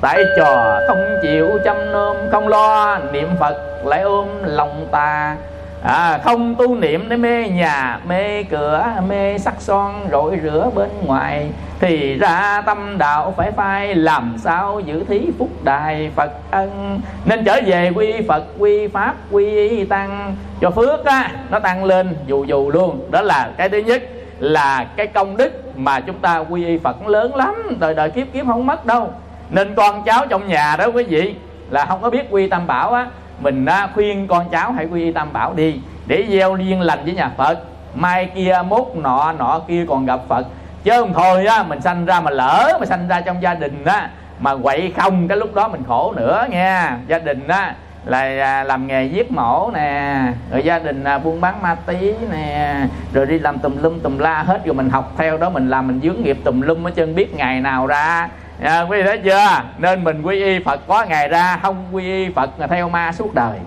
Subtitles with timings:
[0.00, 5.36] tại trò không chịu chăm nom không lo niệm phật lại ôm lòng ta
[5.82, 10.90] à, không tu niệm để mê nhà mê cửa mê sắc son rội rửa bên
[11.06, 11.50] ngoài.
[11.80, 17.00] Thì ra tâm đạo phải phai làm sao giữ thí phúc đài phật ân?
[17.24, 20.36] Nên trở về quy phật quy pháp quy tăng.
[20.60, 23.06] Cho phước á nó tăng lên dù dù luôn.
[23.10, 24.02] Đó là cái thứ nhất
[24.38, 27.76] là cái công đức mà chúng ta quy y phật lớn lắm.
[27.80, 29.12] Đời đời kiếp kiếp không mất đâu
[29.50, 31.34] nên con cháu trong nhà đó quý vị
[31.70, 33.06] là không có biết quy tam bảo á
[33.40, 37.14] mình đã khuyên con cháu hãy quy tam bảo đi để gieo duyên lành với
[37.14, 37.58] nhà phật.
[37.94, 40.46] Mai kia mốt nọ nọ kia còn gặp phật.
[40.84, 43.84] Chứ không thôi á mình sanh ra mà lỡ mà sanh ra trong gia đình
[43.84, 46.96] á mà quậy không cái lúc đó mình khổ nữa nha.
[47.06, 50.18] Gia đình á là à, làm nghề giết mổ nè
[50.52, 52.76] rồi gia đình à, buôn bán ma tí nè
[53.12, 54.64] rồi đi làm tùm lum tùm la hết.
[54.64, 57.34] Rồi mình học theo đó mình làm mình dướng nghiệp tùm lum ở chân biết
[57.34, 58.28] ngày nào ra
[58.62, 59.62] à, quý vị thấy chưa?
[59.78, 63.12] Nên mình quy y phật có ngày ra không quy y phật là theo ma
[63.12, 63.58] suốt đời.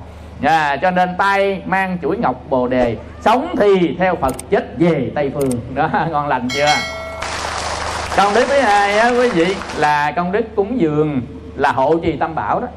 [0.43, 5.11] À, cho nên tay mang chuỗi ngọc bồ đề sống thì theo phật chết về
[5.15, 5.51] tây phương.
[5.73, 6.65] Đó ngon lành chưa?
[8.17, 11.21] Công đức thứ hai á quý vị là công đức cúng dường
[11.55, 12.67] là hộ trì tam bảo đó.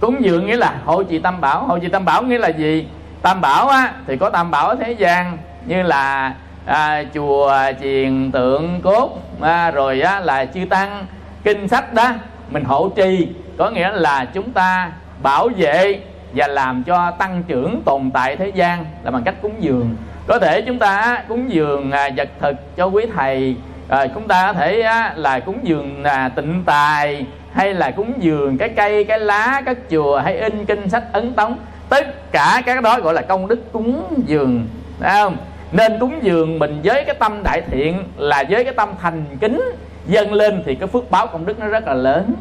[0.00, 1.66] Cúng dường nghĩa là hộ trì tam bảo.
[1.66, 2.86] Hộ trì tam bảo nghĩa là gì?
[3.22, 6.34] Tam bảo á thì có tam bảo ở thế gian như là
[6.66, 11.06] à, chùa chiền tượng cốt à, rồi á, là chư tăng
[11.44, 12.12] kinh sách đó
[12.50, 16.00] mình hộ trì, có nghĩa là chúng ta bảo vệ
[16.34, 19.96] và làm cho tăng trưởng tồn tại thế gian là bằng cách cúng dường.
[20.26, 23.56] Có thể chúng ta cúng dường à, vật thực cho quý thầy
[23.88, 24.82] rồi chúng ta có thể
[25.14, 29.76] là cúng dường à, tịnh tài hay là cúng dường cái cây, cái lá, các
[29.90, 31.58] chùa hay in kinh sách ấn tống.
[31.88, 34.66] Tất cả các đó gọi là công đức cúng dường,
[35.00, 35.36] phải không?
[35.72, 39.72] Nên cúng dường mình với cái tâm đại thiện là với cái tâm thành kính
[40.06, 42.34] dâng lên thì cái phước báo công đức nó rất là lớn.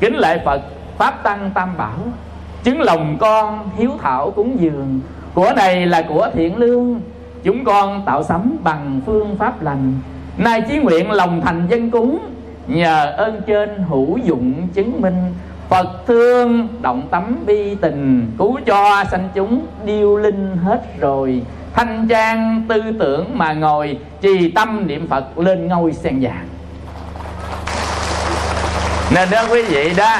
[0.00, 0.60] Kính lệ phật,
[0.98, 1.98] pháp tăng tam bảo,
[2.62, 5.00] chứng lòng con hiếu thảo cúng dường.
[5.34, 7.00] Của này là của thiện lương,
[7.42, 9.92] chúng con tạo sắm bằng phương pháp lành.
[10.38, 12.18] Nay chí nguyện lòng thành dân cúng,
[12.66, 15.34] nhờ ơn trên hữu dụng chứng minh.
[15.68, 21.42] Phật thương, động tấm bi tình, Cứu cho sanh chúng điêu linh hết rồi.
[21.72, 26.46] Thanh trang tư tưởng mà ngồi, Trì tâm niệm Phật lên ngôi sen vàng.
[29.14, 30.16] Nên đó quý vị đó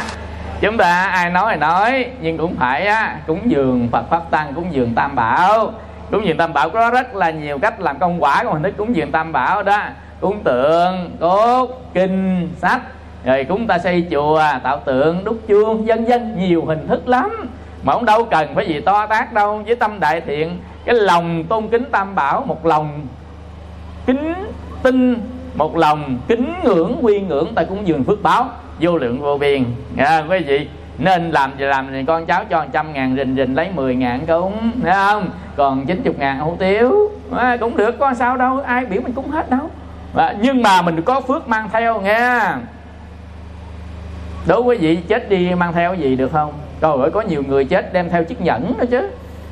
[0.61, 4.55] Chúng ta ai nói thì nói Nhưng cũng phải á, cúng dường Phật Pháp Tăng
[4.55, 5.73] Cúng dường Tam Bảo.
[6.11, 8.75] Cúng dường Tam Bảo có rất là nhiều cách làm công quả Của hình thức
[8.77, 9.83] cúng dường Tam Bảo đó.
[10.21, 12.81] Cúng tượng, cốt, kinh, sách
[13.25, 17.49] rồi cúng ta xây chùa tạo tượng đúc chuông vân vân nhiều hình thức lắm.
[17.83, 21.45] Mà không đâu cần phải gì to tác đâu với tâm đại thiện cái lòng
[21.45, 23.07] tôn kính tam bảo một lòng
[24.07, 24.35] kính
[24.83, 25.21] tin
[25.57, 28.49] một lòng kính ngưỡng quy ngưỡng ta cũng dường phước báo
[28.81, 29.65] vô lượng vô biên.
[29.97, 30.69] À, quý vị
[30.99, 34.27] nên làm gì làm thì con cháu cho 100 ngàn rình rình lấy 10 ngàn
[34.27, 35.29] cúng thấy không?
[35.57, 39.31] Còn 90 ngàn hủ tiếu à, cũng được có sao đâu ai biểu mình cúng
[39.31, 39.71] hết đâu.
[40.17, 42.41] À, nhưng mà mình có phước mang theo nghe
[44.47, 46.53] đối với vị chết đi mang theo gì được không?
[46.81, 49.11] Trời ơi có nhiều người chết đem theo chiếc nhẫn đó chứ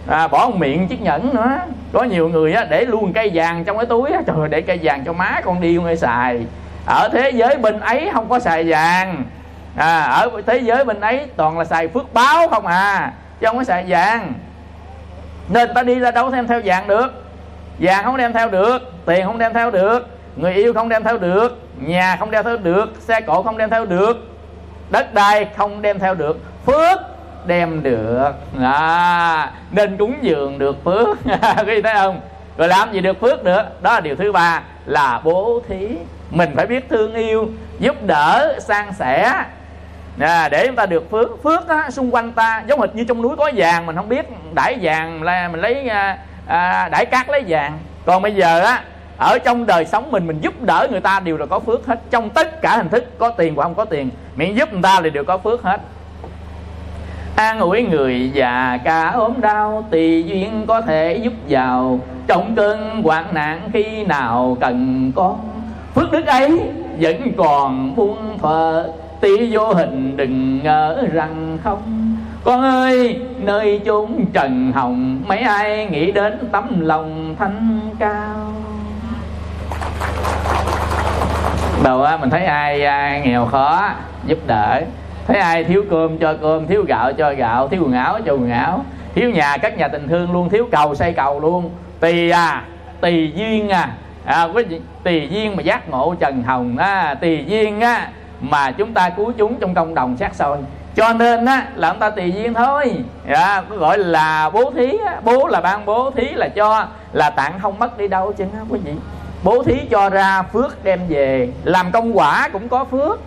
[0.09, 1.59] à, bỏ một miệng chiếc nhẫn nữa.
[1.93, 4.61] Có nhiều người á, để luôn cây vàng trong cái túi á, trời ơi, để
[4.61, 6.47] cây vàng cho má con đi không xài.
[6.87, 9.25] Ở thế giới bên ấy không có xài vàng.
[9.77, 13.59] À, ở thế giới bên ấy toàn là xài phước báo không à chứ không
[13.59, 14.33] có xài vàng.
[15.49, 17.25] Nên ta đi ra đâu đem theo vàng được.
[17.79, 21.19] Vàng không đem theo được tiền không đem theo được người yêu không đem theo
[21.19, 24.29] được nhà không đem theo được xe cộ không đem theo được
[24.91, 26.99] đất đai không đem theo được phước
[27.47, 28.33] đem được.
[28.61, 31.19] À, nên cúng dường được phước.
[31.67, 32.21] Quý thấy không?
[32.57, 33.71] Rồi làm gì được phước nữa?
[33.81, 35.89] Đó là điều thứ ba là bố thí.
[36.31, 39.45] Mình phải biết thương yêu giúp đỡ san sẻ.
[40.21, 42.63] À, để chúng ta được phước phước á, xung quanh ta.
[42.69, 45.89] Giống hệt như trong núi có vàng mình không biết đãi vàng là mình lấy
[45.89, 47.79] à, à, đãi cát lấy vàng.
[48.07, 48.83] Còn bây giờ á
[49.19, 52.01] ở trong đời sống mình mình giúp đỡ người ta đều là có phước hết.
[52.11, 55.01] Trong tất cả hình thức có tiền và không có tiền miễn giúp người ta
[55.03, 55.81] thì đều có phước hết
[57.37, 63.03] an ủi người già cả ốm đau, tùy duyên có thể giúp vào trong cơn
[63.03, 65.37] hoạn nạn khi nào cần có,
[65.95, 66.61] phước đức ấy
[67.01, 71.83] vẫn còn buông phật tí vô hình đừng ngờ rằng không.
[72.45, 78.53] Con ơi, nơi chốn trần hồng, mấy ai nghĩ đến tấm lòng thanh cao?
[81.85, 83.91] Đầu á mình thấy ai à, nghèo khó,
[84.27, 84.83] giúp đỡ
[85.27, 88.51] thấy ai thiếu cơm cho cơm thiếu gạo cho gạo thiếu quần áo cho quần
[88.51, 88.85] áo.
[89.15, 91.71] Thiếu nhà các nhà tình thương luôn thiếu cầu xây cầu luôn.
[92.01, 92.65] Tùy à
[93.01, 93.91] tùy duyên à,
[94.25, 98.09] à quý vị, tùy duyên mà giác ngộ trần hồng á tùy duyên á
[98.41, 100.59] mà chúng ta cứu chúng trong cộng đồng sát soi.
[100.97, 102.95] Cho nên á là ông ta tùy duyên thôi.
[103.27, 105.21] À, gọi là bố thí á.
[105.25, 108.79] bố là ban bố thí là cho là tặng không mất đi đâu chứ quý
[108.85, 108.93] vị.
[109.43, 111.49] Bố thí cho ra phước đem về.
[111.65, 113.21] Làm công quả cũng có phước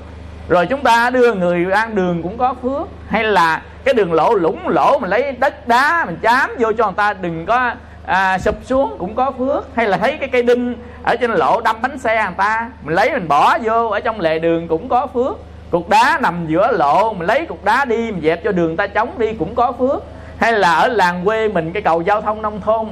[0.49, 2.87] rồi chúng ta đưa người ăn đường cũng có phước.
[3.07, 6.85] Hay là cái đường lỗ lũng lỗ mình lấy đất đá mình chám vô cho
[6.85, 7.71] người ta đừng có
[8.05, 9.75] à, sụp xuống cũng có phước.
[9.75, 12.95] Hay là thấy cái cây đinh ở trên lỗ đâm bánh xe người ta mình
[12.95, 15.37] lấy mình bỏ vô ở trong lề đường cũng có phước.
[15.71, 18.87] Cục đá nằm giữa lộ mình lấy cục đá đi mình dẹp cho đường ta
[18.87, 20.03] chống đi cũng có phước.
[20.37, 22.87] Hay là ở làng quê mình cái cầu giao thông nông thôn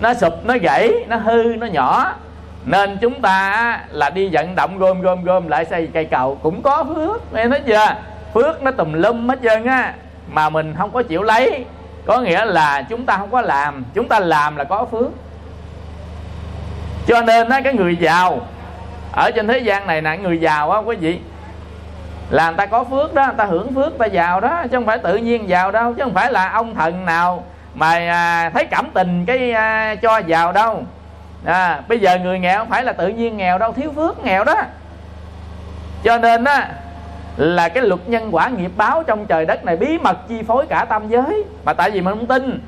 [0.00, 2.12] nó sụp nó gãy nó hư nó nhỏ
[2.64, 6.38] nên chúng ta là đi vận động gom gom gom lại xây cây cầu.
[6.42, 7.94] Cũng có phước, nghe thấy chưa?
[8.34, 9.94] Phước nó tùm lum hết trơn á,
[10.30, 11.64] mà mình không có chịu lấy.
[12.06, 13.84] Có nghĩa là chúng ta không có làm.
[13.94, 15.10] Chúng ta làm là có phước.
[17.06, 18.40] Cho nên á, cái người giàu,
[19.12, 21.20] ở trên thế gian này nè, người giàu á, quý vị,
[22.30, 24.86] là người ta có phước đó, người ta hưởng phước ta giàu đó, chứ không
[24.86, 27.44] phải tự nhiên giàu đâu, chứ không phải là ông thần nào
[27.74, 30.82] mà à, thấy cảm tình cái à, cho giàu đâu
[31.44, 34.44] à, bây giờ người nghèo không phải là tự nhiên nghèo đâu thiếu phước nghèo
[34.44, 34.54] đó.
[36.04, 36.68] Cho nên á
[37.36, 40.66] là cái luật nhân quả nghiệp báo trong trời đất này bí mật chi phối
[40.66, 41.44] cả tam giới.
[41.64, 42.60] Mà tại vì mình không tin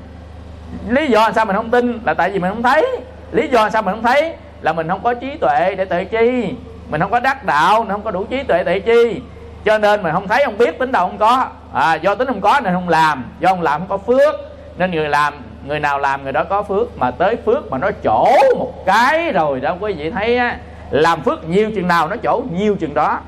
[0.87, 2.87] lý do sao mình không tin là tại vì mình không thấy.
[3.31, 6.55] Lý do sao mình không thấy là mình không có trí tuệ để tự chi.
[6.89, 9.21] Mình không có đắc đạo mình không có đủ trí tuệ tự chi.
[9.65, 11.47] Cho nên mình không thấy không biết tính đâu không có.
[11.73, 14.35] À, do tính không có nên không làm do không làm không có phước
[14.77, 15.33] nên người làm
[15.65, 18.27] người nào làm người đó có phước, mà tới phước mà nó chỗ
[18.57, 20.57] một cái rồi đó, quý vị thấy á,
[20.89, 23.19] làm phước nhiều chừng nào nó chỗ nhiều chừng đó.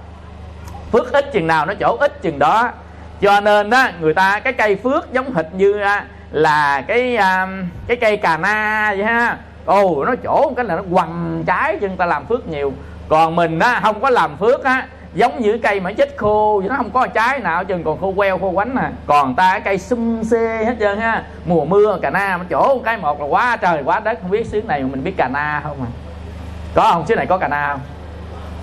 [0.92, 2.70] Phước ít chừng nào nó chỗ ít chừng đó.
[3.22, 5.84] Cho nên á, người ta, cái cây phước giống hệt như
[6.32, 7.48] là cái à,
[7.88, 9.38] cái cây cà na vậy ha.
[9.66, 12.74] Ồ, nó chỗ một cái là nó quằn trái chân ta làm phước nhiều.
[13.10, 16.76] Còn mình á, không có làm phước á giống như cây mà chết khô nó
[16.78, 19.78] không có trái nào chừng còn khô queo khô quánh nè còn ta cái cây
[19.78, 21.24] sum xê hết trơn ha.
[21.46, 24.20] Mùa mưa cà na mà chỗ cái một là quá trời quá đất.
[24.22, 25.90] Không biết xứ này mình biết cà na không à?
[26.76, 27.08] Có không?
[27.08, 27.80] Xứ này có cà na không?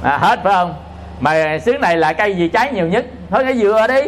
[0.02, 0.75] À, hết phải không?
[1.20, 3.06] Mà xứ này là cây gì trái nhiều nhất?
[3.31, 4.03] Thôi cái dừa đi.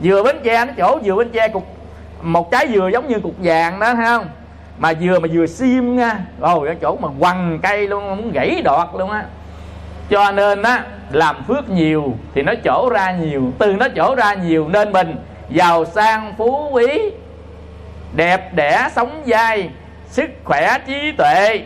[0.00, 1.66] Dừa bến tre nó chỗ dừa bến tre cục
[2.22, 4.26] một trái dừa giống như cục vàng đó thấy không?
[4.78, 6.18] Mà dừa mà dừa xiêm nha.
[6.40, 9.24] Rồi ở chỗ mà quằn cây luôn muốn gãy đọt luôn á
[10.10, 13.52] cho nên á, làm phước nhiều thì nó chỗ ra nhiều.
[13.58, 15.16] Từ nó chỗ ra nhiều nên mình
[15.48, 17.00] giàu sang, phú quý,
[18.12, 19.70] đẹp đẽ, sống dai,
[20.06, 21.60] sức khỏe, trí tuệ,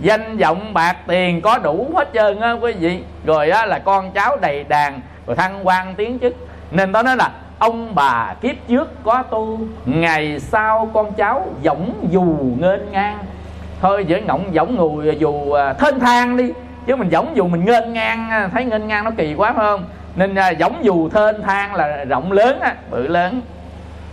[0.00, 3.02] danh vọng, bạc tiền, có đủ hết trơn á, quý vị.
[3.24, 6.34] Rồi á, là con cháu đầy đàn, rồi thăng quan tiến chức.
[6.70, 11.92] Nên tôi nói là ông bà kiếp trước có tu, ngày sau con cháu võng
[12.10, 13.18] dù nghênh ngang.
[13.80, 16.52] Thôi giữa ngọng võng ngùi dù thân thênh thang đi
[16.88, 19.84] chứ mình giống dù mình nghênh ngang, thấy nghênh ngang nó kỳ quá phải không?
[20.16, 23.40] Nên à, giống dù thênh thang là rộng lớn á, bự lớn.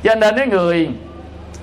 [0.04, 0.90] Cho nên cái người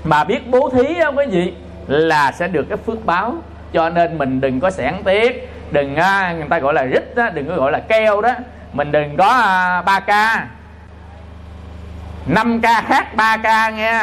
[0.05, 1.55] mà biết bố thí á, quý vị,
[1.87, 3.35] là sẽ được cái phước báo.
[3.73, 7.29] Cho nên mình đừng có sẻn tiếc, đừng à, người ta gọi là rít đó
[7.35, 8.33] đừng có gọi là keo đó.
[8.73, 10.11] Mình đừng có à, ba k
[12.27, 14.03] 5 k khác 3 k nghe.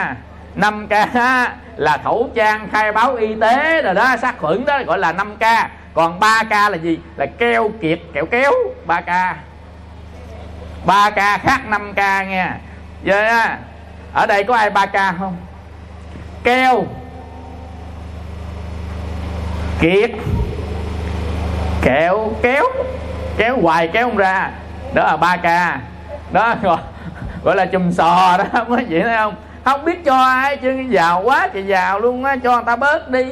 [0.56, 1.16] 5 k
[1.78, 5.36] là khẩu trang khai báo y tế rồi đó, sát khuẩn đó, gọi là 5
[5.36, 5.44] k
[5.94, 7.00] còn 3k là gì?
[7.16, 8.52] Là keo kiệt kẹo kéo
[8.88, 9.34] 3k
[10.86, 12.58] 3k khác 5k nha
[13.04, 13.60] Vậy yeah.
[14.14, 15.38] ở đây có ai 3k không?
[16.44, 16.86] Keo
[19.80, 20.12] kiệt
[21.82, 22.66] kẹo kéo
[23.38, 24.52] kéo hoài kéo không ra.
[24.94, 25.78] Đó là 3k
[26.32, 26.78] đó gọi,
[27.44, 29.36] gọi là chùm sò đó mới vậy thấy không?
[29.66, 33.10] Không biết cho ai chứ giàu quá thì giàu luôn á cho người ta bớt
[33.10, 33.26] đi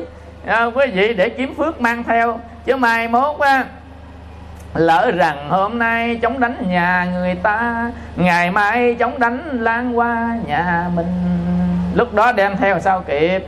[0.48, 3.66] à, quý vị để kiếm phước mang theo chứ mai mốt á
[4.74, 10.38] lỡ rằng hôm nay chống đánh nhà người ta ngày mai chống đánh lan qua
[10.48, 11.08] nhà mình.
[11.94, 13.48] Lúc đó đem theo sao kịp?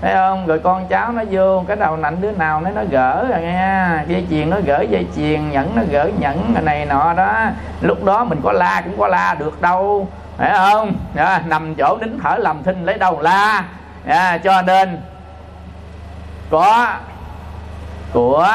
[0.00, 0.46] Thấy không?
[0.46, 3.86] Rồi con cháu nó vô cái đầu nạnh đứa nào nó nó gỡ rồi nghe.
[4.06, 7.40] Dây chuyền nó gỡ dây chuyền nhẫn nó gỡ nhẫn này nọ đó.
[7.80, 10.08] Lúc đó mình có la cũng có la được đâu.
[10.36, 10.92] Phải không?
[11.16, 13.64] À, nằm chỗ nín thở làm thinh lấy đầu la?
[14.06, 14.98] À, cho nên
[16.50, 16.94] có.
[18.12, 18.48] Của.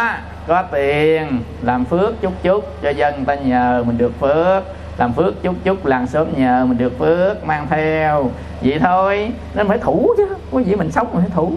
[0.47, 1.41] Có tiền.
[1.61, 4.63] Làm phước chút chút cho dân ta nhờ mình được phước.
[4.97, 7.45] Làm phước chút chút làng sớm nhờ mình được phước.
[7.45, 8.31] Mang theo.
[8.61, 9.31] Vậy thôi.
[9.55, 10.27] Nên phải thủ chứ.
[10.51, 11.51] Quý vị mình sống mình phải thủ.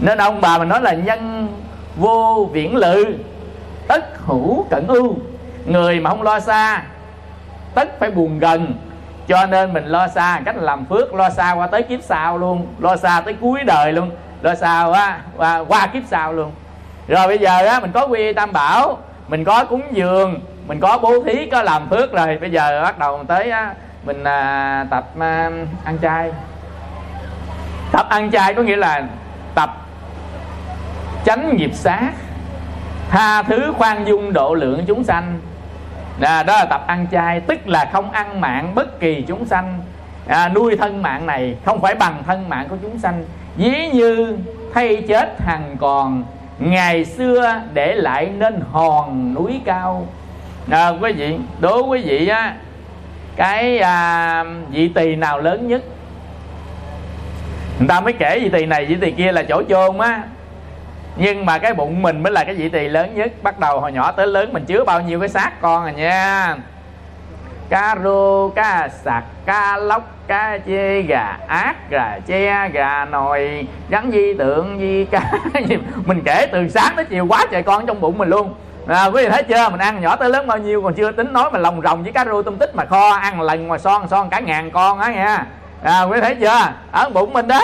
[0.00, 1.48] Nên ông bà mình nói là nhân
[1.96, 3.04] vô viễn lự,
[3.88, 5.16] tất hữu cận ưu.
[5.64, 6.82] Người mà không lo xa,
[7.74, 8.74] tất phải buồn gần.
[9.28, 12.66] Cho nên mình lo xa, cách làm phước lo xa qua tới kiếp sau luôn,
[12.78, 14.10] lo xa tới cuối đời luôn
[14.42, 16.52] rồi sao á qua, qua kiếp sau luôn.
[17.08, 20.98] Rồi bây giờ á mình có quy tam bảo mình có cúng dường mình có
[20.98, 22.38] bố thí có làm phước rồi.
[22.40, 23.74] Bây giờ bắt đầu tới á,
[24.04, 25.50] mình à, tập à,
[25.84, 26.32] ăn chay.
[27.92, 29.02] Tập ăn chay có nghĩa là
[29.54, 29.70] tập
[31.24, 32.10] tránh nghiệp sát
[33.10, 35.40] tha thứ khoan dung độ lượng chúng sanh.
[36.20, 39.80] À, đó là tập ăn chay tức là không ăn mạng bất kỳ chúng sanh.
[40.28, 43.24] À, nuôi thân mạng này không phải bằng thân mạng của chúng sanh
[43.56, 44.36] ví như
[44.74, 46.24] thay chết hằng còn
[46.58, 50.06] ngày xưa để lại nên hòn núi cao.
[50.70, 52.54] À, quý vị đối với quý vị á
[53.36, 55.82] cái à, vị tỳ nào lớn nhất?
[57.78, 60.22] Người ta mới kể vị tỳ này vị tỳ kia là chỗ chôn á.
[61.16, 63.32] Nhưng mà cái bụng mình mới là cái vị tỳ lớn nhất.
[63.42, 66.56] Bắt đầu hồi nhỏ tới lớn mình chứa bao nhiêu cái xác con à nha.
[67.68, 73.66] Cá rô cá sặc cá lóc cá chê gà ác gà che gà nồi.
[73.88, 75.32] Gắn di tượng di cá
[76.06, 78.54] mình kể từ sáng tới chiều quá trời con trong bụng mình luôn.
[78.86, 79.68] À, quý vị thấy chưa?
[79.68, 82.12] Mình ăn nhỏ tới lớn bao nhiêu còn chưa tính nói mà lòng rồng với
[82.12, 85.12] cá rô tôm tích mà kho ăn lần mà son son cả ngàn con á
[85.12, 85.46] nha.
[85.82, 86.72] À, quý vị thấy chưa?
[86.92, 87.62] Ở bụng mình đó.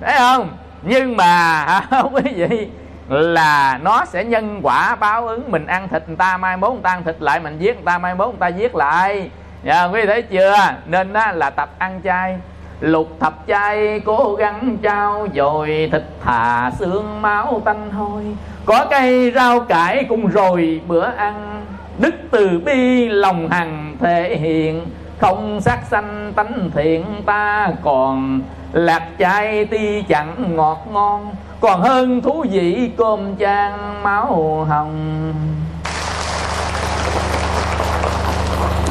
[0.00, 0.48] Thấy không?
[0.82, 2.68] Nhưng mà à, quý vị
[3.08, 5.50] là nó sẽ nhân quả báo ứng.
[5.50, 7.84] Mình ăn thịt người ta mai mốt người ta ăn thịt lại mình giết người
[7.84, 9.30] ta mai mốt người ta giết lại
[9.64, 10.56] dạ quý vị thấy chưa?
[10.86, 12.38] Nên á, là tập ăn chay
[12.80, 18.24] lục thập chay cố gắng trao dồi thịt thà xương máu tanh hôi.
[18.64, 21.64] Có cây rau cải cùng rồi bữa ăn
[21.98, 24.86] đức từ bi lòng hằng thể hiện.
[25.18, 28.40] Không sát sanh tánh thiện ta còn
[28.72, 31.34] lạc chay ti chẳng ngọt ngon.
[31.60, 33.72] Còn hơn thú vị cơm chan
[34.02, 35.34] máu hồng.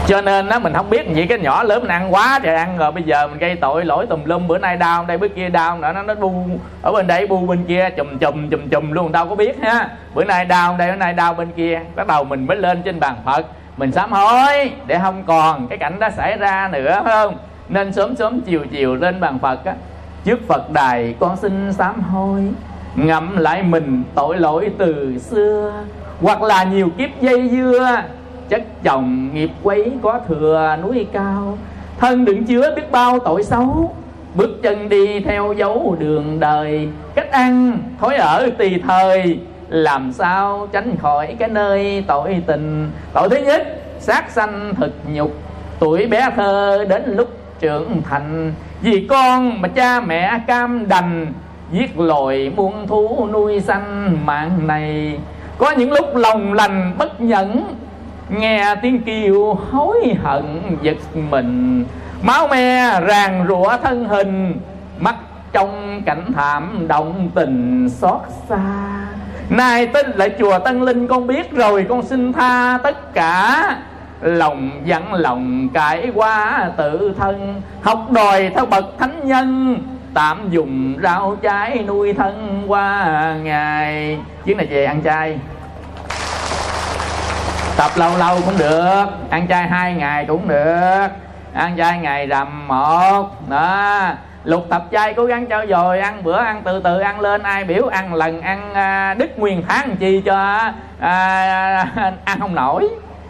[0.07, 2.77] Cho nên á, mình không biết gì, cái nhỏ lớn mình ăn quá trời ăn
[2.77, 2.91] rồi.
[2.91, 5.77] Bây giờ mình gây tội, lỗi tùm lum, bữa nay đau đây, bữa kia đau
[5.77, 6.33] nữa, nó nó bu
[6.81, 9.11] ở bên đây, bu bên kia, chùm chùm chùm chùm luôn.
[9.11, 9.89] Đâu có biết ha.
[10.13, 11.81] Bữa nay đau đây, bữa nay đau bên kia.
[11.95, 13.45] Bắt đầu mình mới lên trên bàn phật.
[13.77, 17.37] Mình sám hối để không còn cái cảnh đó xảy ra nữa, phải không?
[17.69, 19.73] Nên sớm sớm, chiều chiều lên bàn phật á.
[20.25, 22.41] Trước phật đài con xin sám hối,
[22.95, 25.73] ngậm lại mình tội lỗi từ xưa.
[26.21, 28.01] Hoặc là nhiều kiếp dây dưa
[28.49, 31.57] chất chồng, nghiệp quấy có thừa, núi cao.
[31.99, 33.95] Thân đựng chứa biết bao tội xấu.
[34.35, 36.89] Bước chân đi theo dấu đường đời.
[37.15, 39.39] Cách ăn, thói ở tùy thời.
[39.69, 42.91] Làm sao tránh khỏi cái nơi tội tình?
[43.13, 43.67] Tội thứ nhất,
[43.99, 45.31] sát sanh thực nhục.
[45.79, 48.53] Tuổi bé thơ đến lúc trưởng thành.
[48.81, 51.27] Vì con mà cha mẹ cam đành,
[51.71, 55.19] giết lồi muôn thú nuôi sanh mạng này.
[55.57, 57.63] Có những lúc lòng lành bất nhẫn
[58.29, 60.97] nghe tiếng kêu hối hận giật
[61.29, 61.85] mình.
[62.21, 64.59] Máu me ràng rủa thân hình,
[64.99, 65.15] mắt
[65.51, 68.59] trong cảnh thảm động tình xót xa.
[69.49, 73.75] Nay tin lại chùa tân linh, con biết rồi, con xin tha tất cả.
[74.21, 79.77] Lòng dặn lòng cải qua tự thân, học đòi theo bậc thánh nhân.
[80.13, 84.17] Tạm dùng rau trái nuôi thân qua ngày.
[84.45, 85.39] Chuyến này về ăn chay
[87.77, 89.05] tập lâu lâu cũng được.
[89.29, 91.07] Ăn chay hai ngày cũng được.
[91.53, 93.49] Ăn chay ngày rằm một.
[93.49, 94.09] Đó.
[94.43, 97.63] Lục tập chay cố gắng cho rồi ăn bữa ăn từ từ ăn lên ai
[97.63, 101.91] biểu ăn lần ăn à, đứt nguyên tháng chi cho à,
[102.25, 102.87] ăn không nổi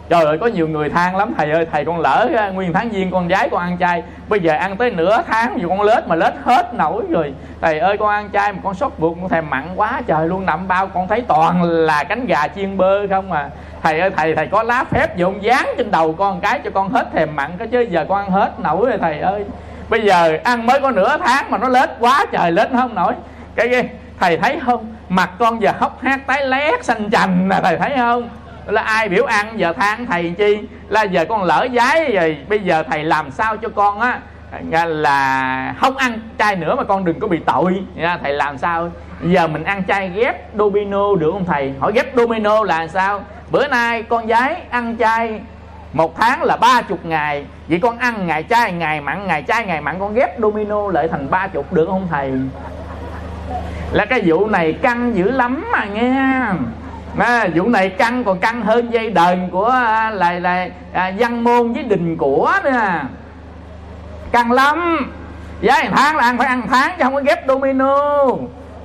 [0.08, 1.34] trời ơi, có nhiều người than lắm.
[1.38, 4.02] Thầy ơi, thầy con lỡ à, nguyên tháng viên con gái con ăn chay.
[4.28, 7.34] Bây giờ ăn tới nửa tháng dù con lết mà lết hết nổi rồi.
[7.60, 10.46] Thầy ơi, con ăn chay mà con sốt ruột, con thèm mặn quá trời luôn.
[10.46, 13.48] Nằm bao con thấy toàn là cánh gà chiên bơ không à.
[13.82, 16.88] Thầy ơi, thầy thầy có lá phép gì dán trên đầu con cái cho con
[16.88, 19.44] hết thèm mặn cái chứ giờ con ăn hết nổi rồi thầy ơi.
[19.88, 23.12] Bây giờ ăn mới có nửa tháng mà nó lết quá trời lết không nổi.
[23.54, 23.88] Cái
[24.20, 24.94] thầy thấy không?
[25.08, 28.28] Mặt con giờ hốc hác tái lét xanh chành nè, thầy thấy không?
[28.72, 30.58] Là ai biểu ăn giờ than thầy chi?
[30.88, 34.20] Là giờ con lỡ giái rồi, bây giờ thầy làm sao cho con á?
[34.86, 37.82] Là không ăn chay nữa mà con đừng có bị tội.
[37.94, 38.90] Nha thầy làm sao?
[39.22, 41.74] Giờ mình ăn chay ghép domino được không thầy?
[41.80, 43.20] Hỏi ghép domino là sao?
[43.50, 45.40] Bữa nay con gái ăn chay
[45.92, 47.44] một tháng là ba chục ngày.
[47.68, 51.08] Vậy con ăn ngày chay ngày mặn, ngày chay ngày mặn, con ghép domino lại
[51.08, 52.32] thành ba chục được không thầy?
[53.92, 56.40] Là cái vụ này căng dữ lắm mà nghe
[57.18, 61.44] à, vụ này căng còn căng hơn dây đờn của à, là là à, văn
[61.44, 63.00] môn với đình của nữa.
[64.32, 65.10] Căng lắm.
[65.60, 68.26] Dạ, Giá hàng tháng là ăn phải ăn tháng chứ không có ghép domino.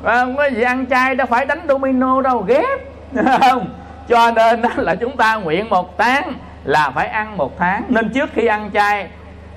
[0.03, 2.79] À, không có gì ăn chay đâu phải đánh domino đâu ghép.
[3.39, 3.65] Không
[4.09, 7.83] cho nên đó là chúng ta nguyện một tháng là phải ăn một tháng.
[7.89, 9.07] Nên trước khi ăn chay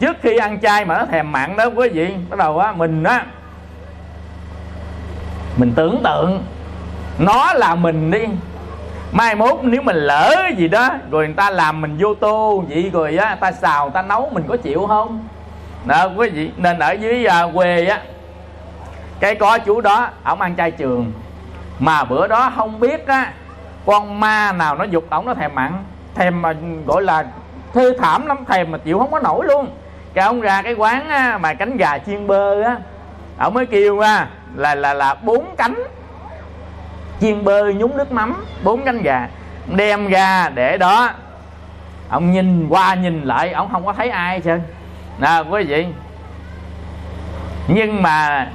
[0.00, 3.04] trước khi ăn chay mà nó thèm mặn đó quý vị bắt đầu á mình
[3.04, 3.24] á
[5.56, 6.42] mình tưởng tượng
[7.18, 8.24] nó là mình đi
[9.16, 12.90] mai mốt nếu mình lỡ gì đó rồi người ta làm mình vô tô vậy
[12.92, 15.28] rồi á ta xào ta nấu mình có chịu không?
[15.84, 18.00] Đó quý vị nên ở dưới à, quê á
[19.20, 21.12] cái có chú đó ổng ăn chay trường.
[21.78, 23.32] Mà bữa đó không biết á
[23.86, 25.72] con ma nào nó dục ổng nó thèm mặn
[26.14, 26.54] thèm mà
[26.86, 27.24] gọi là
[27.74, 29.68] thê thảm lắm thèm mà chịu không có nổi luôn.
[30.14, 32.76] Cái ông ra cái quán á, mà cánh gà chiên bơ á
[33.38, 35.74] ổng mới kêu á là là là bốn cánh
[37.20, 39.28] chiên bơ nhúng nước mắm, bốn cánh gà.
[39.66, 41.10] Đem ra để đó.
[42.08, 44.60] Ông nhìn qua nhìn lại, ông không có thấy ai trơn.
[45.18, 45.86] Nè, quý vị.
[47.68, 48.48] Nhưng mà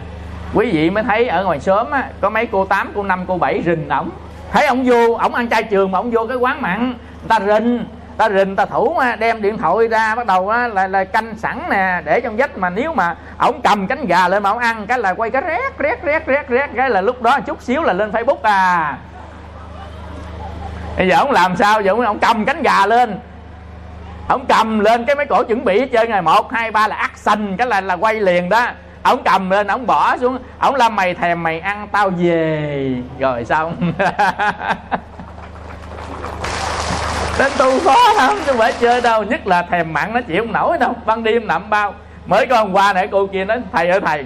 [0.54, 3.38] quý vị mới thấy ở ngoài sớm á, có mấy cô tám, cô năm, cô
[3.38, 4.10] bảy rình ổng.
[4.52, 7.40] Thấy ông vô, ổng ăn chay trường mà ông vô cái quán mặn, người ta
[7.40, 7.86] rình
[8.18, 11.62] ta rình ta thủ đem điện thoại ra bắt đầu á, là, là canh sẵn
[11.70, 14.88] nè để trong vách mà nếu mà ổng cầm cánh gà lên mà ổng ăn
[14.88, 17.84] cái là quay cái rét rét rét rét rét cái là lúc đó chút xíu
[17.84, 18.98] là lên facebook à.
[20.98, 23.20] Bây giờ ổng làm sao giờ ổng cầm cánh gà lên.
[24.30, 27.58] Ổng cầm lên cái mấy cổ chuẩn bị hết trơn một hai ba là action
[27.58, 28.68] cái là là quay liền đó.
[29.04, 30.38] Ổng cầm lên ổng bỏ xuống.
[30.60, 32.94] Ổng la mày thèm mày ăn tao về.
[33.20, 33.94] Rồi xong.
[37.42, 39.24] đến tu khó lắm, chứ không phải chơi đâu.
[39.24, 40.96] Nhất là thèm mặn, nó chịu không nổi đâu.
[41.06, 41.94] Ban đêm nằm bao.
[42.26, 44.26] Mới có hôm qua nãy cô kia nói, thầy ơi, thầy.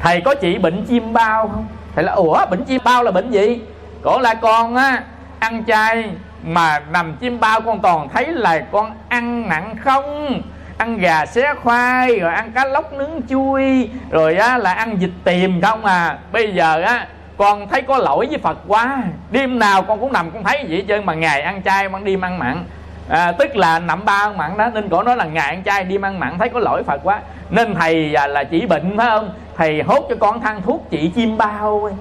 [0.00, 1.66] Thầy có chị bệnh chim bao không?
[1.94, 3.60] Thầy là, ủa, bệnh chim bao là bệnh gì?
[4.02, 5.02] Cổ là con á,
[5.38, 6.04] ăn chay
[6.42, 10.40] mà nằm chim bao con toàn thấy là con ăn nặng không?
[10.78, 15.10] Ăn gà xé khoai, rồi ăn cá lóc nướng chui, rồi á là ăn vịt
[15.24, 16.18] tiềm không à?
[16.32, 19.02] Bây giờ á con thấy có lỗi với phật quá.
[19.30, 22.20] Đêm nào con cũng nằm con thấy vậy chứ mà ngày ăn chay ban đêm
[22.20, 22.64] ăn mặn.
[23.08, 25.84] À, tức là nằm ba ăn mặn đó nên cổ nói là ngày ăn chay
[25.84, 27.20] đêm ăn mặn thấy có lỗi phật quá.
[27.50, 29.30] Nên thầy à, là chỉ bệnh phải không?
[29.56, 31.92] Thầy hốt cho con thang thuốc chị chim bao ấy.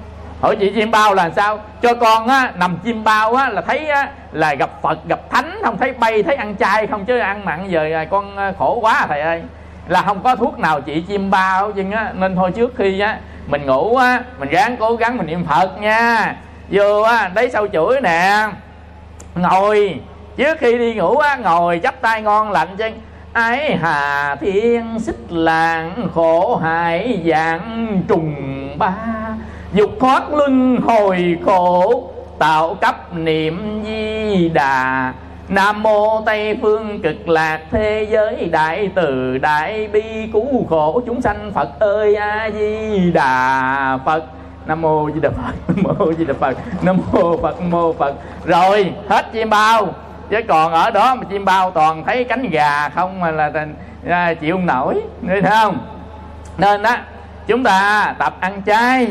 [0.42, 1.60] Hỏi chị chim bao là sao?
[1.82, 5.60] Cho con á nằm chim bao á là thấy á là gặp phật gặp thánh
[5.64, 8.80] không thấy bay thấy ăn chay không chứ ăn mặn giờ à, con à, khổ
[8.82, 9.42] quá thầy ơi.
[9.88, 12.12] Là không có thuốc nào chị chim bao chứ á.
[12.14, 13.18] Nên thôi trước khi á
[13.48, 16.36] mình ngủ á, mình ráng cố gắng mình niệm phật nha.
[16.70, 18.48] Vô á đấy sau chuỗi nè.
[19.36, 20.00] Ngồi,
[20.38, 22.86] trước khi đi ngủ á, ngồi chắp tay ngon lạnh chứ
[23.34, 28.36] ái hà thiên xích làng khổ hại dạng trùng
[28.78, 28.96] ba.
[29.74, 32.04] Dục thoát luân hồi khổ,
[32.40, 35.14] tạo cấp niệm di đà.
[35.50, 41.22] Nam mô Tây phương cực lạc thế giới đại từ đại bi cứu khổ chúng
[41.22, 44.24] sanh Phật ơi A Di Đà Phật.
[44.66, 45.54] Nam mô Di Đà Phật.
[45.68, 46.58] Nam mô Di Đà Phật.
[46.82, 48.16] Nam mô Phật mô Phật.
[48.46, 49.88] Rồi, hết chim bao.
[50.30, 53.52] Chứ còn ở đó mà chim bao toàn thấy cánh gà không mà là
[54.10, 55.78] à, chịu không nổi, thấy không?
[56.58, 57.02] Nên á
[57.48, 59.08] chúng ta tập ăn chay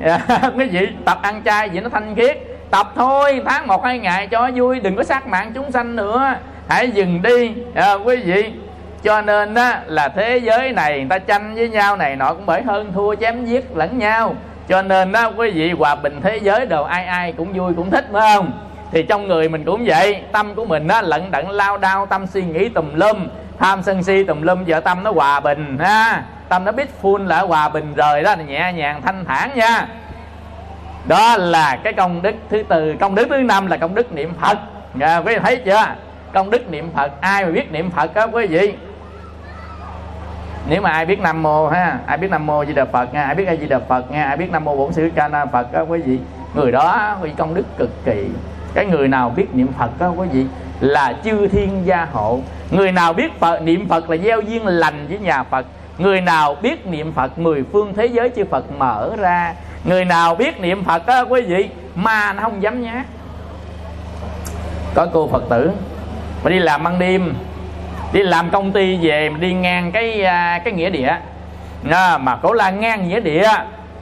[0.58, 4.26] cái gì tập ăn chay vậy nó thanh khiết tập thôi tháng một hai ngày
[4.26, 6.34] cho vui đừng có sát mạng chúng sanh nữa.
[6.68, 8.52] Hãy dừng đi à, quý vị.
[9.02, 12.46] Cho nên đó là thế giới này người ta tranh với nhau này nọ cũng
[12.46, 14.34] bởi hơn thua chém giết lẫn nhau.
[14.68, 17.90] Cho nên đó quý vị hòa bình thế giới đồ ai ai cũng vui cũng
[17.90, 18.52] thích phải không?
[18.92, 22.26] Thì trong người mình cũng vậy tâm của mình đó lận đận lao đao tâm
[22.26, 23.28] suy nghĩ tùm lum.
[23.58, 26.22] Tham sân si tùm lum vợ tâm nó hòa bình ha.
[26.48, 29.86] Tâm nó biết full là hòa bình rồi đó nhẹ nhàng thanh thản nha
[31.08, 32.94] đó là cái công đức thứ tư.
[33.00, 34.58] Công đức thứ năm là công đức niệm phật.
[35.00, 35.86] À, quý vị thấy chưa?
[36.32, 37.20] Công đức niệm phật.
[37.20, 38.74] Ai mà biết niệm phật á quý vị?
[40.68, 43.24] Nếu mà ai biết nam mô ha ai biết nam mô di đà phật nha
[43.24, 45.46] ai biết a di đà phật nha ai biết nam mô bổn sư ca na
[45.46, 46.18] phật á quý vị?
[46.54, 48.26] Người đó quý vị công đức cực kỳ.
[48.74, 50.46] Cái người nào biết niệm phật á quý vị?
[50.80, 52.40] Là chư thiên gia hộ.
[52.70, 55.66] Người nào biết phật niệm phật là gieo duyên lành với nhà phật.
[55.98, 59.54] Người nào biết niệm phật mười phương thế giới chư phật mở ra
[59.84, 63.06] người nào biết niệm phật á quý vị ma nó không dám nhát
[64.94, 65.70] có cô phật tử
[66.44, 67.34] mà đi làm ban đêm
[68.12, 71.16] đi làm công ty về mà đi ngang cái à, cái nghĩa địa.
[71.90, 73.48] À, mà cổ la ngang nghĩa địa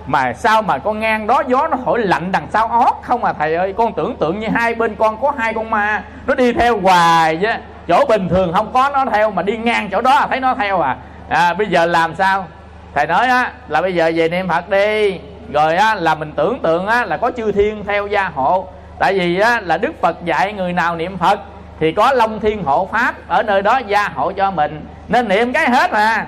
[0.06, 3.32] mà sao mà con ngang đó gió nó thổi lạnh đằng sau ót không à
[3.32, 3.74] thầy ơi?
[3.76, 7.36] Con tưởng tượng như hai bên con có hai con ma nó đi theo hoài
[7.36, 7.48] chứ.
[7.88, 10.54] Chỗ bình thường không có nó theo mà đi ngang chỗ đó à, thấy nó
[10.54, 10.96] theo à,
[11.28, 12.46] à bây giờ làm sao?
[12.94, 15.20] Thầy nói á là bây giờ về niệm phật đi
[15.52, 18.68] rồi á, là mình tưởng tượng á, là có chư thiên theo gia hộ.
[18.98, 21.40] Tại vì á, là đức phật dạy người nào niệm phật
[21.80, 24.86] thì có long thiên hộ pháp ở nơi đó gia hộ cho mình.
[25.08, 26.26] Nên niệm cái hết mà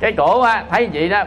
[0.00, 1.24] cái cổ á, thấy vậy đó,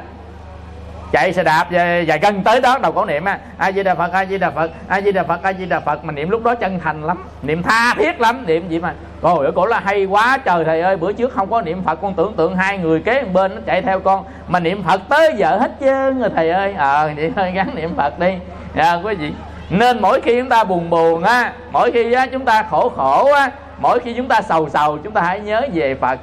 [1.12, 3.40] chạy xe đạp về và gần tới đó, đầu cổ niệm á.
[3.58, 5.80] A di đà phật a di đà phật a di đà phật a di đà
[5.80, 6.06] phật.
[6.06, 8.94] Mà niệm lúc đó chân thành lắm, niệm tha thiết lắm, niệm gì mà
[9.26, 12.14] rồi cổ là hay quá trời thầy ơi bữa trước không có niệm phật con
[12.14, 15.58] tưởng tượng hai người kế bên nó chạy theo con mà niệm phật tới giờ
[15.58, 16.74] hết trơn rồi thầy ơi.
[16.78, 18.34] Ờ à, vậy thôi gắn niệm phật đi.
[18.76, 19.32] Dạ quý vị.
[19.70, 23.32] Nên mỗi khi chúng ta buồn buồn á mỗi khi á, chúng ta khổ khổ
[23.32, 26.20] á mỗi khi chúng ta sầu sầu chúng ta hãy nhớ về phật.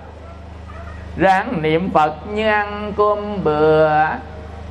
[1.16, 3.90] Ráng niệm phật như ăn cơm bừa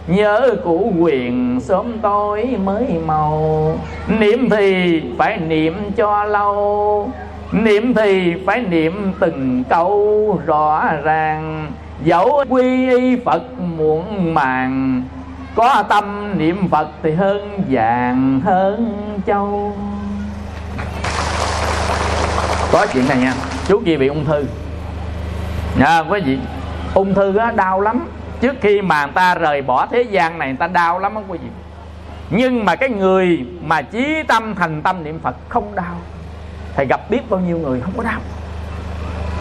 [0.08, 3.78] nhớ củ quyền sớm tối mới màu.
[4.08, 7.10] Niệm thì phải niệm cho lâu
[7.52, 11.72] niệm thì phải niệm từng câu rõ ràng.
[12.04, 13.44] Dẫu quy y phật
[13.78, 15.04] muộn màng
[15.56, 18.94] có tâm niệm phật thì hơn vàng hơn
[19.26, 19.78] châu.
[22.72, 23.34] Có chuyện này nha
[23.68, 24.46] chú kia bị ung thư.
[25.80, 26.38] Nha quý vị
[26.94, 28.08] ung thư á, đau lắm.
[28.42, 31.22] Trước khi mà người ta rời bỏ thế gian này người ta đau lắm á
[31.28, 31.50] quý vị.
[32.30, 35.96] Nhưng mà cái người mà chí tâm thành tâm niệm phật không đau
[36.76, 38.20] thầy gặp biết bao nhiêu người không có đau.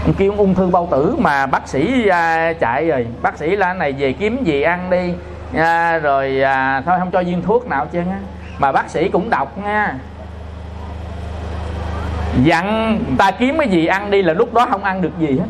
[0.05, 3.07] Ông kêu ung thư bao tử mà bác sĩ à, chạy rồi.
[3.23, 5.15] Bác sĩ là này về kiếm gì ăn đi.
[5.57, 8.19] À, rồi à, thôi không cho viên thuốc nào chứ á.
[8.59, 9.95] Mà bác sĩ cũng đọc nha.
[12.43, 15.39] Dặn người ta kiếm cái gì ăn đi là lúc đó không ăn được gì
[15.39, 15.47] hết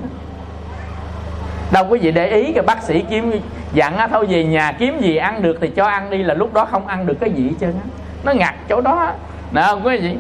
[1.73, 3.33] đâu có gì để ý cái bác sĩ kiếm
[3.73, 6.55] dặn á thôi về nhà kiếm gì ăn được thì cho ăn đi là lúc
[6.55, 7.91] đó không ăn được cái gì hết trơn á.
[8.25, 9.13] Nó ngặt chỗ đó
[9.53, 10.17] nè không có gì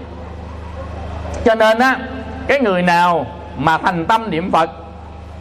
[1.50, 1.98] cho nên á
[2.46, 4.70] cái người nào mà thành tâm niệm phật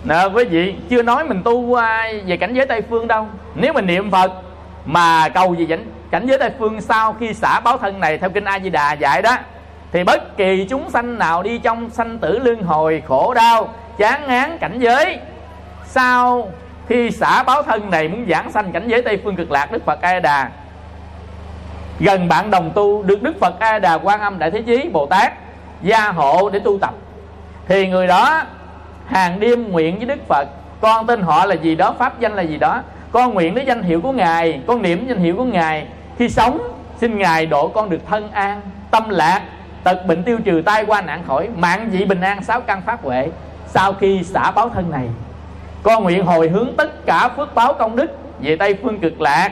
[0.04, 1.76] nè quý vị chưa nói mình tu
[2.26, 3.28] về cảnh giới tây phương đâu.
[3.56, 4.32] Nếu mình niệm phật
[4.86, 8.30] mà cầu gì cảnh, cảnh giới tây phương sau khi xả báo thân này theo
[8.30, 9.38] kinh a di đà dạy đó
[9.92, 14.28] thì bất kỳ chúng sanh nào đi trong sanh tử luân hồi khổ đau chán
[14.28, 15.18] ngán cảnh giới
[15.86, 16.52] sau
[16.88, 19.86] khi xả báo thân này muốn giảng sanh cảnh giới tây phương cực lạc đức
[19.86, 20.50] phật a đà
[22.00, 25.06] gần bạn đồng tu được đức phật a đà quan âm đại thế chí bồ
[25.06, 25.34] tát
[25.82, 26.94] gia hộ để tu tập.
[27.68, 28.44] Thì người đó
[29.06, 30.48] hàng đêm nguyện với đức phật.
[30.82, 32.82] Con tên họ là gì đó, pháp danh là gì đó.
[33.12, 35.88] Con nguyện đến danh hiệu của ngài, con niệm danh hiệu của ngài.
[36.18, 36.60] Khi sống,
[36.98, 38.62] xin ngài độ con được thân an,
[38.92, 39.42] tâm lạc,
[39.84, 43.04] tật bệnh tiêu trừ, tai qua nạn khỏi, mạng dị bình an, sáu căn pháp
[43.04, 43.30] huệ.
[43.68, 45.08] Sau khi xả báo thân này,
[45.84, 49.52] con nguyện hồi hướng tất cả phước báo công đức về tây phương cực lạc.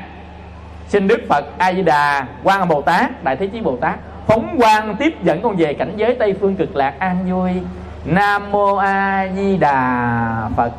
[0.87, 3.95] Xin đức phật a di đà quan bồ tát, đại thế chí bồ tát
[4.27, 7.51] phóng quang tiếp dẫn con về cảnh giới tây phương cực lạc an vui.
[8.05, 10.71] Nam mô a di đà phật.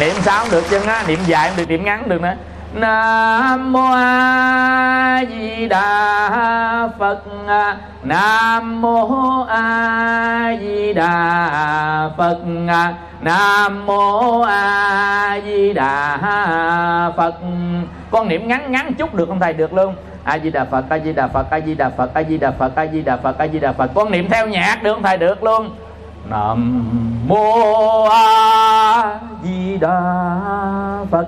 [0.00, 1.04] Niệm sao cũng được chân á?
[1.08, 2.34] Niệm dài cũng được, niệm ngắn được nữa.
[2.74, 7.22] Nam mô a di đà phật.
[8.02, 12.38] Nam mô a di đà phật.
[13.20, 16.18] Nam mô a di đà
[17.16, 17.34] phật.
[18.10, 19.52] Con niệm ngắn ngắn chút được không thầy?
[19.52, 19.94] Được luôn
[20.26, 22.50] a di đà phật a di đà phật a di đà phật a di đà
[22.50, 23.90] phật a di đà phật a di đà phật.
[23.94, 25.02] Con niệm theo nhạc được không?
[25.02, 25.70] Thầy được luôn.
[26.30, 26.84] Nam
[27.26, 30.00] mô a di đà
[31.10, 31.26] phật.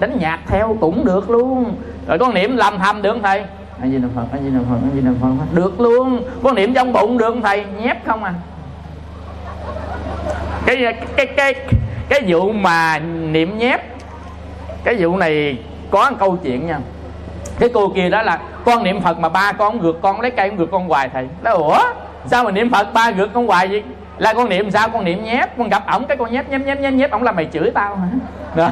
[0.00, 1.74] Đánh nhạc theo cũng được luôn.
[2.06, 3.44] Rồi con niệm làm thầm được không thầy?
[3.80, 5.28] A di đà phật a di đà phật a di đà phật.
[5.52, 6.22] Được luôn.
[6.42, 7.64] Con niệm trong bụng được không thầy?
[7.80, 8.34] Nhép không à?
[10.66, 11.54] Cái cái cái
[12.08, 13.80] cái vụ mà niệm nhép
[14.84, 15.58] cái vụ này
[15.90, 16.78] có một câu chuyện nha
[17.58, 20.48] cái cô kia đó là, con niệm phật mà ba con gượt con lấy cây
[20.48, 21.28] con gượt con hoài thầy.
[21.42, 21.78] Nó ủa?
[22.26, 23.82] Sao mà niệm phật ba gượt con hoài vậy?
[24.18, 24.88] Là con niệm sao?
[24.88, 27.32] Con niệm nhép, con gặp ổng cái con nhép nhép nhép nhép nhép, ổng là
[27.32, 28.08] mày chửi tao hả?
[28.56, 28.70] Đó.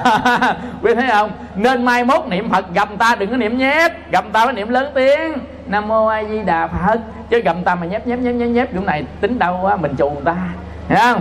[0.83, 1.31] quý thấy không?
[1.55, 4.68] Nên mai mốt niệm phật gặp ta đừng có niệm nhép gặp ta phải niệm
[4.68, 5.33] lớn tiếng.
[5.66, 7.01] Nam mô a di đà phật.
[7.31, 9.94] Chứ gặp ta mà nhép nhép nhép nhép nhép chỗ này tính đâu á, mình
[9.99, 10.37] chù ta.
[10.88, 11.20] Hiểu không?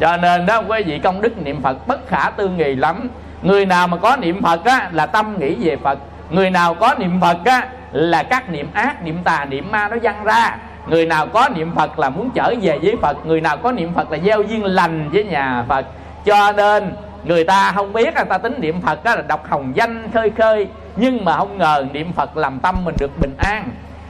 [0.00, 3.08] Cho nên đó, quý vị công đức niệm phật bất khả tư nghì lắm.
[3.42, 5.98] Người nào mà có niệm phật á, là tâm nghĩ về phật
[6.32, 9.96] người nào có niệm phật á là các niệm ác niệm tà niệm ma nó
[10.02, 10.56] văng ra.
[10.86, 13.26] Người nào có niệm phật là muốn trở về với phật.
[13.26, 15.86] Người nào có niệm phật là gieo duyên lành với nhà phật.
[16.24, 19.72] Cho nên người ta không biết người ta tính niệm phật đó là đọc hồng
[19.74, 23.68] danh khơi khơi nhưng mà không ngờ niệm phật làm tâm mình được bình an.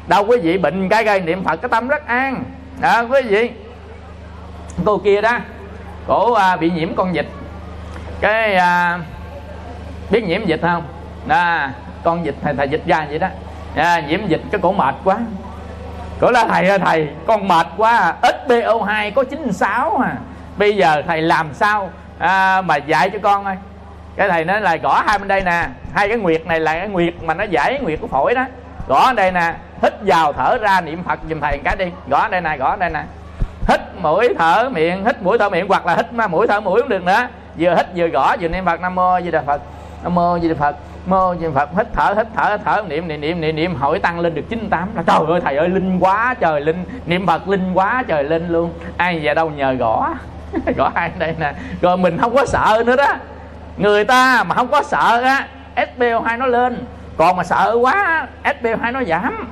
[0.08, 2.44] Đâu quý vị bệnh cái gây niệm phật cái tâm rất an.
[2.80, 3.50] Đó quý vị.
[4.84, 5.38] Cô kia đó
[6.06, 7.26] cổ à, bị nhiễm con dịch
[8.20, 9.00] cái à,
[10.10, 10.82] biết nhiễm dịch không?
[11.26, 11.68] Đó,
[12.04, 13.28] con dịch thầy thầy dịch ra vậy đó.
[13.76, 15.18] À, nhiễm dịch cái cổ mệt quá.
[16.20, 18.14] Cổ là thầy ơi thầy con mệt quá à.
[18.22, 20.16] SPO2 có 96 à.
[20.56, 23.56] Bây giờ thầy làm sao à, mà dạy cho con ơi?
[24.16, 25.66] Cái thầy nói là gõ hai bên đây nè.
[25.94, 28.44] Hai cái nguyệt này là cái nguyệt mà nó giải nguyệt của phổi đó.
[28.88, 29.54] Gõ đây nè.
[29.82, 31.86] Hít vào thở ra niệm phật giùm thầy cái đi.
[32.08, 33.02] Gõ đây nè gõ đây nè.
[33.68, 36.88] Hít mũi thở miệng hít mũi thở miệng hoặc là hít mũi thở mũi cũng
[36.88, 37.28] được nữa.
[37.58, 38.80] Vừa hít vừa gõ vừa niệm phật.
[38.80, 39.60] Nam mô di đà phật.
[40.02, 42.82] Nam mô di đà phật mô niệm phật, hít thở hít thở hít thở.
[42.88, 43.74] Niệm niệm niệm niệm niệm.
[43.74, 46.84] Hỏi tăng lên được 98 là trời ơi, thầy ơi, linh quá trời linh.
[47.06, 48.72] Niệm phật linh quá trời linh luôn.
[48.96, 50.08] Ai về đâu, nhờ gõ.
[50.76, 51.52] Gõ hai đây nè?
[51.80, 53.14] Rồi mình không có sợ nữa đó.
[53.76, 56.84] Người ta mà không có sợ á SPO2 nó lên.
[57.16, 59.48] Còn mà sợ quá SPO2 nó giảm.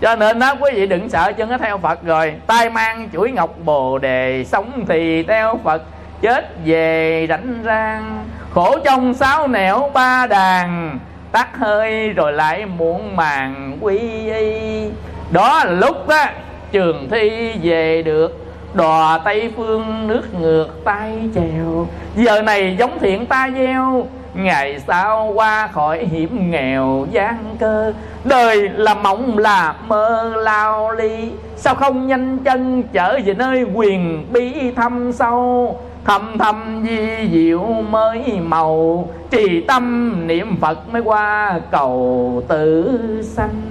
[0.00, 2.34] Cho nên đó quý vị đừng sợ chân nó theo Phật rồi.
[2.46, 5.82] Tay mang chuỗi ngọc bồ đề, sống thì theo Phật,
[6.20, 10.98] chết về rảnh rang khổ trong sáu nẻo ba đàn,
[11.32, 13.98] tắt hơi rồi lại muộn màng quy
[14.30, 14.84] y.
[15.30, 16.24] Đó là lúc đó
[16.72, 21.86] trường thi về được, đò tây phương nước ngược tay chèo.
[22.16, 27.92] Giờ này giống thiện ta gieo, ngày sau qua khỏi hiểm nghèo gian cơ.
[28.24, 34.26] Đời là mộng là mơ lao ly, sao không nhanh chân trở về nơi quyền
[34.32, 35.80] bí thâm sâu?
[36.08, 43.62] Thâm thâm di diệu mới màu, trì tâm niệm phật mới qua cầu tử sanh.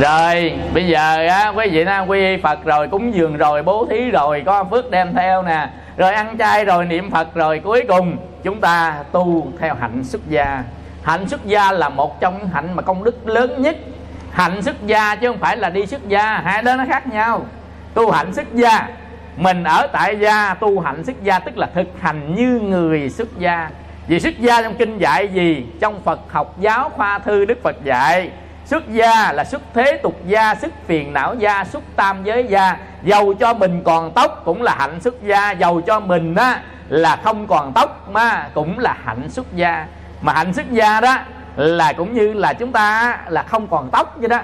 [0.00, 4.10] Rồi, bây giờ á, quý vị nam quy phật rồi, cúng dường rồi, bố thí
[4.10, 5.68] rồi, có phước đem theo nè.
[5.96, 10.28] Rồi ăn chay rồi, niệm phật rồi, cuối cùng chúng ta tu theo hạnh xuất
[10.28, 10.62] gia.
[11.02, 13.76] Hạnh xuất gia là một trong những hạnh mà công đức lớn nhất.
[14.30, 17.42] Hạnh xuất gia chứ không phải là đi xuất gia, hai đó nó khác nhau
[17.96, 18.88] tu hạnh xuất gia.
[19.36, 23.38] Mình ở tại gia, tu hạnh xuất gia tức là thực hành như người xuất
[23.38, 23.70] gia.
[24.08, 25.66] Vì xuất gia trong kinh dạy gì?
[25.80, 28.30] Trong phật học giáo khoa thư đức phật dạy,
[28.64, 32.76] xuất gia là xuất thế tục gia, xuất phiền não gia, xuất tam giới gia.
[33.02, 37.16] Dầu cho mình còn tóc cũng là hạnh xuất gia dầu cho mình á là
[37.24, 39.86] không còn tóc mà cũng là hạnh xuất gia.
[40.20, 41.18] Mà hạnh xuất gia đó
[41.56, 44.40] là cũng như là chúng ta là không còn tóc vậy đó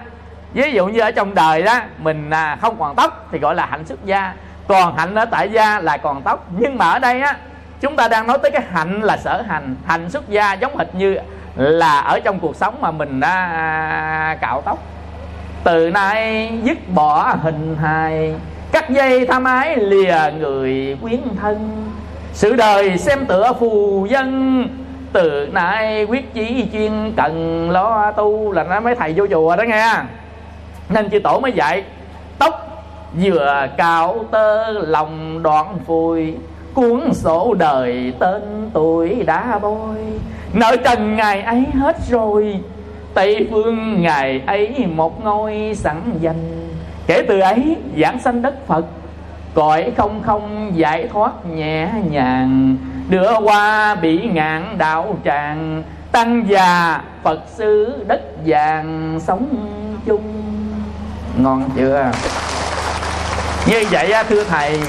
[0.54, 3.66] ví dụ như ở trong đời đó mình à, không còn tóc thì gọi là
[3.66, 4.32] hạnh xuất gia.
[4.68, 7.36] Còn hạnh ở tại gia là còn tóc nhưng mà ở đây á
[7.80, 9.76] chúng ta đang nói tới cái hạnh là sở hành.
[9.86, 11.18] Hạnh xuất gia giống hệt như
[11.56, 14.78] là ở trong cuộc sống mà mình đã cạo tóc.
[15.64, 18.34] Từ nay dứt bỏ hình hài
[18.72, 21.86] cắt dây tham ái lìa người quyến thân.
[22.32, 24.68] Sự đời xem tựa phù dân
[25.12, 28.52] từ nay quyết chí chuyên cần lo tu.
[28.52, 29.94] Là nó mấy thầy vô chùa đó nghe
[30.92, 31.84] nên chư tổ mới dạy,
[32.38, 32.84] tóc
[33.22, 36.34] vừa cạo tơ, lòng đoạn phùi,
[36.74, 39.96] cuốn sổ đời tên tuổi đã bôi.
[40.52, 42.60] Nợ trần ngày ấy hết rồi,
[43.14, 46.68] tây phương ngày ấy một ngôi sẵn dành
[47.06, 48.84] kể từ ấy, giảng sanh đất phật,
[49.54, 52.76] cõi không không giải thoát nhẹ nhàng.
[53.08, 59.46] Đưa qua bị ngạn đạo tràng, tăng già phật sư đất vàng sống
[60.06, 60.51] chung
[61.36, 62.10] ngon chưa?
[63.66, 64.80] Như vậy thưa thầy,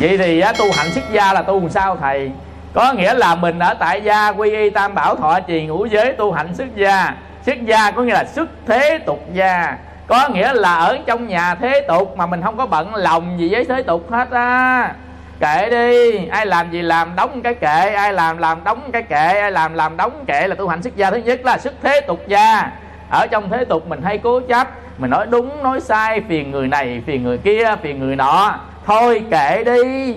[0.00, 2.30] vậy thì tu hạnh xuất gia là tu làm sao thầy?
[2.74, 6.12] Có nghĩa là mình ở tại gia quy y tam bảo thọ trì ngũ giới
[6.12, 7.14] tu hạnh xuất gia.
[7.46, 9.76] Xuất gia có nghĩa là xuất thế tục gia.
[10.06, 13.48] Có nghĩa là ở trong nhà thế tục mà mình không có bận lòng gì
[13.52, 14.94] với thế tục hết á.
[15.40, 19.40] Kệ đi, ai làm gì làm đóng cái kệ, ai làm làm đóng cái kệ,
[19.40, 21.10] ai làm làm đóng kệ là tu hành xuất gia.
[21.10, 22.70] Thứ nhất là xuất thế tục gia.
[23.10, 26.68] Ở trong thế tục mình hay cố chấp mình nói đúng nói sai phiền người
[26.68, 28.54] này phiền người kia phiền người nọ.
[28.86, 30.16] Thôi kệ đi.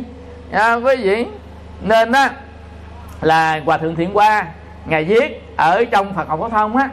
[0.52, 1.26] À, quý vị
[1.82, 2.32] nên á
[3.22, 4.46] là hòa thượng thiện qua
[4.86, 6.90] ngài viết ở trong phật học phổ thông á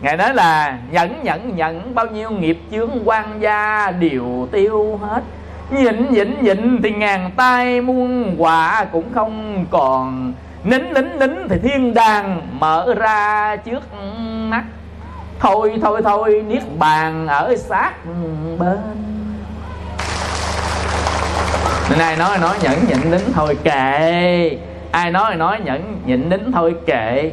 [0.00, 5.22] ngài nói là nhẫn nhẫn nhẫn bao nhiêu nghiệp chướng quan gia đều tiêu hết.
[5.70, 10.32] Nhịn nhịn nhịn thì ngàn tay muôn quả cũng không còn.
[10.64, 13.82] Nín nín nín thì thiên đàng mở ra trước
[14.48, 14.64] mắt
[15.40, 17.92] thôi thôi thôi niết bàn ở sát
[18.58, 18.78] bên.
[21.90, 24.58] Nên ai nói nói nhẫn nhịn đến thôi kệ.
[24.90, 27.30] Ai nói nói nhẫn nhịn đến thôi kệ.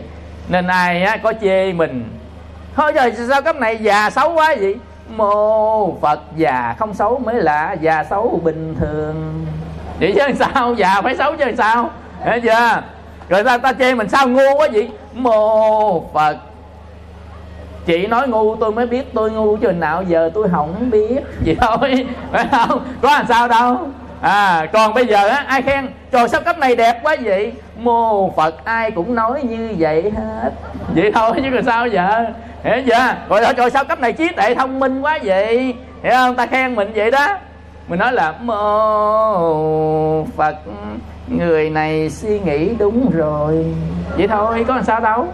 [0.49, 2.17] Nên ai á, có chê mình
[2.75, 4.75] thôi rồi sao cấp này già xấu quá vậy?
[5.09, 9.45] Mô phật già không xấu mới là già xấu bình thường.
[9.99, 10.73] Vậy chứ sao?
[10.73, 11.89] Già phải xấu chứ sao?
[12.25, 12.81] Hiểu chưa?
[13.29, 14.89] Rồi ta ta chê mình sao ngu quá vậy?
[15.13, 16.37] Mô phật
[17.85, 21.19] chị nói ngu, tôi mới biết tôi ngu chừng nào giờ tôi không biết.
[21.45, 22.85] Vậy thôi phải không?
[23.01, 23.77] Có làm sao đâu.
[24.21, 25.87] À còn bây giờ á, ai khen?
[26.11, 27.51] Trời, sao cấp này đẹp quá vậy?
[27.77, 30.51] Mô phật, ai cũng nói như vậy hết.
[30.95, 32.25] Vậy thôi, chứ còn sao giờ?
[32.63, 33.15] Hiểu chưa?
[33.29, 35.75] Rồi trời, sao cấp này trí tuệ thông minh quá vậy?
[36.03, 36.35] Hiểu không?
[36.35, 37.27] Ta khen mình vậy đó.
[37.87, 40.55] Mình nói là, mô phật,
[41.27, 43.65] người này suy nghĩ đúng rồi.
[44.17, 45.27] Vậy thôi, có làm sao đâu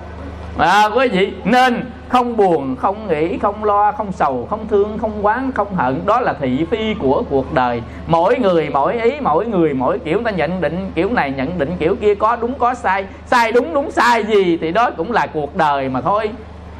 [0.58, 5.26] à, quý vị nên không buồn không nghĩ không lo không sầu không thương không
[5.26, 6.02] quán không hận.
[6.06, 7.82] Đó là thị phi của cuộc đời.
[8.08, 11.76] Mỗi người mỗi ý mỗi người mỗi kiểu ta nhận định kiểu này nhận định
[11.80, 13.06] kiểu kia có đúng có sai.
[13.26, 16.30] Sai đúng đúng sai gì thì đó cũng là cuộc đời mà thôi.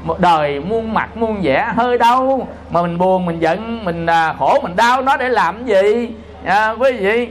[0.04, 4.36] Một đời muôn mặt muôn vẻ hơi đâu mà mình buồn mình giận mình à,
[4.40, 6.10] khổ mình đau nó để làm gì?
[6.46, 7.28] À, quý vị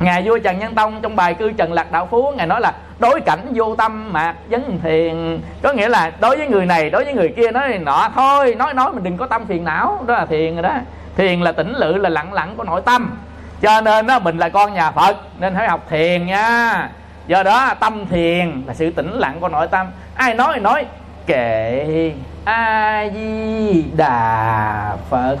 [0.00, 2.72] ngài vua trần nhân tông trong bài cư trần lạc đạo phú, ngài nói là,
[2.98, 5.40] đối cảnh vô tâm mạc vấn thiền.
[5.62, 8.74] Có nghĩa là, đối với người này, đối với người kia, nói nọ thôi, nói
[8.74, 10.74] nói mình đừng có tâm phiền não, đó là thiền rồi đó.
[11.16, 13.18] Thiền là tĩnh lự, là lặng lặng của nội tâm.
[13.62, 16.88] Cho nên đó mình là con nhà phật, nên phải học thiền nha.
[17.26, 19.86] Do đó, tâm thiền là sự tĩnh lặng của nội tâm.
[20.14, 20.84] Ai nói thì nói,
[21.26, 22.12] kệ
[22.44, 25.36] a di đà phật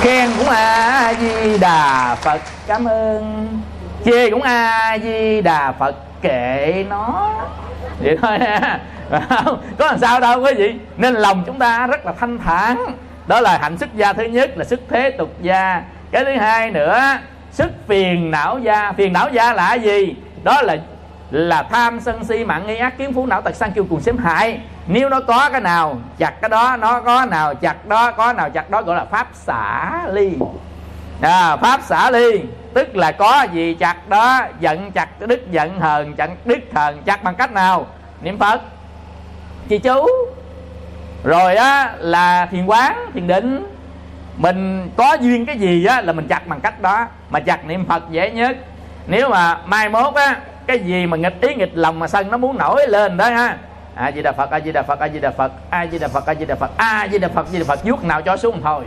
[0.00, 2.40] khen cũng a di đà phật.
[2.66, 3.48] Cảm ơn.
[4.04, 5.94] Chê cũng a di đà phật.
[6.22, 7.30] Kệ nó.
[8.00, 8.38] Vậy thôi.
[8.38, 8.78] Ha
[9.78, 10.74] có làm sao đâu quý vị.
[10.96, 12.84] Nên lòng chúng ta rất là thanh thản.
[13.26, 15.82] Đó là hạnh sức gia thứ nhất, là sức thế tục gia.
[16.10, 17.18] Cái thứ hai nữa
[17.52, 18.92] sức phiền não gia.
[18.92, 20.14] Phiền não gia là gì?
[20.44, 20.76] Đó là
[21.34, 24.14] là tham sân si mạng nghi ác kiến phú não tật sanh kiêu cùng xếp
[24.18, 24.60] hại.
[24.86, 28.50] Nếu nó có cái nào chặt cái đó nó có nào chặt đó có nào
[28.50, 30.32] chặt đó gọi là pháp xả ly.
[31.20, 32.40] À, pháp xả ly
[32.74, 37.22] tức là có gì chặt đó giận chặt đức giận hờn chặt đức hờn chặt
[37.22, 37.86] bằng cách nào?
[38.22, 38.60] Niệm phật.
[39.68, 40.06] Chị chú.
[41.24, 43.66] Rồi á là thiền quán thiền định.
[44.36, 47.86] Mình có duyên cái gì á là mình chặt bằng cách đó mà chặt niệm
[47.86, 48.56] phật dễ nhất.
[49.06, 52.36] Nếu mà mai mốt á cái gì mà nghịch ý nghịch lòng mà sân nó
[52.36, 53.56] muốn nổi lên đó ha
[53.94, 56.08] a di đà phật a di đà phật a di đà phật a di đà
[56.08, 58.22] phật a di đà phật a di đà phật a di đà phật vuốt nào
[58.22, 58.84] cho xuống thôi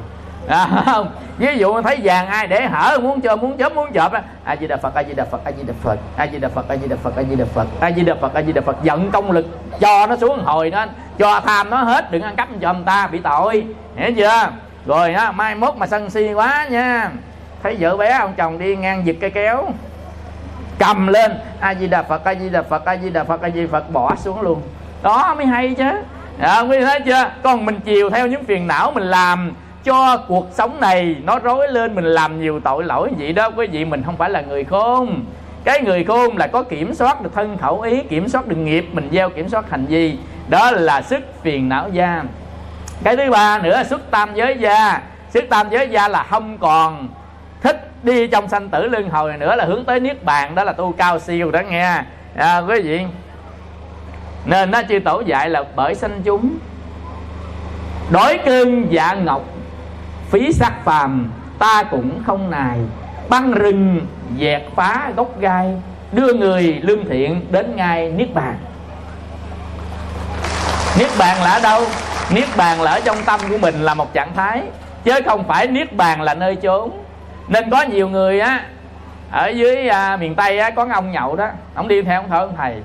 [0.48, 4.12] à, không ví dụ thấy vàng ai để hở muốn cho muốn chớp muốn chọp
[4.44, 6.50] a di đà phật a di đà phật a di đà phật a di đà
[6.50, 8.52] phật a di đà phật a di đà phật a di đà phật a di
[8.54, 9.46] đà phật giận công lực
[9.80, 10.86] cho nó xuống hồi nó
[11.18, 14.50] cho tham nó hết đừng ăn cắp cho người ta bị tội hiểu chưa
[14.86, 17.12] rồi á mai mốt mà sân si quá nha
[17.63, 19.66] thấy vợ bé ông chồng đi ngang giật cây kéo
[20.80, 21.32] cầm lên.
[21.60, 23.68] A di đà phật a di đà phật a di đà phật a di đà
[23.72, 24.62] phật bỏ xuống luôn.
[25.04, 25.92] Đó mới hay chứ.
[26.40, 27.32] À, quý thấy chưa?
[27.44, 31.68] Còn mình chiều theo những phiền não mình làm cho cuộc sống này nó rối
[31.68, 33.50] lên mình làm nhiều tội lỗi vậy đó.
[33.56, 35.26] Quý vị mình không phải là người khôn.
[35.63, 38.88] Cái người khôn là có kiểm soát được thân khẩu ý kiểm soát được nghiệp
[38.92, 40.18] mình gieo kiểm soát hành vi.
[40.48, 42.24] Đó là sức phiền não gia.
[43.04, 45.02] Cái thứ ba nữa xuất tam giới gia.
[45.34, 47.08] Xuất tam giới gia là không còn
[47.62, 50.74] thích đi trong sanh tử luân hồi nữa là hướng tới niết bàn đó là
[50.74, 52.02] tu cao siêu đó nghe.
[52.36, 53.02] À, quý vị.
[54.46, 56.58] Nên nó chư tổ dạy là bởi sanh chúng
[58.12, 59.43] đối cương dạ ngọc
[60.30, 62.80] phí sắc phàm ta cũng không nài.
[63.30, 64.02] Băng rừng
[64.39, 68.56] dẹt phá gốc gai đưa người lương thiện đến ngay niết bàn.
[71.00, 71.82] Niết bàn là ở đâu?
[72.32, 74.62] Niết bàn là ở trong tâm của mình là một trạng thái
[75.04, 76.91] chứ không phải niết bàn là nơi chốn
[77.48, 78.64] nên có nhiều người á
[79.32, 82.40] ở dưới à, miền tây á, có ông nhậu đó ông đi theo ông thợ
[82.40, 82.76] ông thầy.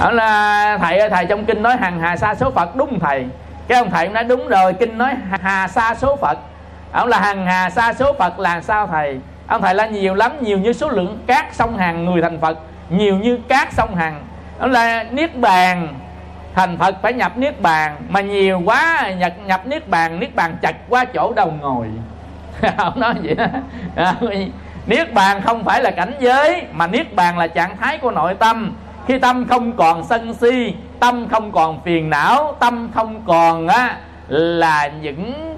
[0.00, 3.26] Ông là thầy ơi thầy trong kinh nói hằng hà sa số phật đúng thầy.
[3.68, 6.38] Cái ông thầy nói đúng rồi kinh nói hà sa số phật.
[6.92, 9.20] Ông là hằng hà sa số phật là sao thầy?
[9.46, 12.58] Ông thầy là nhiều lắm nhiều như số lượng cát sông hằng người thành phật
[12.90, 14.22] nhiều như cát sông hằng.
[14.58, 15.94] Ông là niết bàn
[16.54, 20.56] thành phật phải nhập niết bàn, mà nhiều quá, nhập nhập niết bàn niết bàn
[20.62, 21.86] chặt qua chỗ đầu ngồi.
[22.76, 23.36] Ông nói vậy
[23.94, 24.12] đó.
[24.86, 28.34] Niết bàn không phải là cảnh giới, mà niết bàn là trạng thái của nội
[28.34, 28.72] tâm.
[29.06, 33.96] Khi tâm không còn sân si, tâm không còn phiền não, tâm không còn á,
[34.28, 35.56] là những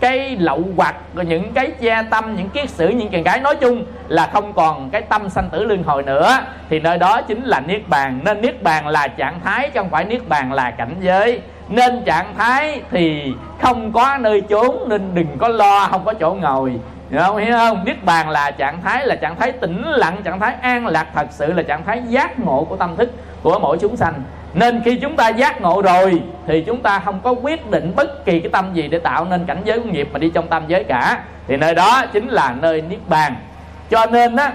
[0.00, 4.30] cái lậu hoặc những cái che tâm, những kiết sử những cái nói chung là
[4.32, 6.38] không còn cái tâm sanh tử luân hồi nữa.
[6.70, 8.20] Thì nơi đó chính là niết bàn.
[8.24, 11.40] Nên niết bàn là trạng thái chứ không phải niết bàn là cảnh giới.
[11.68, 16.34] Nên trạng thái thì không có nơi trốn nên đừng có lo, không có chỗ
[16.34, 16.72] ngồi.
[17.10, 17.36] Hiểu không?
[17.36, 17.84] Hiểu không?
[17.84, 21.26] Niết bàn là trạng thái, là trạng thái tĩnh lặng, trạng thái an lạc thật
[21.30, 23.10] sự, là trạng thái giác ngộ của tâm thức
[23.42, 24.14] của mỗi chúng sanh
[24.56, 28.24] nên khi chúng ta giác ngộ rồi thì chúng ta không có quyết định bất
[28.24, 30.62] kỳ cái tâm gì để tạo nên cảnh giới của nghiệp mà đi trong tâm
[30.68, 31.18] giới cả.
[31.48, 33.34] Thì nơi đó chính là nơi niết bàn.
[33.90, 34.52] Cho nên á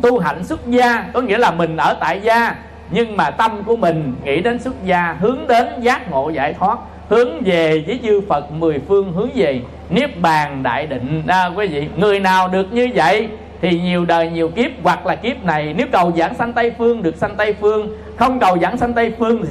[0.00, 2.54] tu hạnh xuất gia có nghĩa là mình ở tại gia
[2.90, 6.78] nhưng mà tâm của mình nghĩ đến xuất gia hướng đến giác ngộ giải thoát
[7.08, 11.22] hướng về với chư Phật mười phương hướng về niết bàn đại định.
[11.26, 13.28] À, quý vị người nào được như vậy
[13.62, 17.02] thì nhiều đời nhiều kiếp hoặc là kiếp này nếu cầu giảng sanh tây phương
[17.02, 19.44] được sanh tây phương không cầu giảng sanh tây phương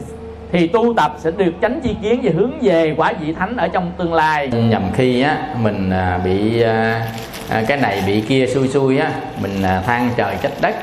[0.51, 3.68] thì tu tập sẽ được tránh chi kiến và hướng về quả vị thánh ở
[3.68, 4.47] trong tương lai.
[4.47, 7.07] Nhầm khi á mình à, bị à,
[7.49, 9.51] à, cái này bị kia xui xui á mình
[9.86, 10.76] than trời trách đất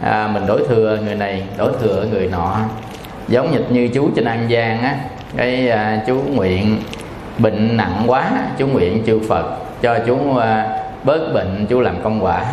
[0.00, 2.58] à, mình đổi thừa người này đổi thừa người nọ.
[3.28, 4.96] Giống như, như chú trên an giang á
[5.36, 6.76] cái à, chú nguyện
[7.38, 12.24] bệnh nặng quá chú nguyện chư phật cho chú à, bớt bệnh chú làm công
[12.24, 12.44] quả.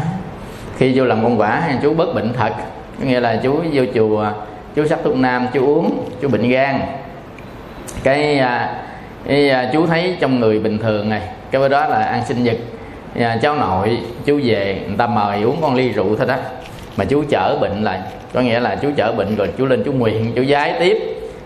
[0.77, 2.51] Khi vô làm công quả chú bớt bệnh thật.
[2.99, 4.31] Có nghĩa là chú vô chùa
[4.75, 6.79] chú sắc thuốc nam chú uống chú bệnh gan.
[8.03, 8.75] Cái, à,
[9.27, 11.21] cái à, chú thấy trong người bình thường này
[11.51, 12.57] cái đó là ăn sinh nhật.
[13.15, 16.35] Dạ, cháu nội chú về người ta mời uống con ly rượu thôi đó.
[16.97, 17.99] Mà chú chở bệnh lại.
[18.33, 20.97] Có nghĩa là chú chở bệnh rồi chú lên chú nguyện chú giái tiếp.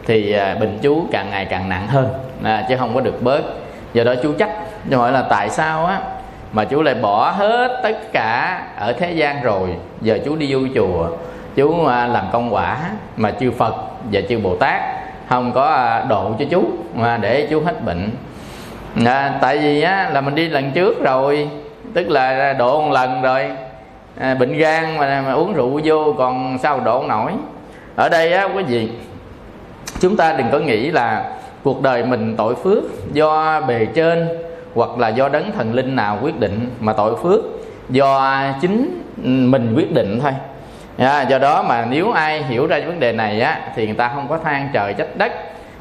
[0.06, 2.08] Thì à, bệnh chú càng ngày càng nặng hơn.
[2.44, 3.42] À, chứ không có được bớt.
[3.94, 4.50] Do đó chú chắc
[4.92, 6.00] cho hỏi là tại sao á
[6.54, 9.70] mà chú lại bỏ hết tất cả ở thế gian rồi.
[10.02, 11.08] Giờ chú đi vô chùa
[11.56, 12.78] chú à, làm công quả
[13.18, 13.76] mà chư phật
[14.12, 14.82] và chư bồ tát
[15.30, 16.64] không có à, độ cho chú
[16.96, 18.10] mà để chú hết bệnh.
[19.06, 21.50] À, tại vì á, là mình đi lần trước rồi
[21.94, 23.52] tức là độ một lần rồi.
[24.20, 27.32] À, bệnh gan mà, mà uống rượu vô còn sao độ nổi.
[27.96, 28.90] Ở đây á quý vị
[30.00, 31.32] chúng ta đừng có nghĩ là
[31.64, 32.84] cuộc đời mình tội phước
[33.14, 34.28] do bề trên
[34.76, 37.40] hoặc là do đấng thần linh nào quyết định mà tội phước.
[37.90, 39.02] Do chính
[39.52, 40.32] mình quyết định thôi.
[40.98, 44.12] À, do đó mà nếu ai hiểu ra vấn đề này á thì người ta
[44.16, 45.32] không có than trời trách đất.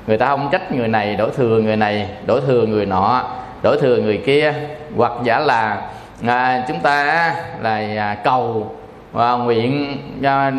[0.07, 3.24] Người ta không trách người này đổ thừa người này đổ thừa người nọ
[3.62, 4.55] đổ thừa người kia.
[4.97, 5.82] Hoặc giả là
[6.26, 8.72] à, chúng ta là à, cầu
[9.12, 10.53] và nguyện à,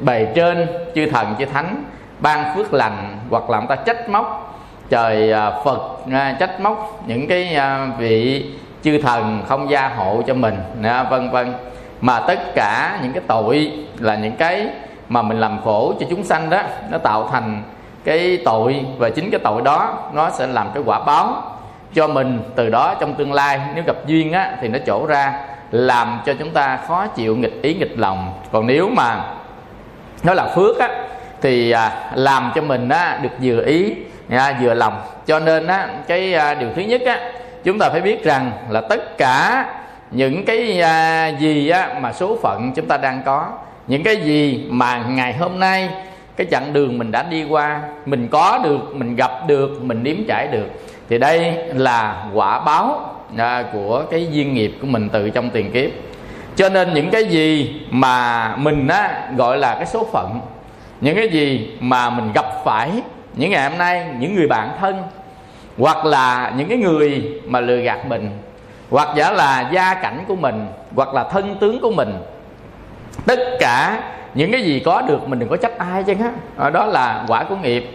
[0.00, 1.84] bề trên chư thần chư thánh
[2.18, 4.51] ban phước lành hoặc là người ta trách móc
[4.92, 5.80] trời à, phật
[6.12, 8.44] à, trách móc những cái à, vị
[8.84, 10.54] chư thần không gia hộ cho mình
[11.10, 11.52] vân vân.
[12.00, 14.66] Mà tất cả những cái tội là những cái
[15.08, 17.62] mà mình làm khổ cho chúng sanh đó, nó tạo thành
[18.04, 21.42] cái tội và chính cái tội đó, nó sẽ làm cái quả báo
[21.94, 23.60] cho mình từ đó trong tương lai.
[23.74, 25.40] Nếu gặp duyên á, thì nó trổ ra,
[25.70, 28.32] làm cho chúng ta khó chịu nghịch ý, nghịch lòng.
[28.52, 29.24] Còn nếu mà
[30.22, 30.88] nó là phước á,
[31.40, 31.74] thì
[32.14, 33.94] làm cho mình á, được vừa ý
[34.38, 35.02] à, vừa lòng.
[35.26, 37.32] Cho nên á cái à, điều thứ nhất á
[37.64, 39.66] chúng ta phải biết rằng là tất cả
[40.10, 43.48] những cái à, gì á, mà số phận chúng ta đang có
[43.86, 45.88] những cái gì mà ngày hôm nay
[46.36, 50.16] cái chặng đường mình đã đi qua mình có được mình gặp được mình nếm
[50.28, 50.66] trải được
[51.08, 55.72] thì đây là quả báo à, của cái duyên nghiệp của mình từ trong tiền
[55.72, 55.90] kiếp.
[56.56, 60.40] Cho nên những cái gì mà mình á, gọi là cái số phận
[61.00, 62.90] những cái gì mà mình gặp phải
[63.34, 65.02] những ngày hôm nay những người bạn thân
[65.78, 68.30] hoặc là những cái người mà lừa gạt mình
[68.90, 70.66] hoặc giả là gia cảnh của mình
[70.96, 72.14] hoặc là thân tướng của mình
[73.26, 74.02] tất cả
[74.34, 76.30] những cái gì có được mình đừng có trách ai chứ á.
[76.56, 77.90] Ờ, đó là quả của nghiệp.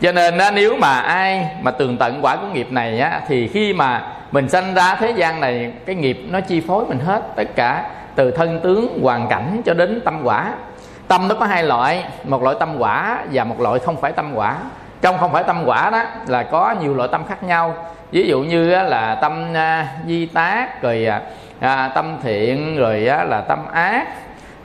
[0.00, 3.48] Cho nên á, nếu mà ai mà tường tận quả của nghiệp này á, thì
[3.48, 4.02] khi mà
[4.32, 7.22] mình sanh ra thế gian này cái nghiệp nó chi phối mình hết.
[7.36, 10.54] Tất cả từ thân tướng hoàn cảnh cho đến tâm quả
[11.10, 14.32] tâm nó có hai loại một loại tâm quả và một loại không phải tâm
[14.34, 14.56] quả.
[15.00, 17.74] Trong không phải tâm quả đó là có nhiều loại tâm khác nhau.
[18.10, 21.20] Ví dụ như là tâm à, di tác rồi à,
[21.60, 24.06] à, tâm thiện rồi là tâm ác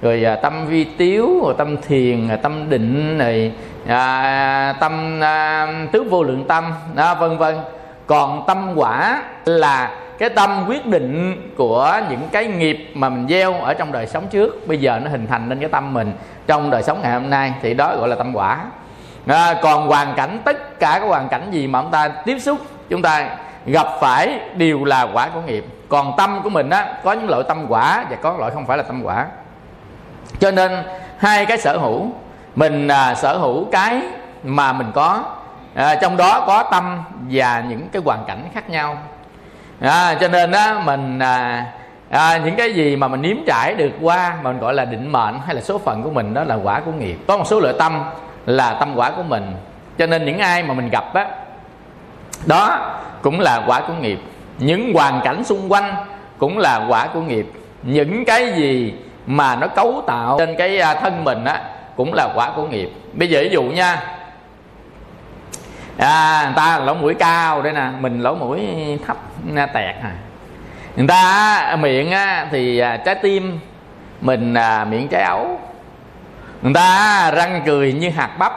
[0.02, 3.52] rồi tâm vi tiếu rồi tâm thiền rồi tâm định này
[3.88, 7.56] à, tâm à, tứ vô lượng tâm đó, vân vân.
[8.08, 13.54] Còn tâm quả là cái tâm quyết định của những cái nghiệp mà mình gieo
[13.54, 16.14] ở trong đời sống trước bây giờ nó hình thành nên cái tâm mình
[16.48, 18.66] trong đời sống ngày hôm nay thì đó gọi là tâm quả.
[19.28, 22.58] À, còn hoàn cảnh tất cả các hoàn cảnh gì mà chúng ta tiếp xúc
[22.90, 25.66] chúng ta gặp phải đều là quả của nghiệp.
[25.90, 28.78] Còn tâm của mình á có những loại tâm quả và có loại không phải
[28.78, 29.26] là tâm quả.
[30.40, 30.72] Cho nên
[31.18, 32.12] hai cái sở hữu
[32.56, 34.02] mình à, sở hữu cái
[34.44, 35.24] mà mình có
[35.76, 38.98] à, trong đó có tâm và những cái hoàn cảnh khác nhau
[39.80, 41.66] à, cho nên á mình à,
[42.10, 45.12] à, những cái gì mà mình nếm trải được qua mà mình gọi là định
[45.12, 47.18] mệnh hay là số phận của mình đó là quả của nghiệp.
[47.28, 48.04] Có một số lựa tâm
[48.46, 49.52] là tâm quả của mình.
[49.98, 51.28] Cho nên những ai mà mình gặp á
[52.46, 54.20] đó cũng là quả của nghiệp.
[54.60, 55.96] Những hoàn cảnh xung quanh
[56.38, 57.52] cũng là quả của nghiệp.
[57.84, 58.94] Những cái gì
[59.26, 61.62] mà nó cấu tạo trên cái à, thân mình á
[61.96, 62.92] cũng là quả của nghiệp.
[63.14, 64.15] Bây giờ ví dụ nha
[65.98, 68.60] à, người ta lỗ mũi cao đây nè mình lỗ mũi
[69.08, 69.18] thấp
[69.56, 70.12] tẹt à
[70.96, 72.12] người ta miệng
[72.52, 73.60] thì à, trái tim
[74.22, 75.60] mình à, miệng trái ấu.
[76.62, 78.54] Người ta răng cười như hạt bắp.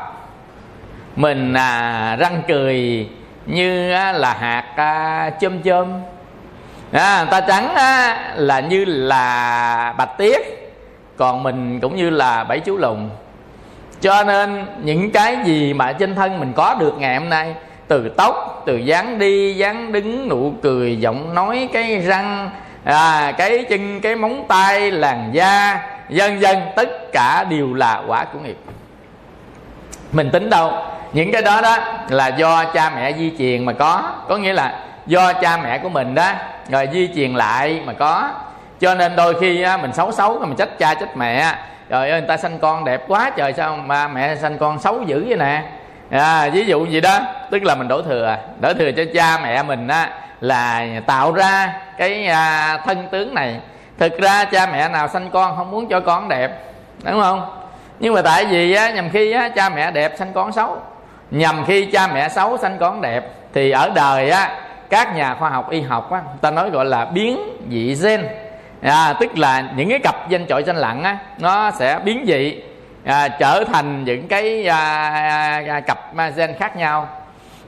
[1.17, 3.09] Mình à, răng cười
[3.47, 5.89] như á, là hạt à, chôm chôm.
[6.93, 10.39] À, người ta trắng á, là như là bạch tiết
[11.17, 13.11] còn mình cũng như là bảy chú lùn
[14.01, 17.55] cho nên những cái gì mà trên thân mình có được ngày hôm nay
[17.89, 22.51] từ tóc từ dáng đi dáng đứng nụ cười giọng nói cái răng
[22.85, 28.25] à, cái chân cái móng tay làn da dần dần tất cả đều là quả
[28.25, 28.57] của nghiệp
[30.13, 30.73] mình tính đâu?
[31.13, 31.79] Những cái đó đó
[32.09, 34.11] là do cha mẹ di truyền mà có.
[34.29, 36.33] Có nghĩa là do cha mẹ của mình đó
[36.69, 38.31] rồi di truyền lại mà có.
[38.81, 41.55] Cho nên đôi khi á, mình xấu xấu mình trách cha trách mẹ
[41.91, 45.03] trời ơi người ta sanh con đẹp quá trời sao mà mẹ sanh con xấu
[45.03, 45.63] dữ vậy nè?
[46.11, 47.21] À, ví dụ gì đó
[47.51, 48.37] tức là mình đổ thừa.
[48.61, 50.11] Đổ thừa cho cha mẹ mình á
[50.41, 53.61] là tạo ra cái à, thân tướng này.
[53.99, 56.51] Thực ra cha mẹ nào sanh con không muốn cho con đẹp
[57.05, 57.51] đúng không?
[57.99, 60.77] Nhưng mà tại vì á, nhầm khi á, cha mẹ đẹp sanh con xấu.
[61.31, 63.25] Nhầm khi cha mẹ xấu sanh con đẹp
[63.55, 64.61] thì ở đời á
[64.91, 67.39] các nhà khoa học y học á ta nói gọi là biến
[67.71, 68.29] dị gen
[68.83, 72.55] à, tức là những cái cặp danh trội danh lặng á nó sẽ biến dị
[73.05, 75.99] à, trở thành những cái à, à, à cặp
[76.37, 77.09] gen khác nhau.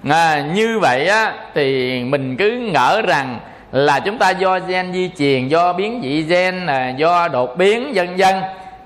[0.08, 3.38] À, như vậy á thì mình cứ ngỡ rằng
[3.72, 7.92] là chúng ta do gen di truyền do biến dị gen à, do đột biến
[7.94, 8.34] vân vân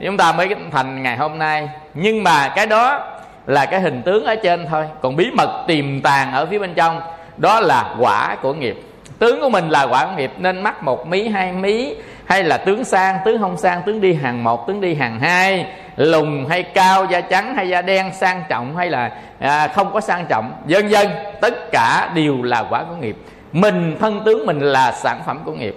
[0.04, 1.68] chúng ta mới thành ngày hôm nay.
[1.94, 3.00] Nhưng mà cái đó
[3.46, 4.84] là cái hình tướng ở trên thôi.
[5.02, 7.00] Còn bí mật tiềm tàng ở phía bên trong
[7.36, 8.76] đó là quả của nghiệp.
[9.18, 11.94] Tướng của mình là quả của nghiệp nên mắc một mí hai mí
[12.26, 15.66] hay là tướng sang tướng không sang tướng đi hàng một tướng đi hàng hai
[15.96, 20.00] lùn hay cao da trắng hay da đen sang trọng hay là à, không có
[20.00, 20.52] sang trọng.
[20.64, 21.08] Vân vân
[21.40, 23.16] tất cả đều là quả của nghiệp.
[23.52, 25.76] Mình thân tướng mình là sản phẩm của nghiệp.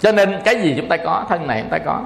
[0.00, 2.00] Cho nên cái gì chúng ta có thân này chúng ta có.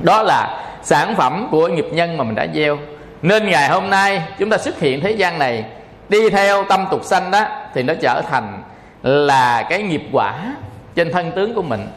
[0.00, 2.78] Đó là sản phẩm của nghiệp nhân mà mình đã gieo.
[3.22, 5.64] Nên ngày hôm nay chúng ta xuất hiện thế gian này
[6.08, 8.62] đi theo tâm tục sanh đó thì nó trở thành
[9.02, 10.34] là cái nghiệp quả
[10.94, 11.88] trên thân tướng của mình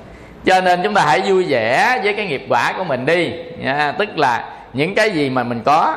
[0.45, 3.33] cho nên chúng ta hãy vui vẻ với cái nghiệp quả của mình đi.
[3.59, 3.91] Nha.
[3.91, 5.95] tức là những cái gì mà mình có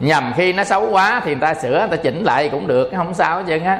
[0.00, 2.90] nhầm khi nó xấu quá thì người ta sửa người ta chỉnh lại cũng được
[2.96, 3.78] không sao hết trơn á.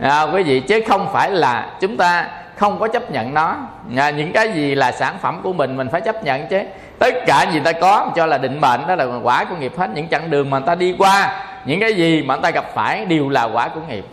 [0.00, 3.56] À, quý vị chứ không phải là chúng ta không có chấp nhận nó.
[3.96, 6.60] À, những cái gì là sản phẩm của mình mình phải chấp nhận chứ.
[6.98, 9.90] Tất cả gì ta có cho là định mệnh đó là quả của nghiệp hết.
[9.94, 12.64] Những chặng đường mà người ta đi qua những cái gì mà người ta gặp
[12.74, 14.04] phải đều là quả của nghiệp.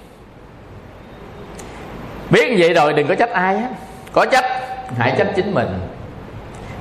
[2.30, 3.70] Biết như vậy rồi đừng có trách ai hết
[4.14, 4.46] có trách
[4.98, 5.80] hãy trách chính mình.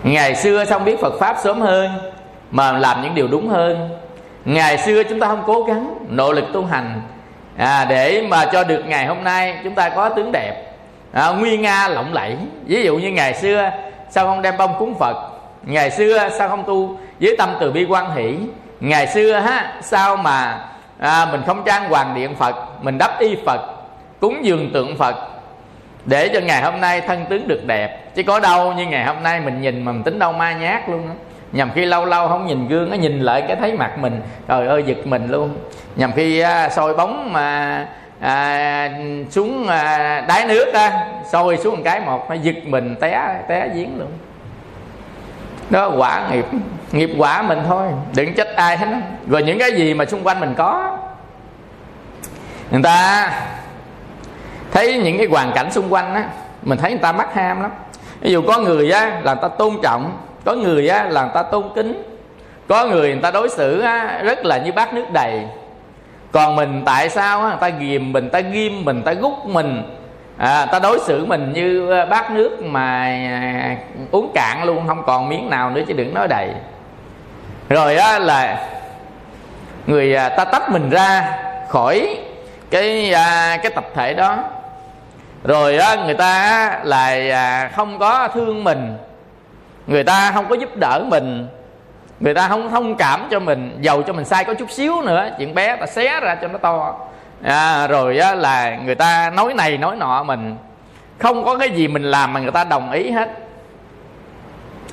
[0.03, 1.91] Ngày xưa xong biết phật pháp sớm hơn
[2.51, 3.89] mà làm những điều đúng hơn.
[4.45, 7.03] Ngày xưa chúng ta không cố gắng nỗ lực tu hành.
[7.57, 10.73] À, để mà cho được ngày hôm nay chúng ta có tướng đẹp.
[11.13, 12.37] À, nguy nga lộng lẫy.
[12.67, 13.71] Ví dụ như ngày xưa
[14.11, 15.17] sao không đem bông cúng phật?
[15.63, 18.37] Ngày xưa sao không tu với tâm từ bi quan hỷ?
[18.81, 20.65] Ngày xưa ha sao mà
[20.99, 23.61] à, mình không trang hoàng điện phật mình đắp y phật
[24.21, 25.32] cúng dường tượng phật?
[26.07, 28.15] Để cho ngày hôm nay thân tướng được đẹp.
[28.15, 30.89] Chứ có đâu như ngày hôm nay mình nhìn mà mình tính đâu ma nhát
[30.89, 31.15] luôn đó.
[31.53, 34.21] nhằm khi lâu lâu không nhìn gương nó nhìn lại cái thấy mặt mình.
[34.49, 35.57] Trời ơi giật mình luôn.
[35.97, 37.87] Nhằm khi à, soi bóng mà
[38.21, 38.91] à,
[39.31, 43.69] xuống à, đáy nước á soi xuống một cái một nó giật mình té té
[43.75, 44.11] giếng luôn.
[45.71, 46.47] Đó quả nghiệp
[46.93, 47.89] nghiệp quả mình thôi.
[48.15, 48.87] Đừng trách ai hết
[49.29, 50.99] rồi những cái gì mà xung quanh mình có
[52.71, 53.31] người ta
[54.73, 56.25] thấy những cái hoàn cảnh xung quanh á
[56.63, 57.71] mình thấy người ta mắc ham lắm.
[58.21, 61.31] Ví dụ có người á là người ta tôn trọng có người á là người
[61.35, 62.03] ta tôn kính
[62.69, 65.41] có người người ta đối xử á, rất là như bát nước đầy.
[66.33, 69.83] Còn mình tại sao á, người ta ghìm mình ta ghim mình ta gút mình?
[70.37, 73.77] À, ta đối xử mình như à, bát nước mà à,
[74.11, 76.49] uống cạn luôn không còn miếng nào nữa chứ đừng nói đầy.
[77.69, 78.69] Rồi á là
[79.87, 82.17] người à, ta tách mình ra khỏi
[82.71, 84.45] cái à, cái tập thể đó
[85.45, 88.97] rồi á, người ta là không có thương mình.
[89.87, 91.49] Người ta không có giúp đỡ mình.
[92.21, 95.29] Người ta không thông cảm cho mình giàu cho mình sai có chút xíu nữa.
[95.39, 96.97] Chuyện bé ta xé ra cho nó to.
[97.43, 100.57] À, rồi á, là người ta nói này nói nọ mình.
[101.19, 103.31] Không có cái gì mình làm mà người ta đồng ý hết.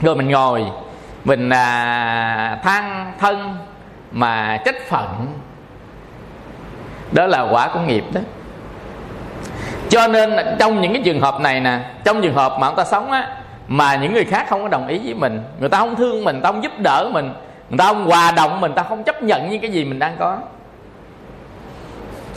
[0.01, 0.65] Rồi mình ngồi
[1.25, 3.57] mình à, than thân
[4.11, 5.27] mà trách phận.
[7.11, 8.21] Đó là quả của nghiệp đó
[9.89, 12.85] cho nên trong những cái trường hợp này nè, trong trường hợp mà người ta
[12.85, 13.27] sống á,
[13.67, 16.41] mà những người khác không có đồng ý với mình, người ta không thương mình
[16.41, 17.33] ta không giúp đỡ mình,
[17.69, 20.15] người ta không hòa đồng mình ta không chấp nhận những cái gì mình đang
[20.19, 20.37] có.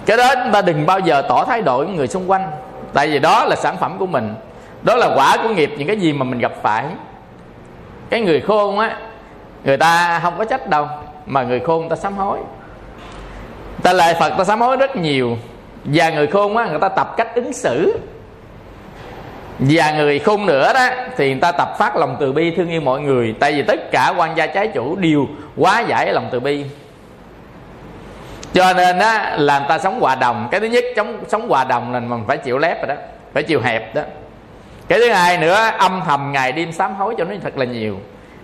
[0.06, 2.50] Cái đó chúng ta đừng bao giờ tỏ thái độ với người xung quanh,
[2.92, 4.34] tại vì đó là sản phẩm của mình,
[4.82, 6.84] đó là quả của nghiệp những cái gì mà mình gặp phải.
[8.10, 8.98] Cái người khôn á,
[9.64, 10.88] người ta không có trách đâu,
[11.26, 12.38] mà người khôn người ta sám hối.
[13.82, 15.38] Ta lại phật ta sám hối rất nhiều
[15.84, 17.98] và người khôn á, người ta tập cách ứng xử.
[19.58, 22.80] Và người khôn nữa đó, thì người ta tập phát lòng từ bi thương yêu
[22.80, 23.34] mọi người.
[23.40, 25.26] Tại vì tất cả quan gia trái chủ đều
[25.56, 26.64] quá giải lòng từ bi.
[28.54, 30.48] Cho nên á, là người ta sống hòa đồng.
[30.50, 33.02] Cái thứ nhất sống sống hòa đồng là mình phải chịu lép rồi đó.
[33.32, 34.02] Phải chịu hẹp đó.
[34.88, 37.96] Cái thứ hai nữa, âm thầm ngày đêm sám hối cho nó thật là nhiều.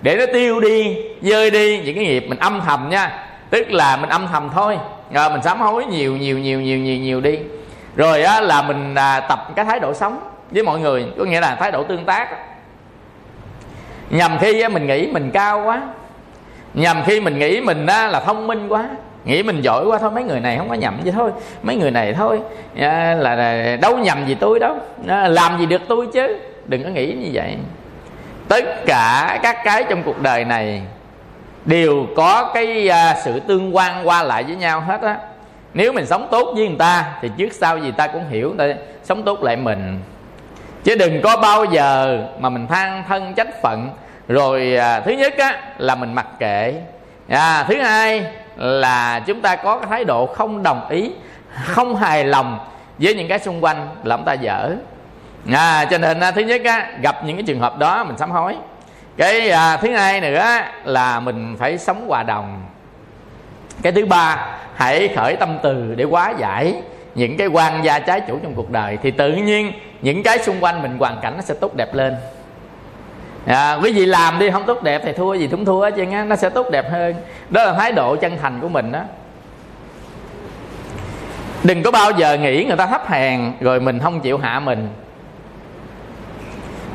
[0.03, 3.97] Để nó tiêu đi, dơi đi những cái nghiệp mình âm thầm nha tức là
[3.97, 4.79] mình âm thầm thôi.
[5.13, 7.39] À, mình sám hối nhiều nhiều nhiều nhiều nhiều nhiều đi.
[7.97, 10.21] Rồi á là mình à, tập cái thái độ sống
[10.51, 11.07] với mọi người.
[11.19, 12.29] Có nghĩa là thái độ tương tác.
[14.11, 15.83] Nhằm khi á, mình nghĩ mình cao quá.
[16.75, 18.89] Nhằm khi mình nghĩ mình á, là thông minh quá.
[19.25, 20.11] Nghĩ mình giỏi quá thôi.
[20.11, 21.31] Mấy người này không có nhầm gì thôi.
[21.63, 22.41] Mấy người này thôi
[22.81, 24.77] à, là, là đâu nhầm gì tôi đâu.
[25.09, 26.39] À, làm gì được tôi chứ?
[26.67, 27.57] Đừng có nghĩ như vậy.
[28.49, 30.83] Tất cả các cái trong cuộc đời này
[31.69, 35.19] đều có cái à, sự tương quan qua lại với nhau hết á.
[35.75, 38.65] Nếu mình sống tốt với người ta thì trước sau gì ta cũng hiểu ta
[39.05, 40.01] sống tốt lại mình.
[40.85, 43.91] Chứ đừng có bao giờ mà mình than thân trách phận
[44.29, 46.75] rồi à, thứ nhất á là mình mặc kệ.
[47.29, 51.13] À, thứ hai là chúng ta có cái thái độ không đồng ý
[51.65, 52.59] không hài lòng
[52.99, 54.71] với những cái xung quanh là ta dở.
[55.53, 58.31] À, cho nên à, thứ nhất á, gặp những cái trường hợp đó mình sám
[58.31, 58.57] hối
[59.19, 60.47] cái à, thứ hai nữa
[60.85, 62.63] là mình phải sống hòa đồng.
[63.83, 66.75] Cái thứ ba hãy khởi tâm từ để hóa giải
[67.15, 70.65] những cái quan gia trái chủ trong cuộc đời thì tự nhiên những cái xung
[70.65, 72.17] quanh mình hoàn cảnh nó sẽ tốt đẹp lên.
[73.47, 76.25] À, quý vị làm đi không tốt đẹp thì thua gì cũng thua hết á
[76.25, 77.15] nó sẽ tốt đẹp hơn.
[77.51, 79.01] Đó là thái độ chân thành của mình đó
[81.65, 84.89] đừng có bao giờ nghĩ người ta thấp hèn rồi mình không chịu hạ mình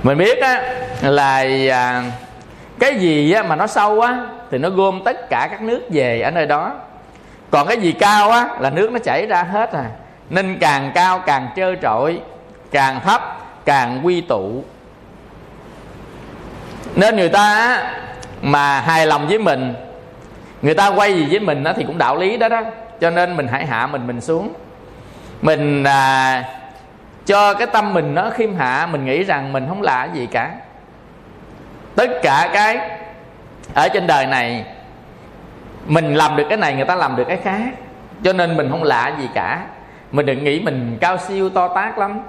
[0.04, 0.62] mình biết á
[1.02, 2.04] là à,
[2.80, 6.22] cái gì á, mà nó sâu á thì nó gom tất cả các nước về
[6.22, 6.74] ở nơi đó.
[7.52, 9.86] Còn cái gì cao á là nước nó chảy ra hết à.
[10.30, 12.20] Nên càng cao càng trơ trọi
[12.72, 13.22] càng thấp
[13.66, 14.64] càng quy tụ.
[16.96, 17.78] Nên người ta
[18.42, 19.74] mà hài lòng với mình
[20.62, 22.62] người ta quay gì với mình á, thì cũng đạo lý đó đó.
[23.02, 24.54] Cho nên mình hãy hạ mình mình xuống.
[25.42, 26.44] Mình à,
[27.26, 30.52] cho cái tâm mình nó khiêm hạ mình nghĩ rằng mình không lạ gì cả.
[31.96, 32.90] Tất cả cái
[33.74, 34.66] ở trên đời này
[35.86, 37.70] mình làm được cái này người ta làm được cái khác.
[38.24, 39.66] Cho nên mình không lạ gì cả.
[40.12, 42.20] Mình đừng nghĩ mình cao siêu to tát lắm.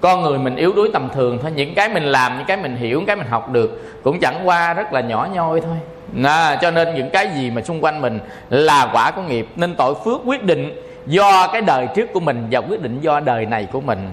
[0.00, 1.52] Con người mình yếu đuối tầm thường thôi.
[1.54, 4.40] Những cái mình làm những cái mình hiểu những cái mình học được cũng chẳng
[4.44, 5.76] qua rất là nhỏ nhoi thôi.
[6.24, 8.20] À, cho nên những cái gì mà xung quanh mình
[8.50, 12.46] là quả của nghiệp nên tội phước quyết định do cái đời trước của mình
[12.50, 14.08] và quyết định do đời này của mình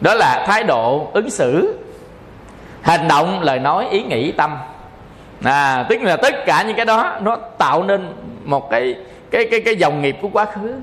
[0.00, 1.78] đó là thái độ ứng xử.
[2.82, 4.56] Hành động, lời nói, ý nghĩ, tâm.
[5.42, 8.12] À tức là tất cả những cái đó, nó tạo nên
[8.44, 8.94] một cái
[9.30, 10.74] cái cái cái dòng nghiệp của quá khứ.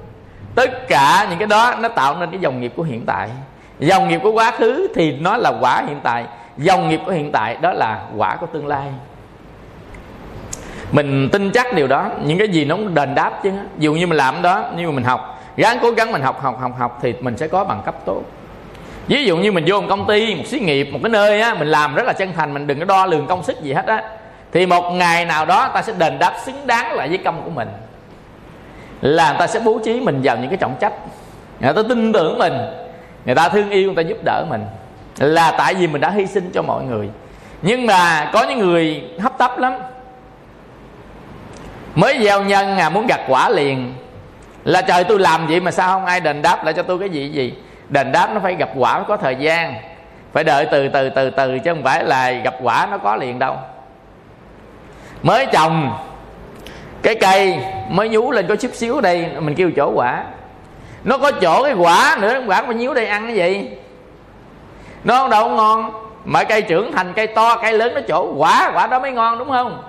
[0.55, 3.29] Tất cả những cái đó, nó tạo nên cái dòng nghiệp của hiện tại.
[3.79, 6.25] Dòng nghiệp của quá khứ thì nó là quả hiện tại.
[6.57, 8.87] Dòng nghiệp của hiện tại, đó là quả của tương lai.
[10.91, 12.09] Mình tin chắc điều đó.
[12.23, 13.51] Những cái gì nó cũng đền đáp chứ.
[13.77, 15.43] Dù như mình làm đó, nhưng mà mình học.
[15.57, 18.21] Ráng cố gắng mình học học học học thì mình sẽ có bằng cấp tốt
[19.07, 21.53] ví dụ như mình vô một công ty, một xí nghiệp, một cái nơi á,
[21.53, 23.85] mình làm rất là chân thành, mình đừng có đo lường công sức gì hết
[23.85, 24.03] á,
[24.51, 27.49] thì một ngày nào đó ta sẽ đền đáp xứng đáng lại với công của
[27.49, 27.67] mình.
[29.01, 30.93] Là người ta sẽ bố trí mình vào những cái trọng trách.
[31.59, 32.53] Người ta tin tưởng mình,
[33.25, 34.65] người ta thương yêu, người ta giúp đỡ mình.
[35.17, 37.09] Là tại vì mình đã hy sinh cho mọi người.
[37.61, 39.73] Nhưng mà có những người hấp tấp lắm.
[41.95, 43.93] Mới gieo nhân à muốn gặt quả liền.
[44.63, 47.09] Là trời tôi làm vậy mà sao không ai đền đáp lại cho tôi cái
[47.09, 47.53] gì gì?
[47.89, 49.73] Đền đáp nó phải gặp quả nó có thời gian.
[50.33, 53.39] Phải đợi từ từ từ từ chứ không phải là gặp quả nó có liền
[53.39, 53.55] đâu.
[55.23, 55.97] Mới trồng,
[57.01, 57.59] cái cây
[57.89, 60.23] mới nhú lên có chút xíu đây, mình kêu chỗ quả.
[61.03, 63.69] Nó có chỗ cái quả nữa, quả nó nhíu đây ăn cái gì?
[65.03, 65.91] Nó đâu ngon,
[66.25, 69.39] mà cây trưởng thành, cây to, cây lớn nó chỗ quả quả đó mới ngon
[69.39, 69.83] đúng không?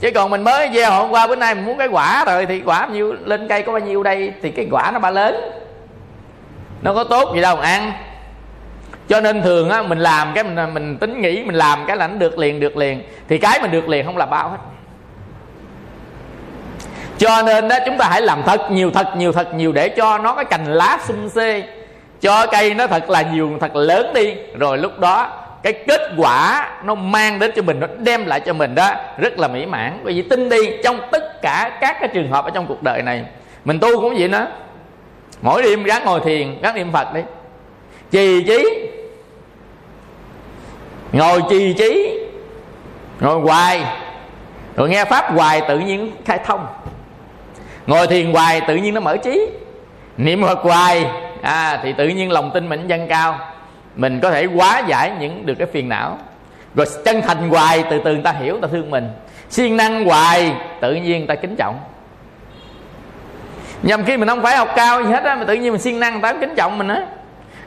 [0.00, 2.60] Chứ còn mình mới gieo hôm qua bữa nay mình muốn cái quả rồi thì
[2.60, 5.61] quả nhiêu, lên cây có bao nhiêu đây thì cái quả nó ba lớn
[6.82, 7.92] nó có tốt gì đâu mà ăn.
[9.08, 12.08] Cho nên thường á, mình làm cái mình mình tính nghĩ, mình làm cái là
[12.08, 13.02] nó được liền được liền.
[13.28, 14.56] Thì cái mình được liền không là bao hết.
[17.18, 20.18] Cho nên đó chúng ta hãy làm thật nhiều thật nhiều thật nhiều để cho
[20.18, 21.62] nó cái cành lá xum xê
[22.20, 24.34] cho cây nó thật là nhiều, thật lớn đi.
[24.58, 28.52] Rồi lúc đó, cái kết quả nó mang đến cho mình, nó đem lại cho
[28.52, 30.00] mình đó, rất là mỹ mãn.
[30.04, 33.02] Bởi vì tin đi trong tất cả các cái trường hợp ở trong cuộc đời
[33.02, 33.24] này,
[33.64, 34.46] mình tu cũng vậy đó
[35.42, 37.20] mỗi đêm ráng ngồi thiền ráng niệm phật đi.
[38.10, 38.88] Trì trí.
[41.12, 42.18] Ngồi trì trí.
[43.20, 43.84] Ngồi hoài.
[44.76, 46.66] Rồi nghe pháp hoài tự nhiên khai thông.
[47.86, 49.46] Ngồi thiền hoài tự nhiên nó mở trí.
[50.16, 51.06] Niệm phật hoài
[51.42, 53.38] à, thì tự nhiên lòng tin mình dâng cao.
[53.96, 56.18] Mình có thể hóa giải những được cái phiền não.
[56.74, 59.10] Rồi chân thành hoài từ từ người ta hiểu người ta thương mình.
[59.50, 61.80] Siêng năng hoài tự nhiên người ta kính trọng
[63.82, 66.00] nhầm khi mình không phải học cao gì hết á mà tự nhiên mình siêng
[66.00, 67.02] năng tám kính trọng mình á.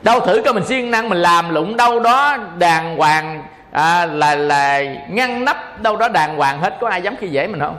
[0.04, 4.36] Đâu thử coi mình siêng năng mình làm lụng đâu đó đàng hoàng à, là
[4.36, 6.78] là ngăn nắp đâu đó đàng hoàng hết.
[6.82, 7.78] Có ai dám khi dễ mình không?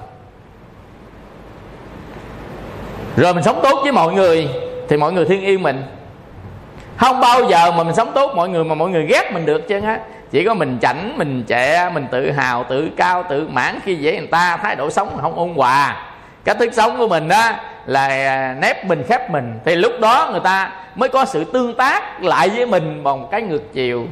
[3.16, 4.48] Rồi mình sống tốt với mọi người
[4.88, 5.82] thì mọi người thương yêu mình.
[6.96, 9.68] Không bao giờ mà mình sống tốt mọi người mà mọi người ghét mình được
[9.68, 9.98] chứ á
[10.30, 14.18] chỉ có mình chảnh mình trẻ mình tự hào tự cao tự mãn khi dễ
[14.18, 16.05] người ta thái độ sống không ôn hòa
[16.46, 17.52] cách thức sống của mình đó
[17.86, 19.58] là à, nép mình khép mình.
[19.64, 23.42] Thì lúc đó người ta mới có sự tương tác lại với mình bằng cái
[23.42, 24.06] ngược chiều.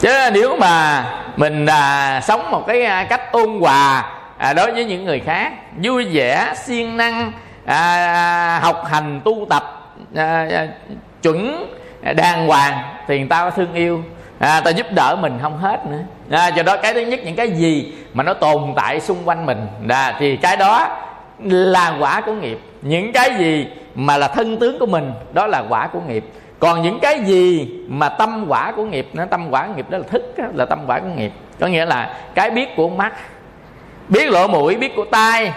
[0.00, 1.04] Chứ nếu mà
[1.36, 5.52] mình à, sống một cái à, cách ôn hòa à, đối với những người khác
[5.82, 7.32] vui vẻ siêng năng
[7.64, 10.66] à, học hành tu tập à, à,
[11.22, 11.70] chuẩn
[12.02, 14.04] à, đàng hoàng thì người ta có thương yêu.
[14.38, 17.36] À, ta giúp đỡ mình không hết nữa à, do đó cái thứ nhất những
[17.36, 20.88] cái gì mà nó tồn tại xung quanh mình à, thì cái đó
[21.44, 22.58] là quả của nghiệp.
[22.82, 26.24] Những cái gì mà là thân tướng của mình đó là quả của nghiệp.
[26.58, 29.98] Còn những cái gì mà tâm quả của nghiệp nó tâm quả của nghiệp đó
[29.98, 31.32] là thức đó, là tâm quả của nghiệp.
[31.60, 33.12] Có nghĩa là cái biết của mắt
[34.08, 35.52] biết lỗ mũi biết của tai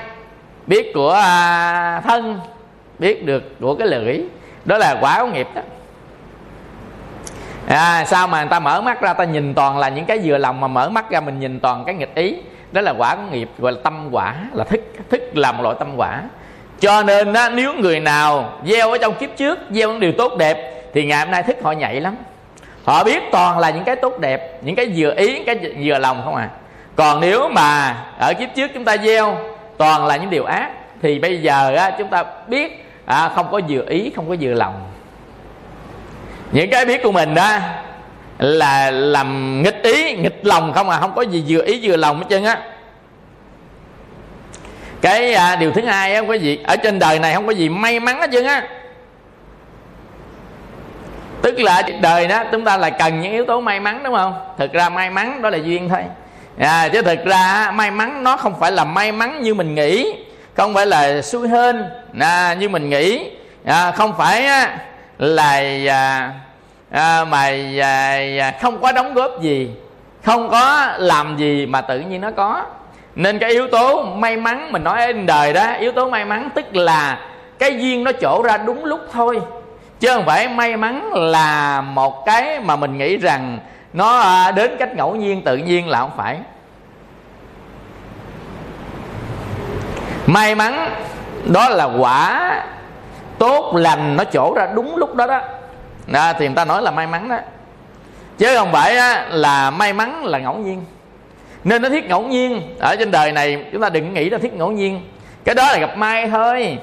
[0.68, 2.40] biết của à, thân
[3.00, 4.22] biết được của cái lưỡi
[4.66, 5.62] đó là quả của nghiệp đó
[7.68, 10.38] à, sao mà người ta mở mắt ra ta nhìn toàn là những cái vừa
[10.38, 12.36] lòng mà mở mắt ra mình nhìn toàn cái nghịch ý.
[12.72, 15.76] Đó là quả của nghiệp gọi là tâm quả là thức thức là một loại
[15.80, 16.22] tâm quả.
[16.80, 20.38] Cho nên á, nếu người nào gieo ở trong kiếp trước gieo những điều tốt
[20.38, 22.16] đẹp thì ngày hôm nay thức họ nhạy lắm.
[22.84, 25.97] Họ biết toàn là những cái tốt đẹp những cái vừa ý những cái vừa
[25.97, 26.49] lòng không à.
[26.95, 29.38] Còn nếu mà ở kiếp trước chúng ta gieo
[29.78, 30.70] toàn là những điều ác
[31.01, 34.53] thì bây giờ á, chúng ta biết à, không có vừa ý không có vừa
[34.53, 34.93] lòng
[36.54, 37.58] những cái biết của mình đó
[38.39, 42.18] là làm nghịch ý nghịch lòng không à không có gì vừa ý vừa lòng
[42.18, 42.58] hết trơn á.
[45.01, 47.51] Cái à, điều thứ hai á không có gì ở trên đời này không có
[47.51, 48.64] gì may mắn hết trơn á.
[51.41, 54.34] Tức là đời đó chúng ta là cần những yếu tố may mắn đúng không?
[54.58, 56.04] Thực ra may mắn đó là duyên thôi.
[56.60, 60.14] À, chứ thực ra may mắn nó không phải là may mắn như mình nghĩ
[60.54, 61.89] không phải là xui hơn
[62.20, 63.32] à, như mình nghĩ.
[63.66, 64.78] À, không phải á,
[65.24, 66.32] là à,
[66.92, 67.50] à, mà
[67.82, 69.72] à, à, không có đóng góp gì
[70.24, 72.64] không có làm gì mà tự nhiên nó có.
[73.16, 76.50] Nên cái yếu tố may mắn mình nói trên đời đó yếu tố may mắn
[76.56, 77.20] tức là
[77.60, 79.42] cái duyên nó chỗ ra đúng lúc thôi.
[80.00, 83.60] Chứ không phải may mắn là một cái mà mình nghĩ rằng
[83.94, 86.38] nó à, đến cách ngẫu nhiên tự nhiên là không phải.
[90.26, 90.90] May mắn
[91.46, 92.52] đó là quả
[93.44, 95.41] tốt lành nó chỗ ra đúng lúc đó đó.
[96.14, 97.38] À, thì người ta nói là may mắn đó.
[98.38, 100.86] Chứ không phải á, là may mắn là ngẫu nhiên.
[101.64, 102.76] Nên nó thiết ngẫu nhiên.
[102.80, 105.02] Ở trên đời này chúng ta đừng nghĩ là thiết ngẫu nhiên.
[105.44, 106.78] Cái đó là gặp may thôi.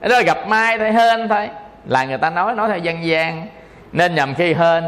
[0.00, 1.48] Cái đó là gặp may thôi hên thôi.
[1.86, 3.46] Là người ta nói nói theo dân gian.
[3.92, 4.84] Nên nhầm khi hên.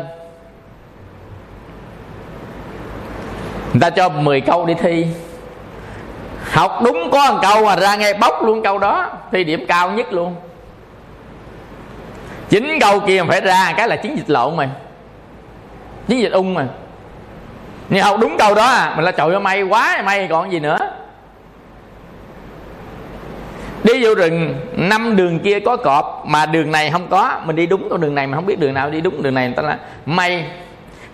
[3.73, 5.07] Người ta cho 10 câu đi thi.
[6.51, 9.11] Học đúng có một câu mà ra ngay bóc luôn câu đó.
[9.33, 10.35] Thi điểm cao nhất luôn
[12.53, 14.69] chính câu kia phải ra cái là chiến dịch lộn mày.
[16.09, 16.67] Chiến dịch ung mà.
[17.89, 18.93] Nhưng học đúng câu đó à.
[18.97, 20.79] Mình là trời ơi, may quá, may còn gì nữa.
[23.85, 27.41] Đi vô rừng, năm đường kia có cọp, mà đường này không có.
[27.45, 29.47] Mình đi đúng con đường này mà không biết đường nào đi đúng đường này.
[29.47, 30.47] Người ta là may.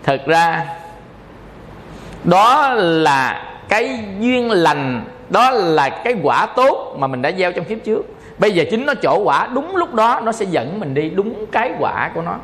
[0.03, 0.67] Thật ra,
[2.25, 7.65] đó là cái duyên lành, đó là cái quả tốt mà mình đã gieo trong
[7.65, 8.03] kiếp trước
[8.39, 11.47] bây giờ chính nó chỗ quả, đúng lúc đó nó sẽ dẫn mình đi đúng
[11.53, 12.35] cái quả của nó.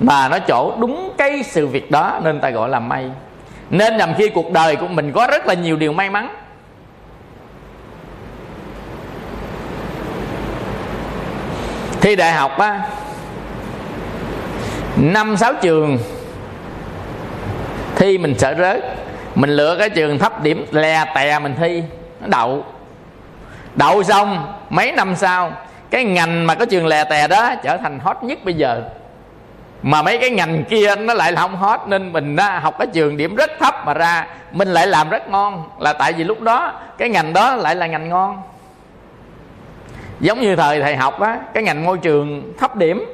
[0.00, 3.10] Mà nó chỗ đúng cái sự việc đó nên ta gọi là may.
[3.70, 6.34] Nên nhằm khi cuộc đời của mình có rất là nhiều điều may mắn.
[12.00, 12.88] Thi đại học á,
[14.96, 15.98] năm, sáu trường,
[17.96, 18.84] thi mình sợ rớt.
[19.34, 21.82] Mình lựa cái trường thấp điểm, lè tè mình thi,
[22.20, 22.64] nó đậu.
[23.76, 25.52] Đậu xong mấy năm sau
[25.90, 28.82] cái ngành mà có trường lè tè đó trở thành hot nhất bây giờ.
[29.82, 32.86] Mà mấy cái ngành kia nó lại là không hot nên mình đó, học cái
[32.92, 35.70] trường điểm rất thấp mà ra mình lại làm rất ngon.
[35.78, 38.42] Là tại vì lúc đó cái ngành đó lại là ngành ngon.
[40.20, 43.04] Giống như thời thầy học á cái ngành môi trường thấp điểm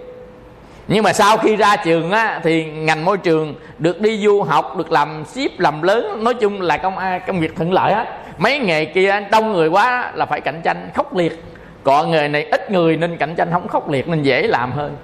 [0.88, 4.76] nhưng mà sau khi ra trường á thì ngành môi trường được đi du học
[4.76, 8.06] được làm ship làm lớn nói chung là công công việc thuận lợi á.
[8.38, 11.44] Mấy nghề kia đông người quá là phải cạnh tranh khốc liệt.
[11.84, 14.96] Còn nghề này ít người nên cạnh tranh không khốc liệt nên dễ làm hơn.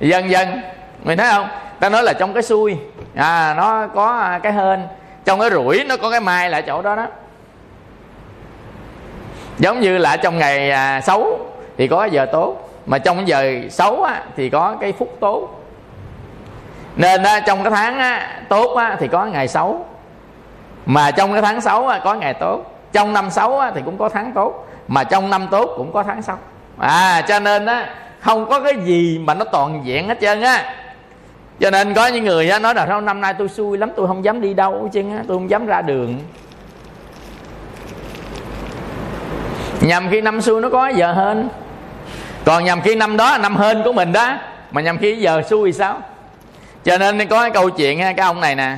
[0.00, 0.48] Dần dần
[1.04, 1.48] mình thấy không?
[1.80, 2.76] Ta nói là trong cái xui.
[3.14, 4.80] À nó có cái hên
[5.24, 7.06] trong cái rủi nó có cái mai là chỗ đó đó.
[9.58, 11.38] Giống như là trong ngày à, xấu
[11.78, 15.16] thì có cái giờ tốt mà trong cái giờ xấu á, thì có cái phúc
[15.20, 15.60] tốt
[16.96, 19.86] nên á, trong cái tháng á, tốt á, thì có ngày xấu.
[20.86, 22.64] Mà trong cái tháng xấu á, có ngày tốt.
[22.92, 24.68] Trong năm xấu á, thì cũng có tháng tốt.
[24.88, 26.36] Mà trong năm tốt cũng có tháng xấu.
[26.78, 27.88] À cho nên á
[28.20, 30.74] không có cái gì mà nó toàn diện hết trơn á.
[31.60, 34.06] Cho nên có những người á, nói là sao năm nay tôi xui lắm tôi
[34.06, 36.18] không dám đi đâu chứ á tôi không dám ra đường.
[39.80, 41.48] Nhằm khi năm xui nó có giờ hơn
[42.44, 44.36] còn nhằm khi năm đó năm hên của mình đó.
[44.70, 45.98] Mà nhằm khi giờ xui sao?
[46.84, 48.76] Cho nên có cái câu chuyện cái ông này nè.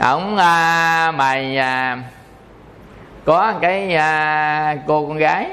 [0.00, 1.98] Ổng à, mày à,
[3.24, 5.48] có cái à, cô con gái.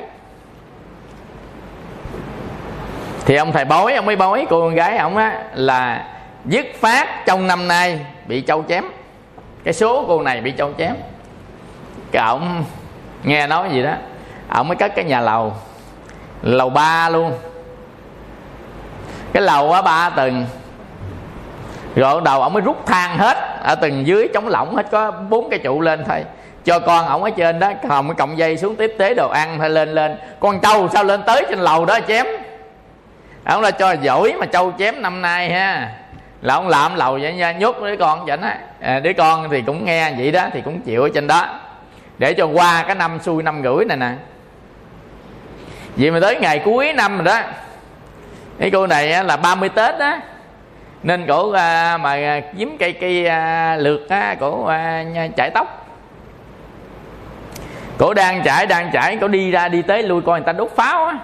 [3.26, 6.08] Thì ông thầy bói ông mới bói cô con gái ông á là
[6.46, 8.86] dứt phát trong năm nay bị châu chém.
[9.64, 10.96] Cái số cô này bị châu chém.
[12.12, 12.66] Cái ông
[13.24, 13.94] nghe nói gì đó
[14.48, 15.54] ông mới cất cái nhà lầu
[16.42, 17.34] lầu ba luôn.
[19.34, 20.46] Cái lầu á ba tầng
[21.96, 23.38] rồi đầu ông mới rút thang hết.
[23.64, 26.24] Ở tầng dưới chống lỏng hết có bốn cái trụ lên thôi.
[26.66, 29.60] Cho con ổng ở trên đó hồng cái cọng dây xuống tiếp tế đồ ăn
[29.60, 30.18] hay lên lên.
[30.40, 32.26] Con trâu sao lên tới trên lầu đó chém?
[33.44, 35.92] Ông là cho giỏi mà trâu chém năm nay ha.
[36.42, 39.62] Là ông làm lầu vậy nha nhốt đứa con vậy á à, đứa con thì
[39.62, 41.60] cũng nghe vậy đó thì cũng chịu ở trên đó.
[42.18, 44.12] Để cho qua cái năm xui năm gửi này nè
[45.96, 47.42] vì mà tới ngày cuối năm rồi đó.
[48.60, 50.18] Cái cô này là 30 tết đó
[51.04, 55.04] nên cổ à, mà kiếm cây cây à, lượt á cổ à,
[55.38, 55.88] chải tóc.
[57.98, 60.72] Cổ đang chải đang chải cổ đi ra đi tới lui coi người ta đốt
[60.76, 61.18] pháo á.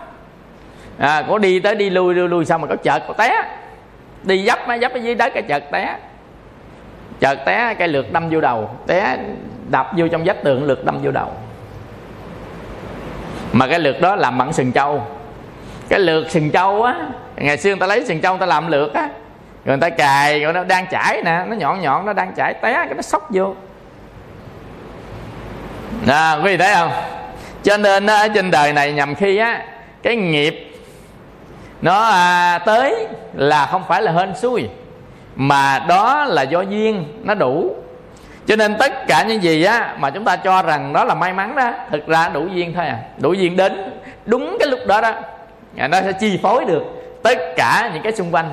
[0.97, 3.43] À, cổ đi tới đi lui lui lui xong mà có chợt cổ té.
[4.23, 5.97] Đi dấp á dấp ở dưới đất cái chợt té.
[7.19, 8.69] Chợt té cái lượt đâm vô đầu.
[8.87, 9.17] Té
[9.69, 11.31] đập vô trong vách tường lượt đâm vô đầu
[13.57, 15.03] mà cái lược đó làm bằng sừng trâu.
[15.89, 16.95] Cái lược sừng trâu á
[17.35, 19.09] ngày xưa người ta lấy sừng trâu người ta làm lược á.
[19.65, 22.53] Rồi người ta cài rồi nó đang chảy nè nó nhọn nhọn nó đang chảy
[22.53, 23.55] té cái nó sốc vô.
[26.07, 26.91] À, quý vị thấy không?
[27.63, 29.65] Cho nên ở trên đời này nhằm khi á
[30.03, 30.73] cái nghiệp
[31.81, 34.69] nó à, tới là không phải là hên xui
[35.35, 37.75] mà đó là do duyên nó đủ
[38.47, 41.33] cho nên tất cả những gì á mà chúng ta cho rằng đó là may
[41.33, 42.99] mắn đó thực ra đủ duyên thôi à.
[43.17, 45.13] Đủ duyên đến đúng cái lúc đó đó
[45.77, 46.83] à, nó sẽ chi phối được
[47.23, 48.49] tất cả những cái xung quanh.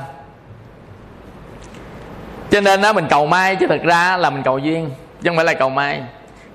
[2.51, 4.90] Cho nên đó mình cầu may chứ thực ra là mình cầu duyên
[5.22, 6.03] chứ không phải là cầu may.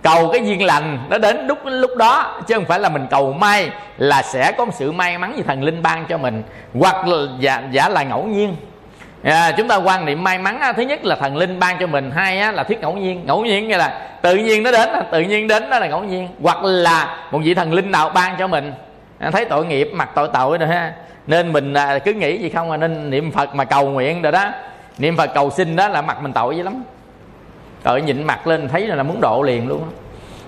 [0.01, 3.33] Cầu cái duyên lành nó đến lúc lúc đó chứ không phải là mình cầu
[3.33, 7.07] may là sẽ có một sự may mắn gì thần linh ban cho mình hoặc
[7.07, 8.55] là giả, giả là ngẫu nhiên
[9.23, 12.11] à, chúng ta quan niệm may mắn thứ nhất là thần linh ban cho mình
[12.11, 13.25] hai á, là thuyết ngẫu nhiên.
[13.25, 16.27] Ngẫu nhiên nghĩa là tự nhiên nó đến tự nhiên đến đó là ngẫu nhiên.
[16.41, 18.73] Hoặc là một vị thần linh nào ban cho mình.
[19.19, 20.93] À, thấy tội nghiệp mặc tội tội rồi ha.
[21.27, 24.31] Nên mình à, cứ nghĩ gì không à nên niệm phật mà cầu nguyện rồi
[24.31, 24.45] đó.
[24.97, 26.83] Niệm phật cầu xin đó là mặt mình tội dữ lắm.
[27.83, 29.87] Tội nhịn mặt lên thấy là muốn độ liền luôn đó,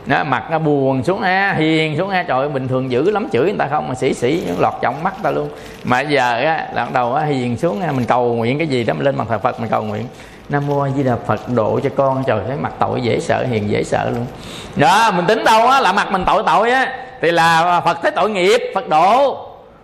[0.05, 3.43] nó mặt nó buồn xuống a hiền xuống a trời bình thường dữ lắm chửi
[3.43, 5.49] người ta không mà sĩ sĩ lọt trọng mắt ta luôn.
[5.83, 8.93] Mà giờ á là đầu á, hiền xuống ha mình cầu nguyện cái gì đó
[8.93, 10.05] mình lên mặt thờ phật mình cầu nguyện.
[10.49, 13.45] Nam mô a di đà phật độ cho con trời thấy mặt tội dễ sợ
[13.49, 14.25] hiền dễ sợ luôn.
[14.75, 18.11] Đó mình tính đâu á là mặt mình tội tội á thì là phật thấy
[18.11, 19.37] tội nghiệp phật độ.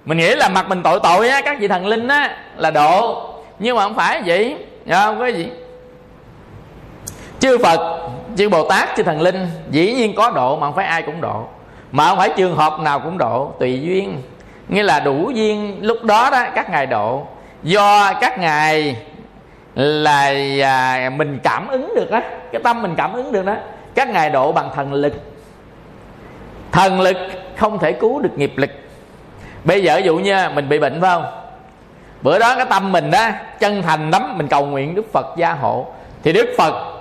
[0.06, 3.24] Mình nghĩ là mặt mình tội tội á các vị thần linh á là độ.
[3.60, 4.58] Nhưng mà không phải vậy
[4.92, 5.20] không?
[5.20, 5.50] Có gì?
[7.40, 8.00] Chư phật
[8.38, 11.22] chư bồ tát chư thần linh dĩ nhiên có độ mà không phải ai cũng
[11.22, 11.48] độ.
[11.92, 14.22] Mà không phải trường hợp nào cũng độ tùy duyên.
[14.68, 17.28] Nghĩa là đủ duyên lúc đó đó các ngài độ.
[17.64, 18.96] Do các ngài
[19.76, 20.34] là
[20.64, 22.22] à, mình cảm ứng được á
[22.52, 23.56] cái tâm mình cảm ứng được đó
[23.96, 25.14] các ngài độ bằng thần lực.
[26.72, 27.18] Thần lực
[27.58, 28.70] không thể cứu được nghiệp lực.
[29.64, 31.26] Bây giờ ví dụ như mình bị bệnh phải không?
[32.22, 33.30] Bữa đó cái tâm mình đó
[33.60, 35.86] chân thành lắm mình cầu nguyện đức phật gia hộ.
[36.24, 36.97] Thì đức phật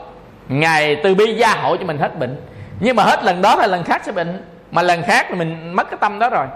[0.49, 2.36] ngài từ bi gia hộ cho mình hết bệnh.
[2.80, 4.44] Nhưng mà hết lần đó là lần khác sẽ bệnh.
[4.70, 6.47] Mà lần khác thì mình mất cái tâm đó rồi.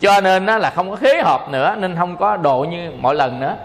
[0.00, 3.14] Cho nên đó là không có khế hợp nữa nên không có độ như mọi
[3.14, 3.56] lần nữa.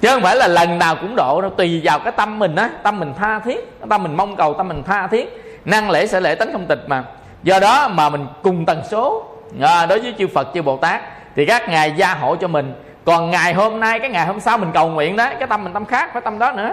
[0.00, 2.70] Chứ không phải là lần nào cũng độ đâu tùy vào cái tâm mình á.
[2.82, 5.60] Tâm mình tha thiết tâm mình mong cầu tâm mình tha thiết.
[5.64, 7.04] Năng lễ sẽ lễ tánh không tịch mà.
[7.42, 9.24] Do đó mà mình cùng tần số.
[9.60, 11.02] À, đối với chư phật chư bồ tát
[11.36, 12.74] thì các ngài gia hộ cho mình.
[13.04, 15.72] Còn ngày hôm nay cái ngày hôm sau mình cầu nguyện đó cái tâm mình
[15.72, 16.70] tâm khác phải tâm đó nữa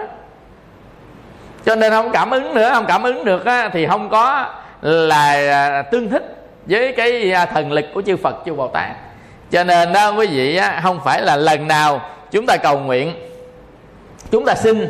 [1.64, 4.46] cho nên không cảm ứng nữa không cảm ứng được á, thì không có
[4.80, 6.36] là à, tương thích
[6.66, 8.90] với cái à, thần lực của chư Phật chư Bồ Tát.
[9.50, 12.00] Cho nên đó quý vị á, không phải là lần nào
[12.30, 13.14] chúng ta cầu nguyện
[14.30, 14.88] chúng ta xin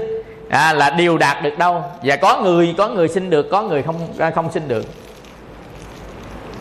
[0.51, 1.85] à, là điều đạt được đâu.
[2.03, 4.85] Và có người có người xin được có người không à, không xin được.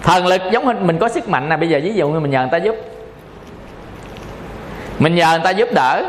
[0.03, 2.31] Thần lực giống như mình có sức mạnh là bây giờ ví dụ như mình
[2.31, 2.75] nhờ người ta giúp.
[4.99, 6.03] Mình nhờ người ta giúp đỡ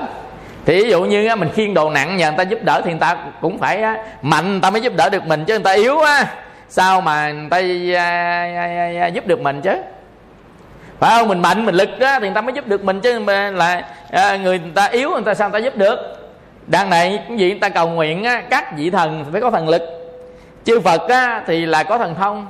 [0.64, 3.00] thì ví dụ như mình khiêng đồ nặng nhờ người ta giúp đỡ thì người
[3.00, 3.84] ta cũng phải
[4.22, 6.26] mạnh người ta mới giúp đỡ được mình chứ người ta yếu á.
[6.68, 7.56] Sao mà người ta
[7.96, 9.76] à, à, à, giúp được mình chứ?
[10.98, 11.28] Phải không?
[11.28, 13.18] Mình mạnh mình lực đó thì người ta mới giúp được mình chứ
[13.52, 13.82] là
[14.36, 15.98] người ta yếu người ta sao người ta giúp được?
[16.66, 19.68] Đằng này cái gì người ta cầu nguyện á, các vị thần phải có thần
[19.68, 19.82] lực.
[20.64, 22.46] Chư phật á, thì là có thần thông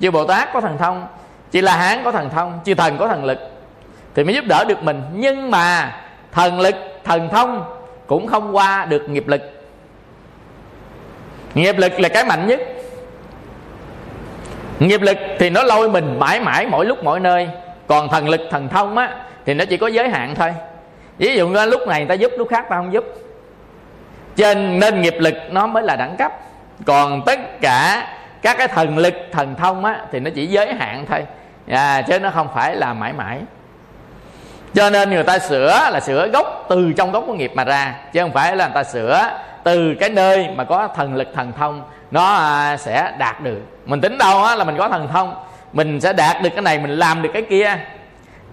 [0.00, 1.06] chư bồ tát có thần thông
[1.52, 3.38] chư la hán có thần thông chư thần có thần lực
[4.14, 5.02] thì mới giúp đỡ được mình.
[5.12, 5.92] Nhưng mà
[6.32, 6.74] thần lực
[7.04, 7.64] thần thông
[8.06, 9.42] cũng không qua được nghiệp lực.
[11.54, 12.60] Nghiệp lực là cái mạnh nhất.
[14.78, 17.48] Nghiệp lực thì nó lôi mình mãi mãi mỗi lúc mỗi nơi.
[17.86, 19.16] Còn thần lực thần thông á
[19.46, 20.54] thì nó chỉ có giới hạn thôi.
[21.18, 23.04] Ví dụ như lúc này ta giúp lúc khác ta không giúp.
[24.36, 26.32] Trên nên nghiệp lực nó mới là đẳng cấp.
[26.86, 28.08] Còn tất cả
[28.42, 31.26] các cái thần lực thần thông á thì nó chỉ giới hạn thôi.
[31.68, 33.38] À, chứ nó không phải là mãi mãi
[34.74, 37.94] cho nên người ta sửa là sửa gốc từ trong gốc của nghiệp mà ra,
[38.12, 39.30] chứ không phải là người ta sửa
[39.64, 43.60] từ cái nơi mà có thần lực thần thông, nó à, sẽ đạt được.
[43.86, 45.34] Mình tính đâu á là mình có thần thông,
[45.72, 47.76] mình sẽ đạt được cái này, mình làm được cái kia.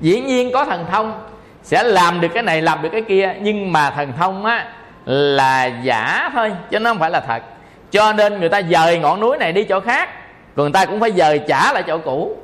[0.02, 1.20] Dĩ nhiên có thần thông,
[1.64, 4.66] sẽ làm được cái này, làm được cái kia, nhưng mà thần thông á
[5.06, 7.44] là giả thôi, chứ nó không phải là thật.
[7.92, 10.10] Cho nên người ta dời ngọn núi này đi chỗ khác,
[10.56, 12.38] còn người ta cũng phải dời trả lại chỗ cũ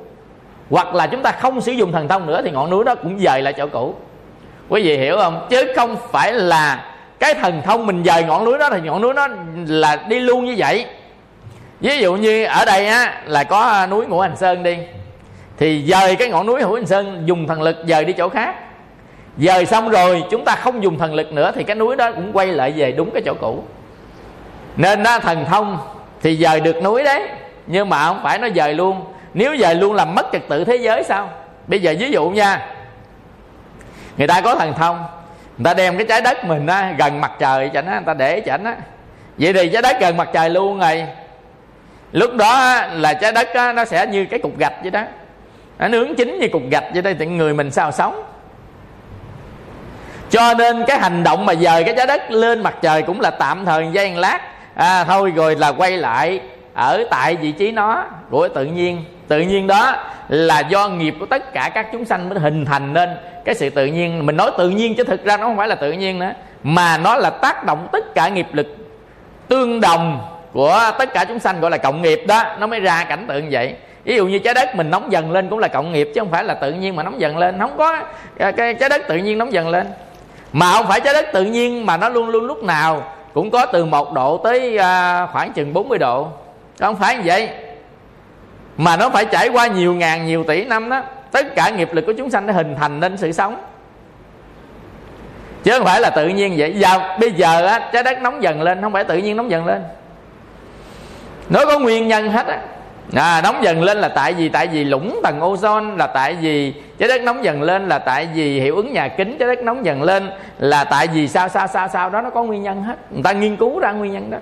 [0.72, 3.18] hoặc là chúng ta không sử dụng thần thông nữa thì ngọn núi đó cũng
[3.18, 3.94] dời lại chỗ cũ.
[4.68, 5.46] Quý vị hiểu không?
[5.50, 6.84] Chứ không phải là
[7.18, 9.28] cái thần thông mình dời ngọn núi đó thì ngọn núi đó
[9.66, 10.86] là đi luôn như vậy.
[11.80, 14.78] Ví dụ như ở đây á, là có à, núi ngũ hành sơn đi.
[15.58, 18.54] Thì dời cái ngọn núi ngũ hành sơn, dùng thần lực dời đi chỗ khác.
[19.38, 22.32] Dời xong rồi, chúng ta không dùng thần lực nữa thì cái núi đó cũng
[22.32, 23.64] quay lại về đúng cái chỗ cũ.
[24.76, 25.78] Nên đó thần thông
[26.22, 27.28] thì dời được núi đấy,
[27.66, 29.00] nhưng mà không phải nó dời luôn
[29.34, 31.30] nếu dời luôn làm mất trật tự thế giới sao?
[31.66, 32.68] Bây giờ ví dụ nha
[34.16, 35.04] người ta có thần thông
[35.58, 38.14] người ta đem cái trái đất mình á, gần mặt trời cho nó người ta
[38.14, 38.70] để cho nó.
[39.38, 41.06] Vậy thì trái đất gần mặt trời luôn rồi.
[42.12, 45.02] Lúc đó là trái đất á, nó sẽ như cái cục gạch vậy đó.
[45.78, 48.22] Nó nướng chín như cục gạch vậy đây thì người mình sao sống?
[50.30, 53.30] Cho nên cái hành động mà dời cái trái đất lên mặt trời cũng là
[53.30, 54.38] tạm thời giây lát.
[54.74, 56.40] À, thôi rồi là quay lại
[56.74, 58.04] ở tại vị trí nó.
[58.30, 59.96] Của tự nhiên tự nhiên đó
[60.28, 63.10] là do nghiệp của tất cả các chúng sanh mới hình thành nên
[63.44, 64.26] cái sự tự nhiên.
[64.26, 66.98] Mình nói tự nhiên chứ thực ra nó không phải là tự nhiên nữa, mà
[66.98, 68.76] nó là tác động tất cả nghiệp lực
[69.48, 70.20] tương đồng
[70.52, 72.44] của tất cả chúng sanh, gọi là cộng nghiệp đó.
[72.58, 73.74] Nó mới ra cảnh tượng vậy.
[74.04, 76.30] Ví dụ như trái đất mình nóng dần lên cũng là cộng nghiệp, chứ không
[76.30, 77.58] phải là tự nhiên mà nóng dần lên.
[77.58, 77.98] Không có
[78.38, 79.86] à, cái, trái đất tự nhiên nóng dần lên.
[80.52, 83.02] Mà không phải trái đất tự nhiên mà nó luôn luôn lúc nào
[83.34, 86.28] cũng có từ một độ tới à, khoảng chừng 40 độ.
[86.80, 87.48] Không phải như vậy
[88.76, 92.06] mà nó phải trải qua nhiều ngàn nhiều tỷ năm đó tất cả nghiệp lực
[92.06, 93.56] của chúng sanh nó hình thành nên sự sống.
[95.62, 96.72] Chứ không phải là tự nhiên vậy.
[96.76, 99.66] Giờ bây giờ á, trái đất nóng dần lên không phải tự nhiên nóng dần
[99.66, 99.82] lên.
[101.48, 102.58] Nó có nguyên nhân hết á.
[103.14, 106.74] À, nóng dần lên là tại vì tại vì lũng tầng ozone là tại vì
[106.98, 109.84] trái đất nóng dần lên là tại vì hiệu ứng nhà kính trái đất nóng
[109.84, 112.96] dần lên là tại vì sao sao sao sao đó nó có nguyên nhân hết.
[113.10, 114.38] Người ta nghiên cứu ra nguyên nhân đó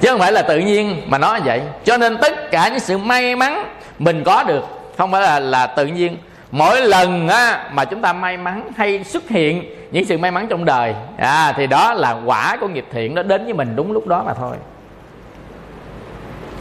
[0.00, 1.62] chứ không phải là tự nhiên mà nói vậy.
[1.84, 3.64] Cho nên tất cả những sự may mắn
[3.98, 4.64] mình có được
[4.98, 6.16] không phải là là tự nhiên.
[6.50, 10.46] Mỗi lần á, mà chúng ta may mắn hay xuất hiện những sự may mắn
[10.50, 13.92] trong đời à, thì đó là quả của nghiệp thiện nó đến với mình đúng
[13.92, 14.56] lúc đó mà thôi.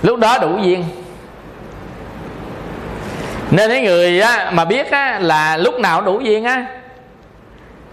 [0.02, 0.84] Lúc đó đủ duyên.
[3.52, 6.66] Nên cái người á, mà biết á, là lúc nào đủ duyên á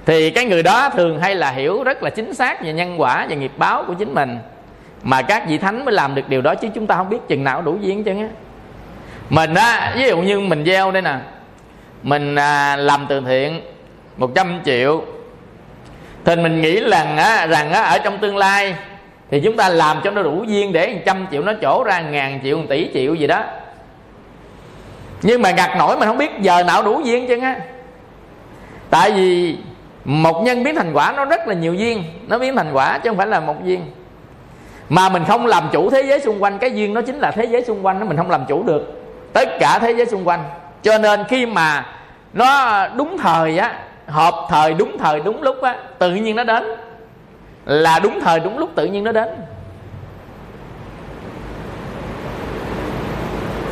[0.07, 3.27] thì cái người đó thường hay là hiểu rất là chính xác về nhân quả
[3.31, 4.39] và nghiệp báo của chính mình
[5.03, 7.45] mà các vị thánh mới làm được điều đó chứ chúng ta không biết chừng
[7.45, 8.29] nào đủ duyên chứ á.
[9.31, 11.17] Mình á ví dụ như mình gieo đây nè.
[12.03, 13.61] Mình à, làm từ thiện
[14.17, 15.03] 100 triệu.
[16.25, 18.75] Thì mình nghĩ rằng á, rằng á, ở trong tương lai
[19.31, 22.41] thì chúng ta làm cho nó đủ duyên để trăm triệu nó trổ ra ngàn
[22.43, 23.45] triệu tỷ triệu gì đó.
[25.23, 27.57] Nhưng mà ngặt nổi mình không biết giờ nào đủ duyên chứ á.
[28.91, 29.57] Tại vì
[30.05, 32.05] một nhân biến thành quả nó rất là nhiều duyên.
[32.27, 33.81] Nó biến thành quả chứ không phải là một duyên
[34.91, 37.45] mà mình không làm chủ thế giới xung quanh, cái duyên nó chính là thế
[37.45, 39.03] giới xung quanh nó mình không làm chủ được.
[39.33, 40.45] Tất cả thế giới xung quanh.
[40.83, 41.87] Cho nên khi mà
[42.33, 43.75] nó đúng thời á,
[44.07, 46.65] hợp thời đúng thời đúng lúc á, tự nhiên nó đến.
[47.65, 49.29] Là đúng thời đúng lúc tự nhiên nó đến.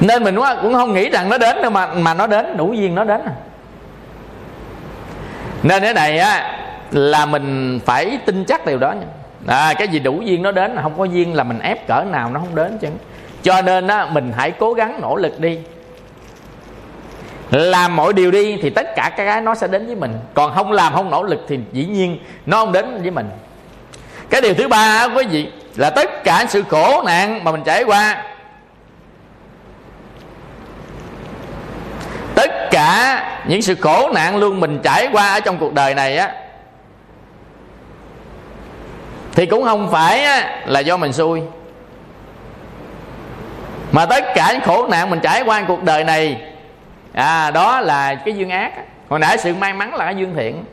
[0.01, 2.95] Nên mình cũng không nghĩ rằng nó đến đâu mà mà nó đến, đủ duyên
[2.95, 3.21] nó đến.
[3.25, 3.33] À.
[5.63, 6.59] nên cái này á,
[6.91, 9.07] là mình phải tin chắc điều đó nha
[9.47, 12.31] à, cái gì đủ duyên nó đến không có duyên là mình ép cỡ nào
[12.31, 12.89] nó không đến chứ.
[13.43, 15.59] Cho nên á mình hãy cố gắng nỗ lực đi.
[17.51, 20.19] Làm mọi điều đi thì tất cả cái cái nó sẽ đến với mình.
[20.35, 23.31] Còn không làm không nỗ lực thì dĩ nhiên nó không đến với mình.
[24.31, 27.83] Cái điều thứ ba quý vị là tất cả sự khổ nạn mà mình trải
[27.83, 28.25] qua.
[32.35, 36.17] Tất cả những sự khổ nạn luôn mình trải qua ở trong cuộc đời này
[36.17, 36.33] á
[39.39, 41.43] thì cũng không phải á, là do mình xui.
[43.93, 46.43] Mà tất cả những khổ nạn mình trải qua cuộc đời này
[47.13, 48.73] à, đó là cái duyên ác
[49.09, 50.65] hồi nãy sự may mắn là cái duyên thiện.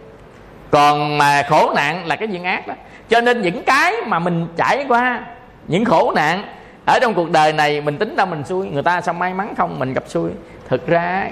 [0.72, 2.74] Còn mà khổ nạn là cái duyên ác đó.
[3.10, 5.20] Cho nên những cái mà mình trải qua
[5.68, 6.44] những khổ nạn
[6.86, 9.54] ở trong cuộc đời này mình tính ra mình xui người ta sao may mắn
[9.58, 10.30] không mình gặp xui?
[10.68, 11.30] Thực ra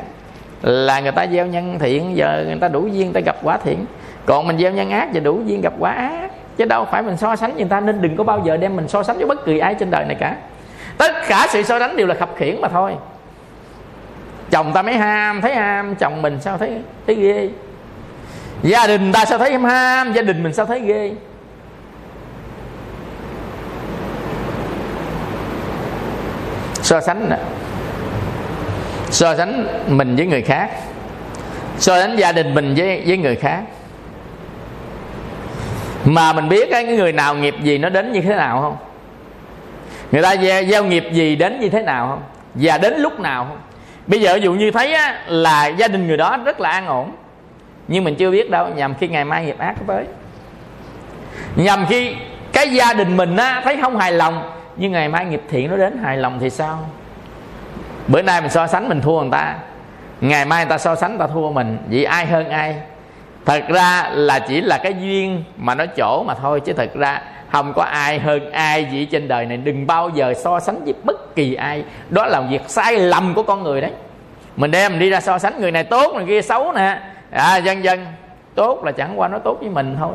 [0.62, 3.58] là người ta gieo nhân thiện giờ người ta đủ duyên người ta gặp quả
[3.58, 3.86] thiện.
[4.26, 7.18] Còn mình gieo nhân ác và đủ duyên gặp quả ác chứ đâu phải mình
[7.18, 9.46] so sánh người ta, nên đừng có bao giờ đem mình so sánh với bất
[9.46, 10.36] kỳ ai trên đời này cả.
[10.98, 12.96] Tất cả sự so sánh đều là khập khiển mà thôi.
[14.52, 16.72] Chồng ta mới ham, thấy ham, chồng mình sao thấy
[17.08, 17.50] thấy ghê?
[18.64, 21.12] Gia đình ta sao thấy ham gia đình mình sao thấy ghê?
[26.82, 27.38] So sánh nè.
[29.10, 30.70] So sánh mình với người khác.
[31.78, 33.62] So sánh gia đình mình với với người khác
[36.06, 38.78] mà mình biết cái người nào nghiệp gì nó đến như thế nào không?
[40.12, 42.22] Người ta gieo, gieo nghiệp gì đến như thế nào không?
[42.56, 43.58] Và đến lúc nào không?
[44.08, 46.88] Bây giờ ví dụ như thấy á, là gia đình người đó rất là an
[46.88, 47.12] ổn.
[47.88, 50.06] Nhưng mình chưa biết đâu nhằm khi ngày mai nghiệp ác tới
[51.56, 52.16] nhằm khi
[52.54, 55.78] cái gia đình mình á, thấy không hài lòng nhưng ngày mai nghiệp thiện nó
[55.78, 56.80] đến hài lòng thì sao?
[58.08, 59.56] Bữa nay mình so sánh mình thua người ta.
[60.22, 61.78] Ngày mai người ta so sánh người ta thua mình.
[61.90, 62.76] Vậy ai hơn ai?
[63.46, 67.22] Thật ra là chỉ là cái duyên mà nó chỗ mà thôi chứ thật ra
[67.52, 69.58] không có ai hơn ai gì trên đời này.
[69.58, 71.84] Đừng bao giờ so sánh với bất kỳ ai.
[72.10, 73.92] Đó là việc sai lầm của con người đấy.
[74.56, 77.00] Mình đem đi ra so sánh người này tốt người kia xấu nè.
[77.32, 78.06] À, dân dân
[78.56, 80.14] tốt là chẳng qua nó tốt với mình thôi.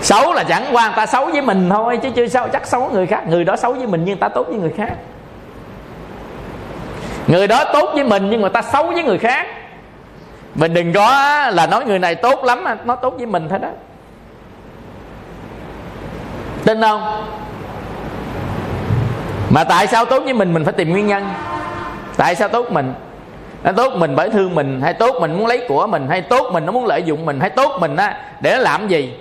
[0.00, 2.90] Xấu là chẳng qua người ta xấu với mình thôi chứ chưa sao chắc xấu
[2.92, 3.22] người khác.
[3.28, 4.92] Người đó xấu với mình nhưng ta tốt với người khác.
[7.26, 9.46] Người đó tốt với mình nhưng mà ta xấu với người khác
[10.54, 11.10] mình đừng có
[11.52, 13.68] là nói người này tốt lắm nó tốt với mình thôi đó.
[16.64, 17.26] Tin không?
[19.50, 21.28] Mà tại sao tốt với mình mình phải tìm nguyên nhân.
[22.16, 22.94] Tại sao tốt mình?
[23.62, 26.50] Nó tốt mình bởi thương mình hay tốt mình muốn lấy của mình hay tốt
[26.52, 29.14] mình nó muốn lợi dụng mình hay tốt mình á để nó làm gì?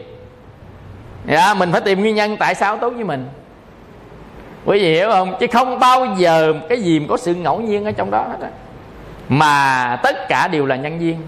[1.27, 3.27] Dạ, mình phải tìm nguyên nhân tại sao tốt với mình.
[4.65, 5.35] Quý vị hiểu không?
[5.39, 8.37] Chứ không bao giờ cái gì mà có sự ngẫu nhiên ở trong đó hết
[8.41, 8.49] á
[9.29, 11.21] mà tất cả đều là nhân viên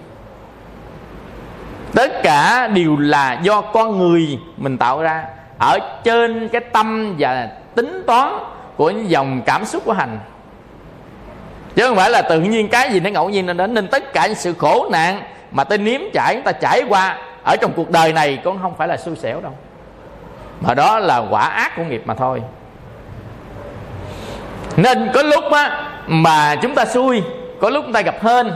[1.96, 5.26] tất cả đều là do con người mình tạo ra.
[5.60, 8.34] Ở trên cái tâm và tính toán
[8.76, 10.20] của những dòng cảm xúc của hành.
[11.76, 13.74] Chứ không phải là tự nhiên cái gì nó ngẫu nhiên nó đến.
[13.74, 15.22] Nên tất cả những sự khổ nạn
[15.52, 18.88] mà ta nếm trải, ta trải qua ở trong cuộc đời này cũng không phải
[18.88, 19.54] là xui xẻo đâu.
[20.62, 22.42] Mà đó là quả ác của nghiệp mà thôi.
[24.78, 27.24] Nên có lúc á, mà chúng ta xui
[27.62, 28.52] có lúc chúng ta gặp hơn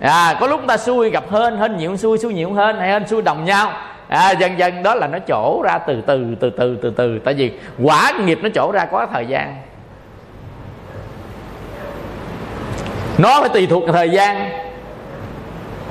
[0.00, 2.90] à, có lúc chúng ta xui gặp hơn hơn nhiều xui xui nhiều hơn hay
[2.90, 3.72] hơn xui đồng nhau.
[4.08, 7.18] À, dần dần đó là nó trổ ra từ từ từ từ từ từ.
[7.18, 7.52] Tại vì
[7.82, 9.56] quả nghiệp nó trổ ra có thời gian.
[13.18, 14.50] Nó phải tùy thuộc thời gian.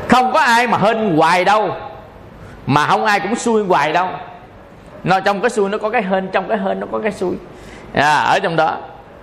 [0.07, 1.75] Không có ai mà hên hoài đâu.
[2.65, 4.09] Mà không ai cũng xui hoài đâu.
[5.03, 7.35] Nó trong cái xui nó có cái hên trong cái hên nó có cái xui.
[7.93, 8.77] À, ở trong đó.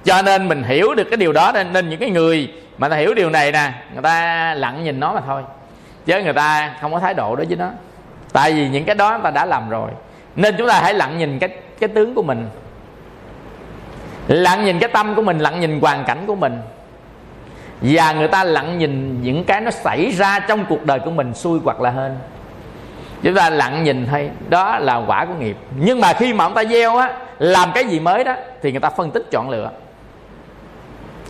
[0.04, 2.96] Cho nên mình hiểu được cái điều đó nên, nên những cái người mà ta
[2.96, 5.42] hiểu điều này nè, người ta lặng nhìn nó mà thôi.
[6.06, 7.70] Chứ người ta không có thái độ đối với nó.
[8.32, 9.90] Tại vì những cái đó ta đã làm rồi,
[10.36, 11.48] nên chúng ta hãy lặng nhìn cái
[11.80, 12.48] cái tướng của mình.
[14.28, 16.60] Lặng nhìn cái tâm của mình, lặng nhìn hoàn cảnh của mình.
[17.80, 21.34] Và người ta lặng nhìn những cái nó xảy ra trong cuộc đời của mình
[21.34, 22.18] xui hoặc là hơn
[23.22, 25.56] chúng ta lặng nhìn thôi đó là quả của nghiệp.
[25.78, 28.80] Nhưng mà khi mà ông ta gieo á, làm cái gì mới đó, thì người
[28.80, 29.70] ta phân tích chọn lựa.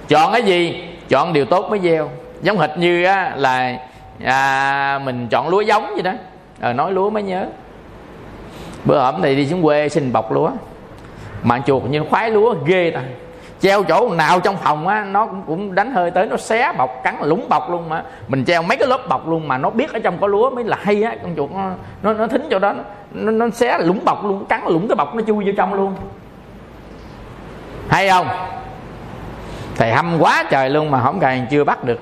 [0.09, 0.85] Chọn cái gì?
[1.09, 2.11] Chọn điều tốt mới gieo.
[2.43, 3.79] Giống hệt như á, là
[4.25, 6.13] à, mình chọn lúa giống vậy đó.
[6.61, 7.47] À, nói lúa mới nhớ.
[8.85, 10.51] Bữa hổm thì đi xuống quê xin bọc lúa.
[11.43, 13.01] Mà chuột như khoái lúa ghê ta.
[13.61, 16.91] Treo chỗ nào trong phòng á nó cũng cũng đánh hơi tới nó xé bọc
[17.05, 18.03] cắn lũng bọc luôn mà.
[18.29, 20.65] Mình treo mấy cái lớp bọc luôn mà nó biết ở trong có lúa mới
[20.65, 21.17] là hay á.
[21.23, 21.71] Con chuột nó
[22.03, 22.75] nó, nó thính chỗ đó
[23.13, 25.95] nó, nó xé lũng bọc luôn cắn lũng cái bọc nó chui vô trong luôn.
[27.89, 28.27] Hay không?
[29.77, 32.01] Thầy hâm quá trời luôn mà không cài chưa bắt được.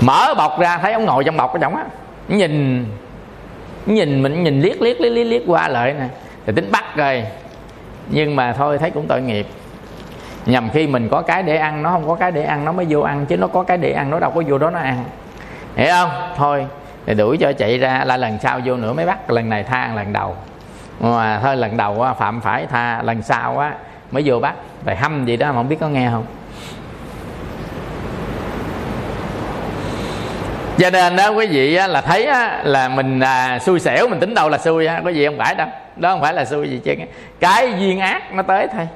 [0.00, 1.84] Mở bọc ra thấy ông ngồi trong bọc cái chồng á.
[2.28, 2.86] Nhìn
[3.86, 6.06] nhìn mình nhìn liếc liếc liếc liếc, liếc qua lại nè.
[6.46, 7.24] Thì tính bắt rồi
[8.08, 9.46] nhưng mà thôi thấy cũng tội nghiệp.
[10.46, 12.86] Nhằm khi mình có cái để ăn nó không có cái để ăn nó mới
[12.88, 15.04] vô ăn chứ nó có cái để ăn nó đâu có vô đó nó ăn.
[15.76, 16.10] Hiểu không?
[16.36, 16.66] Thôi
[17.06, 19.30] thì đuổi cho chạy ra là lần sau vô nữa mới bắt.
[19.30, 20.36] Lần này tha lần đầu.
[21.00, 23.74] Mà thôi lần đầu phạm phải tha lần sau á
[24.10, 24.54] mới vô bắt
[24.86, 26.26] rồi hâm gì đó mà không biết có nghe không?
[30.78, 34.20] Cho nên đó quý vị á, là thấy á, là mình à, xui xẻo mình
[34.20, 35.68] tính đâu là xui á, có gì không phải đâu.
[35.96, 36.94] Đó không phải là xui gì chứ.
[37.40, 38.88] Cái duyên ác nó tới thôi.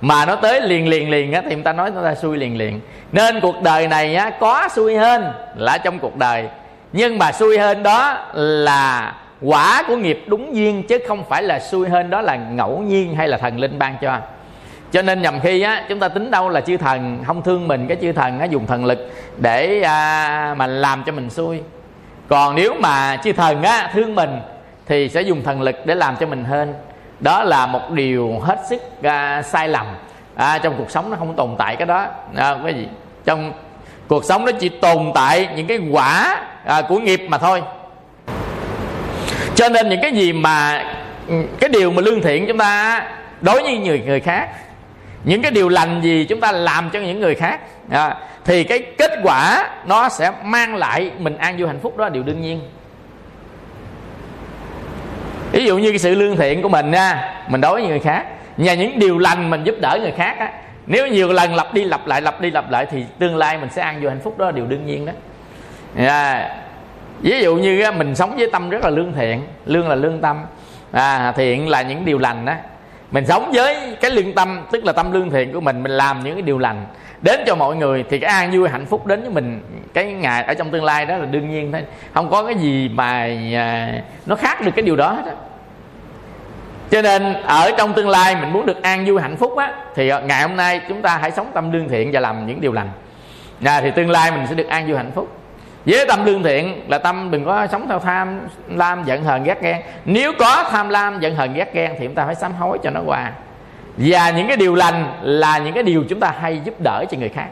[0.00, 2.56] Mà nó tới liền liền liền á thì người ta nói người ta xui liền
[2.56, 2.80] liền.
[3.12, 6.48] Nên cuộc đời này á có xui hơn là trong cuộc đời.
[6.92, 11.60] Nhưng mà xui hơn đó là quả của nghiệp đúng duyên chứ không phải là
[11.60, 14.18] xui hơn đó là ngẫu nhiên hay là thần linh ban cho
[14.94, 17.86] cho nên nhầm khi á chúng ta tính đâu là chư thần không thương mình
[17.88, 21.60] cái chư thần á dùng thần lực để à, mà làm cho mình xui.
[22.28, 24.30] Còn nếu mà chư thần á thương mình
[24.86, 26.74] thì sẽ dùng thần lực để làm cho mình hơn
[27.20, 29.86] đó là một điều hết sức à, sai lầm.
[30.34, 32.06] À, trong cuộc sống nó không tồn tại cái đó.
[32.36, 32.88] À, cái gì
[33.24, 33.52] trong
[34.08, 37.62] cuộc sống nó chỉ tồn tại những cái quả à, của nghiệp mà thôi.
[39.54, 40.84] Cho nên những cái gì mà
[41.28, 43.02] ừ, cái điều mà lương thiện chúng ta
[43.40, 44.48] đối với người người khác
[45.24, 47.60] những cái điều lành gì chúng ta làm cho những người khác.
[47.90, 52.04] À, thì cái kết quả nó sẽ mang lại mình an vui hạnh phúc đó
[52.04, 52.60] là điều đương nhiên.
[55.52, 58.26] Ví dụ như cái sự lương thiện của mình nha mình đối với người khác.
[58.56, 60.52] Và những điều lành mình giúp đỡ người khác á.
[60.86, 63.70] Nếu nhiều lần lặp đi lặp lại lặp đi lặp lại thì tương lai mình
[63.70, 65.12] sẽ ăn vô hạnh phúc đó là điều đương nhiên đó.
[65.96, 66.50] À,
[67.20, 70.44] ví dụ như mình sống với tâm rất là lương thiện lương là lương tâm.
[70.92, 72.52] À, thiện là những điều lành đó
[73.10, 76.24] mình sống với cái lương tâm tức là tâm lương thiện của mình mình làm
[76.24, 76.86] những cái điều lành.
[77.22, 79.62] Đến cho mọi người thì cái an vui hạnh phúc đến với mình
[79.94, 81.82] cái ngày ở trong tương lai đó là đương nhiên thôi.
[82.14, 83.92] Không có cái gì mà à,
[84.26, 85.34] nó khác được cái điều đó hết á.
[86.90, 90.12] Cho nên ở trong tương lai mình muốn được an vui hạnh phúc á thì
[90.24, 92.88] ngày hôm nay chúng ta hãy sống tâm lương thiện và làm những điều lành.
[93.64, 95.43] À, thì tương lai mình sẽ được an vui hạnh phúc
[95.86, 99.62] với tâm lương thiện là tâm đừng có sống theo tham lam giận hờn ghét
[99.62, 99.80] ghen.
[100.04, 102.90] Nếu có tham lam giận hờn ghét ghen thì chúng ta phải sám hối cho
[102.90, 103.32] nó qua.
[103.96, 107.18] Và những cái điều lành là những cái điều chúng ta hay giúp đỡ cho
[107.18, 107.48] người khác.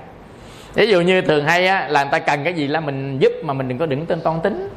[0.75, 3.33] Ví dụ như thường hay á, là người ta cần cái gì là mình giúp
[3.45, 4.69] mà mình đừng có đừng tên toan tính.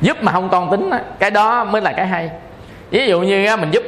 [0.00, 2.30] Giúp mà không toan tính á, cái đó mới là cái hay.
[2.90, 3.82] Ví dụ như á, mình giúp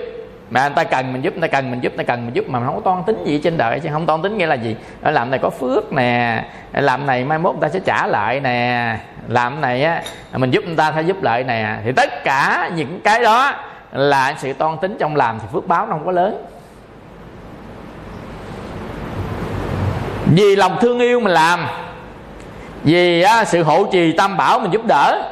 [0.54, 2.34] mà người ta cần mình giúp người ta cần mình giúp người ta cần mình
[2.34, 3.88] giúp mà không có toan tính gì trên đời chứ.
[3.92, 4.76] Không toan tính nghĩa là gì?
[5.02, 8.40] Ở làm này có phước nè làm này mai mốt người ta sẽ trả lại
[8.40, 8.96] nè.
[9.28, 10.02] Làm này á
[10.32, 11.76] mình giúp người ta sẽ giúp lại nè.
[11.84, 13.54] Thì tất cả những cái đó
[13.92, 16.44] là sự toan tính trong làm thì phước báo nó không có lớn.
[20.26, 21.66] Vì lòng thương yêu mình làm
[22.82, 25.22] vì á, sự hộ trì tam bảo mình giúp đỡ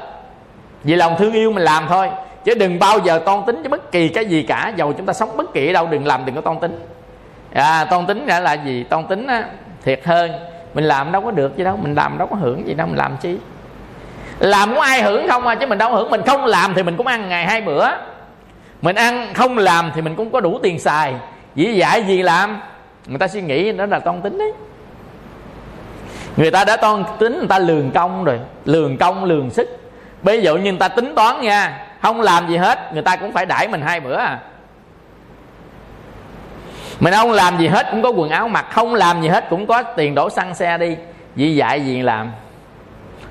[0.84, 2.08] vì lòng thương yêu mình làm thôi
[2.44, 4.72] chứ đừng bao giờ toan tính cho bất kỳ cái gì cả.
[4.76, 6.78] Dầu chúng ta sống bất kỳ ở đâu đừng làm đừng có toan tính.
[7.52, 8.84] À, toan tính nghĩa là gì?
[8.84, 9.44] Toan tính á,
[9.84, 10.32] thiệt hơn.
[10.74, 12.98] Mình làm đâu có được gì đâu mình làm đâu có hưởng gì đâu mình
[12.98, 13.36] làm chi?
[14.38, 15.54] Làm có ai hưởng không à?
[15.54, 16.10] Chứ mình đâu hưởng.
[16.10, 17.86] Mình không làm thì mình cũng ăn ngày hai bữa.
[18.82, 21.14] Mình ăn không làm thì mình cũng có đủ tiền xài.
[21.54, 22.60] Dĩ dại gì làm?
[23.06, 24.52] Người ta suy nghĩ đó là toan tính đấy.
[26.36, 28.40] Người ta đã toan tính người ta lường công rồi.
[28.64, 29.78] Lường công lường sức.
[30.22, 33.32] Bây giờ như người ta tính toán nha không làm gì hết, người ta cũng
[33.32, 34.38] phải đãi mình hai bữa à.
[37.00, 39.66] Mình không làm gì hết cũng có quần áo mặc, không làm gì hết cũng
[39.66, 40.96] có tiền đổ xăng xe đi.
[41.34, 42.32] Vì dạy gì làm.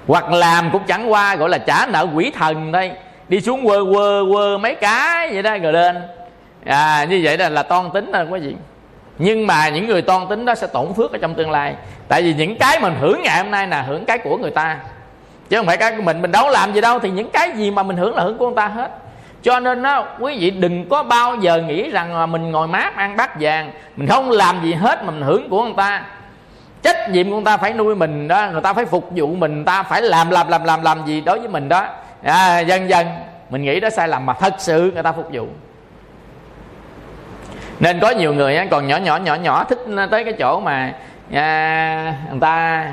[0.07, 2.91] Hoặc làm cũng chẳng qua gọi là trả nợ quỷ thần thôi.
[3.27, 6.01] Đi xuống quơ quơ quơ mấy cái vậy đó, rồi lên.
[6.65, 8.55] À như vậy là là toan tính thôi quý vị
[9.17, 11.75] nhưng mà những người toan tính đó sẽ tổn phước ở trong tương lai.
[12.07, 14.77] Tại vì những cái mình hưởng ngày hôm nay là hưởng cái của người ta
[15.51, 17.71] chứ không phải cái của mình mình đâu làm gì đâu thì những cái gì
[17.71, 18.91] mà mình hưởng là hưởng của người ta hết.
[19.43, 22.95] Cho nên đó quý vị đừng có bao giờ nghĩ rằng là mình ngồi mát
[22.95, 26.03] ăn bát vàng mình không làm gì hết mà mình hưởng của người ta.
[26.81, 29.55] Trách nhiệm của người ta phải nuôi mình đó người ta phải phục vụ mình
[29.55, 31.85] người ta phải làm làm làm làm làm gì đối với mình đó.
[32.23, 33.07] À, dần dần
[33.49, 35.47] mình nghĩ đó sai lầm mà thật sự người ta phục vụ.
[37.79, 39.79] Nên có nhiều người còn nhỏ nhỏ nhỏ nhỏ thích
[40.11, 40.93] tới cái chỗ mà
[41.33, 42.85] à, người ta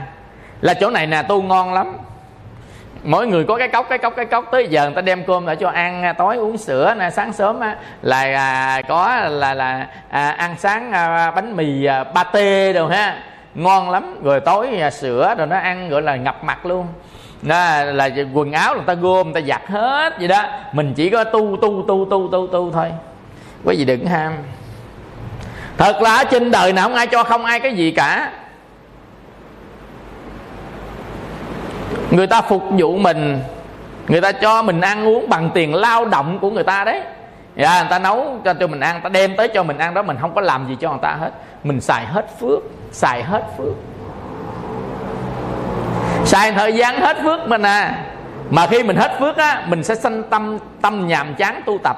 [0.60, 1.96] là chỗ này nè tu ngon lắm
[3.04, 4.44] mỗi người có cái cốc cái cốc cái cốc.
[4.52, 7.32] Tới giờ người ta đem cơm lại cho ăn à, tối uống sữa nè sáng
[7.32, 12.72] sớm á, là à, có là là à, ăn sáng à, bánh mì à, pate
[12.72, 13.18] đồ ha.
[13.54, 14.20] Ngon lắm.
[14.22, 16.86] Rồi tối à, sữa rồi nó ăn gọi là ngập mặt luôn.
[17.42, 20.44] Đó là quần áo người ta gom người ta giặt hết vậy đó.
[20.72, 22.92] Mình chỉ có tu tu tu tu tu tu thôi.
[23.64, 24.32] Có gì đừng ham.
[25.76, 28.30] Thật là trên đời nào không ai cho không ai cái gì cả.
[32.18, 33.40] Người ta phục vụ mình
[34.08, 37.00] người ta cho mình ăn uống bằng tiền lao động của người ta đấy.
[37.56, 40.02] Dạ, người ta nấu cho cho mình ăn ta đem tới cho mình ăn đó
[40.02, 41.30] mình không có làm gì cho người ta hết.
[41.64, 42.58] Mình xài hết phước
[42.92, 43.74] xài hết phước.
[46.24, 48.04] Xài thời gian hết phước mình à.
[48.50, 51.96] Mà khi mình hết phước á mình sẽ sanh tâm tâm nhàm chán tu tập.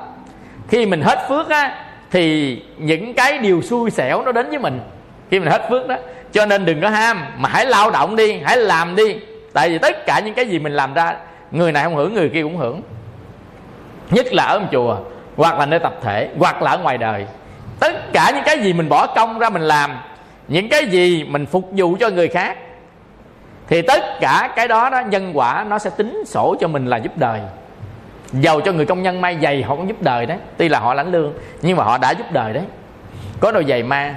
[0.68, 4.80] Khi mình hết phước á thì những cái điều xui xẻo nó đến với mình.
[5.30, 5.96] Khi mình hết phước đó
[6.32, 9.16] cho nên đừng có ham mà hãy lao động đi hãy làm đi
[9.52, 11.16] tại vì tất cả những cái gì mình làm ra,
[11.50, 12.82] người này không hưởng, người kia cũng hưởng.
[14.10, 14.96] Nhất là ở chùa,
[15.36, 17.26] hoặc là nơi tập thể, hoặc là ở ngoài đời.
[17.80, 19.90] Tất cả những cái gì mình bỏ công ra mình làm,
[20.48, 22.56] những cái gì mình phục vụ cho người khác,
[23.68, 26.96] thì tất cả cái đó đó, nhân quả nó sẽ tính sổ cho mình là
[26.96, 27.40] giúp đời.
[28.32, 30.38] Giàu cho người công nhân may giày, họ cũng giúp đời đấy.
[30.56, 31.32] Tuy là họ lãnh lương,
[31.62, 32.64] nhưng mà họ đã giúp đời đấy.
[33.40, 34.14] Có đôi giày ma.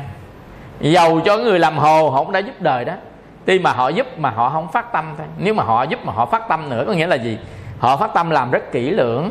[0.79, 2.93] Giàu cho người làm hồ, họ cũng đã giúp đời đó
[3.45, 5.27] tuy mà họ giúp mà họ không phát tâm thôi.
[5.37, 7.37] Nếu mà họ giúp mà họ phát tâm nữa có nghĩa là gì?
[7.79, 9.29] Họ phát tâm làm rất kỹ lưỡng.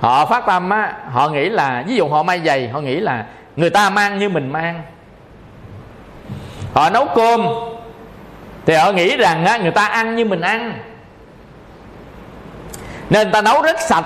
[0.00, 3.26] Họ phát tâm á họ nghĩ là ví dụ họ may giày họ nghĩ là
[3.56, 4.82] người ta mang như mình mang.
[6.74, 7.46] Họ nấu cơm
[8.66, 10.78] thì họ nghĩ rằng á, người ta ăn như mình ăn.
[13.10, 14.04] Nên người ta nấu rất sạch.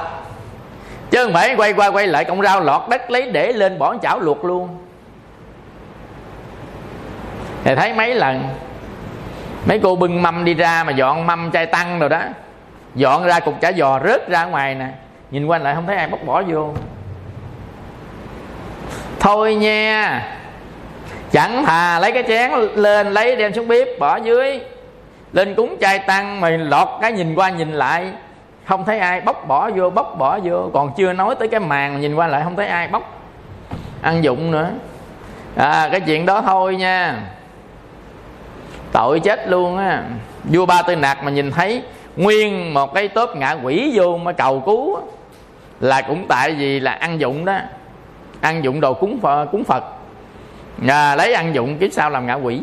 [1.10, 3.96] Chứ không phải quay qua quay lại cọng rau lọt đất lấy để lên bỏ
[4.02, 4.78] chảo luộc luôn.
[7.64, 8.42] Thì thấy mấy lần
[9.66, 12.20] mấy cô bưng mâm đi ra mà dọn mâm chai tăng rồi đó.
[12.94, 14.86] Dọn ra cục chả giò rớt ra ngoài nè.
[15.30, 16.74] Nhìn quanh lại không thấy ai bóc bỏ vô.
[19.20, 20.22] Thôi nha,
[21.32, 24.60] chẳng thà lấy cái chén lên lấy đem xuống bếp, bỏ dưới.
[25.32, 28.12] Lên cúng chai tăng mà lọt cái nhìn qua nhìn lại.
[28.64, 30.70] Không thấy ai bóc bỏ vô, bóc bỏ vô.
[30.74, 33.02] Còn chưa nói tới cái màn nhìn qua lại không thấy ai bóc.
[34.02, 34.70] Ăn dụng nữa.
[35.56, 37.20] À cái chuyện đó thôi nha
[38.92, 40.02] tội chết luôn á.
[40.44, 41.82] Vua ba tư nạc mà nhìn thấy
[42.16, 44.98] nguyên một cái tốp ngạ quỷ vô mà cầu cứu
[45.80, 47.58] là cũng tại vì là ăn dụng đó.
[48.40, 49.84] Ăn dụng đồ cúng phật, cúng phật.
[50.88, 52.60] À, lấy ăn dụng kiếp sau làm ngạ quỷ.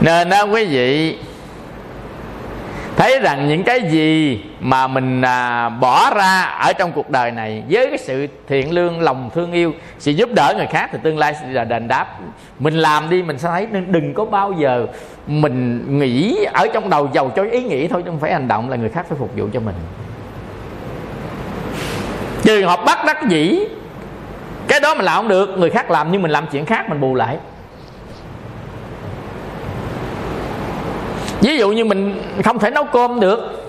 [0.00, 1.18] Nên đó quý vị
[3.02, 7.62] thấy rằng những cái gì mà mình à, bỏ ra ở trong cuộc đời này
[7.70, 11.18] với cái sự thiện lương lòng thương yêu sự giúp đỡ người khác thì tương
[11.18, 12.18] lai sẽ là đền đáp.
[12.58, 14.86] Mình làm đi mình sẽ thấy nên đừng có bao giờ
[15.26, 18.70] mình nghĩ ở trong đầu giàu cho ý nghĩ thôi chứ không phải hành động
[18.70, 19.74] là người khác phải phục vụ cho mình.
[22.42, 23.58] Trường hợp bắt đắc dĩ
[24.68, 27.00] cái đó mình làm không được người khác làm nhưng mình làm chuyện khác mình
[27.00, 27.36] bù lại.
[31.42, 33.68] Ví dụ như mình không thể nấu cơm được.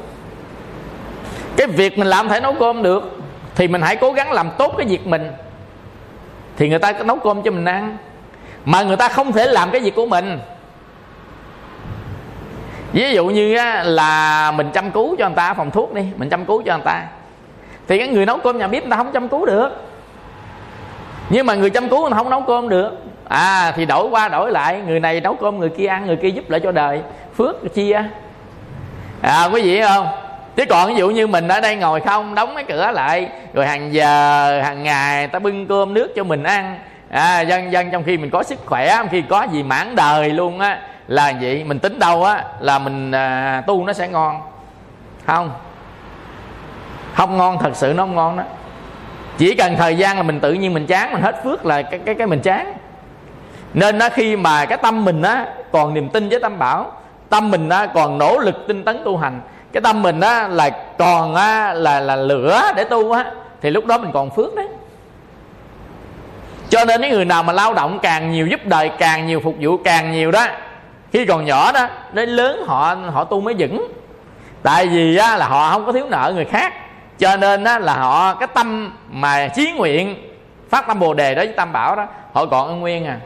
[1.57, 3.19] Cái việc mình làm thể nấu cơm được,
[3.55, 5.31] thì mình hãy cố gắng làm tốt cái việc mình.
[6.57, 7.97] Thì người ta nấu cơm cho mình ăn.
[8.65, 10.39] Mà người ta không thể làm cái việc của mình.
[12.93, 16.45] Ví dụ như là mình chăm cứu cho người ta, phòng thuốc đi, mình chăm
[16.45, 17.03] cứu cho người ta.
[17.87, 19.69] Thì cái người nấu cơm nhà bếp người ta không chăm cứu được.
[21.29, 22.91] Nhưng mà người chăm cứu người không nấu cơm được.
[23.27, 26.29] À thì đổi qua đổi lại, người này nấu cơm, người kia ăn, người kia
[26.29, 27.01] giúp lại cho đời
[27.37, 28.03] phước chia
[29.21, 30.07] à quý vị không?
[30.55, 33.67] Chứ còn ví dụ như mình ở đây ngồi không đóng cái cửa lại rồi
[33.67, 36.79] hàng giờ hàng ngày ta bưng cơm nước cho mình ăn.
[37.09, 40.59] À, dân dân trong khi mình có sức khỏe khi có gì mãn đời luôn
[40.59, 44.41] á là vậy mình tính đâu á là mình à, tu nó sẽ ngon.
[45.25, 45.51] Không.
[47.13, 48.43] Không ngon thật sự nó không ngon đó.
[49.37, 51.99] Chỉ cần thời gian là mình tự nhiên mình chán mình hết phước là cái
[52.05, 52.73] cái cái mình chán.
[53.73, 56.91] Nên nó khi mà cái tâm mình á còn niềm tin với tâm bảo
[57.33, 59.41] tâm mình á còn nỗ lực tinh tấn tu hành.
[59.71, 63.25] Cái tâm mình á là còn á là là lửa để tu á
[63.61, 64.67] thì lúc đó mình còn phước đấy.
[66.69, 69.55] Cho nên những người nào mà lao động càng nhiều giúp đời càng nhiều phục
[69.59, 70.47] vụ càng nhiều đó
[71.13, 73.87] khi còn nhỏ đó đến lớn họ họ tu mới vững.
[74.63, 76.73] Tại vì á, là họ không có thiếu nợ người khác.
[77.19, 80.15] Cho nên á, là họ cái tâm mà chí nguyện
[80.69, 83.17] phát tâm bồ đề đó với tam bảo đó họ còn ân nguyên à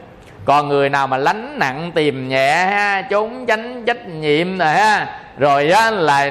[0.48, 5.20] còn người nào mà lánh nặng tìm nhẹ ha trốn tránh trách nhiệm rồi ha
[5.38, 6.30] rồi á là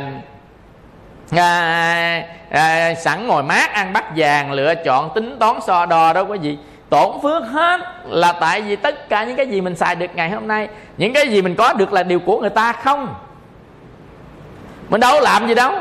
[1.35, 6.25] à, à, sẵn ngồi mát ăn bắt vàng lựa chọn tính toán so đo đâu
[6.25, 6.57] có gì
[6.89, 10.29] tổn phước hết là tại vì tất cả những cái gì mình xài được ngày
[10.29, 10.67] hôm nay
[10.97, 13.15] những cái gì mình có được là điều của người ta không?
[14.89, 15.73] Mình đâu làm gì đâu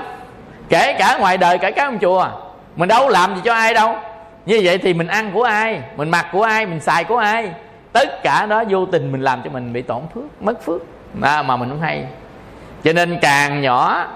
[0.69, 2.29] kể cả ngoài đời kể cả trong chùa
[2.77, 3.97] mình đâu làm gì cho ai đâu.
[4.47, 7.51] Như vậy thì mình ăn của ai mình mặc của ai mình xài của ai?
[7.97, 10.83] Tất cả đó vô tình mình làm cho mình bị tổn phước mất phước.
[11.23, 12.07] À, mà mình không hay.
[12.85, 14.07] Cho nên càng nhỏ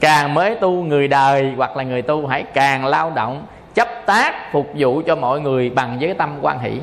[0.00, 4.52] càng mới tu người đời hoặc là người tu hãy càng lao động chấp tác
[4.52, 6.80] phục vụ cho mọi người bằng với tâm quan hỷ.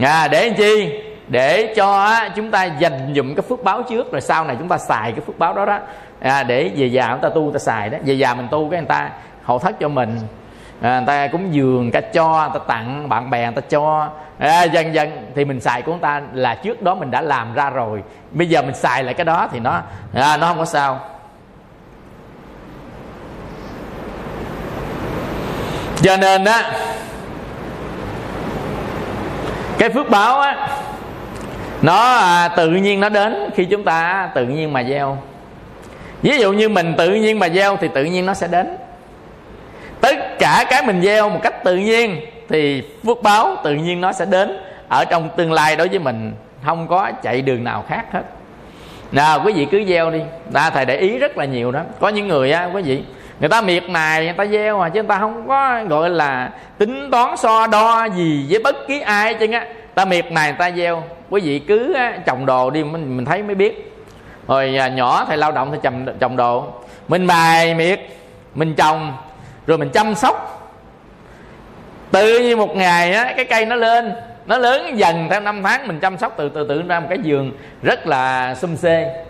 [0.00, 1.02] À, để làm chi?
[1.28, 4.78] Để cho chúng ta dành dụm cái phước báo trước rồi sau này chúng ta
[4.78, 5.78] xài cái phước báo đó đó.
[6.20, 7.98] À, để về già chúng ta tu ta xài đó.
[8.04, 9.10] Về già mình tu cái người ta
[9.42, 10.18] hậu thất cho mình
[10.80, 13.62] à, người ta cúng dường người ta cho người ta tặng bạn bè người ta
[13.68, 14.08] cho.
[14.38, 17.54] À, dần dần thì mình xài của người ta là trước đó mình đã làm
[17.54, 18.02] ra rồi.
[18.30, 19.80] Bây giờ mình xài lại cái đó thì nó
[20.14, 21.00] à, nó không có sao.
[26.02, 26.72] Cho nên á
[29.78, 30.68] cái phước báo á
[31.82, 35.18] nó à, tự nhiên nó đến khi chúng ta tự nhiên mà gieo.
[36.22, 38.76] Ví dụ như mình tự nhiên mà gieo thì tự nhiên nó sẽ đến
[40.00, 44.12] tất cả cái mình gieo một cách tự nhiên thì phước báo tự nhiên nó
[44.12, 44.58] sẽ đến
[44.88, 46.32] ở trong tương lai đối với mình.
[46.64, 48.22] Không có chạy đường nào khác hết.
[49.12, 50.20] Nào quý vị cứ gieo đi.
[50.52, 51.80] Ta thầy để ý rất là nhiều đó.
[52.00, 53.02] Có những người á quý vị
[53.40, 56.50] người ta miệt mài người ta gieo mà chứ người ta không có gọi là
[56.78, 59.66] tính toán so đo gì với bất kỳ ai chứ á.
[59.94, 61.02] Ta miệt mài người ta gieo.
[61.30, 63.92] Quý vị cứ á, trồng đồ đi mình, mình thấy mới biết.
[64.48, 66.64] Rồi à, nhỏ thầy lao động thì trồng trồng đồ.
[67.08, 68.00] Mình mài miệt
[68.54, 69.12] mình trồng
[69.66, 70.52] rồi mình chăm sóc.
[72.10, 74.12] Tự như một ngày á cái cây nó lên
[74.46, 77.18] nó lớn dần theo năm tháng mình chăm sóc từ từ tự ra một cái
[77.22, 77.52] giường
[77.82, 79.24] rất là xum xê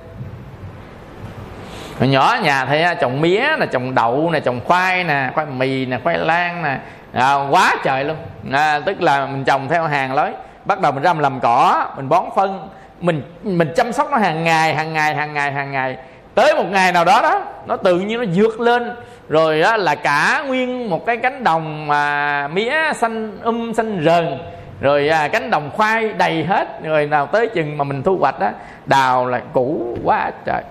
[1.99, 5.87] Hồi nhỏ nhà thì trồng mía là trồng đậu nè trồng khoai nè khoai mì
[5.87, 6.79] nè khoai lang nè
[7.13, 8.17] à, quá trời luôn.
[8.53, 10.33] À, tức là mình trồng theo hàng lối.
[10.65, 12.69] Bắt đầu mình ra mình làm cỏ mình bón phân
[13.01, 15.97] mình mình chăm sóc nó hàng ngày hàng ngày hàng ngày hàng ngày
[16.37, 18.91] tới một ngày nào đó đó nó tự nhiên nó vượt lên.
[19.29, 24.39] Rồi đó là cả nguyên một cái cánh đồng mà mía xanh um xanh rờn.
[24.81, 26.83] Rồi à, cánh đồng khoai đầy hết.
[26.83, 28.51] Rồi nào tới chừng mà mình thu hoạch đó
[28.87, 30.63] đào là cũ quá trời.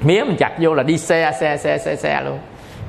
[0.00, 2.38] Mía mình chặt vô là đi xe xe xe xe xe luôn.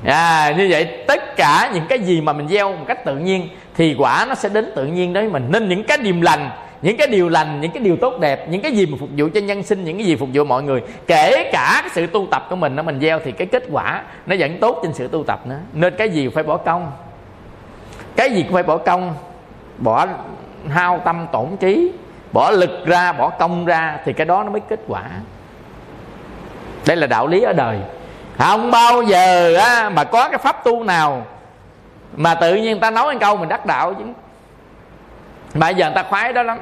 [0.04, 3.48] À, như vậy tất cả những cái gì mà mình gieo một cách tự nhiên
[3.76, 5.46] thì quả nó sẽ đến tự nhiên đấy mình.
[5.48, 6.50] Nên những cái điềm lành
[6.82, 9.28] những cái điều lành những cái điều tốt đẹp những cái gì mà phục vụ
[9.34, 12.26] cho nhân sinh những cái gì phục vụ mọi người kể cả cái sự tu
[12.30, 15.08] tập của mình nó mình gieo thì cái kết quả nó vẫn tốt trên sự
[15.08, 15.58] tu tập nữa.
[15.72, 16.92] Nên cái gì phải bỏ công?
[18.16, 19.14] Cái gì cũng phải bỏ công.
[19.78, 20.06] Bỏ
[20.68, 21.92] hao tâm tổn trí
[22.32, 25.02] bỏ lực ra bỏ công ra thì cái đó nó mới kết quả.
[26.86, 27.78] Đây là đạo lý ở đời.
[28.38, 31.26] Không bao giờ á, mà có cái pháp tu nào
[32.16, 34.04] mà tự nhiên ta nói một câu mình đắc đạo chứ
[35.54, 36.58] mà giờ người ta khoái đó lắm.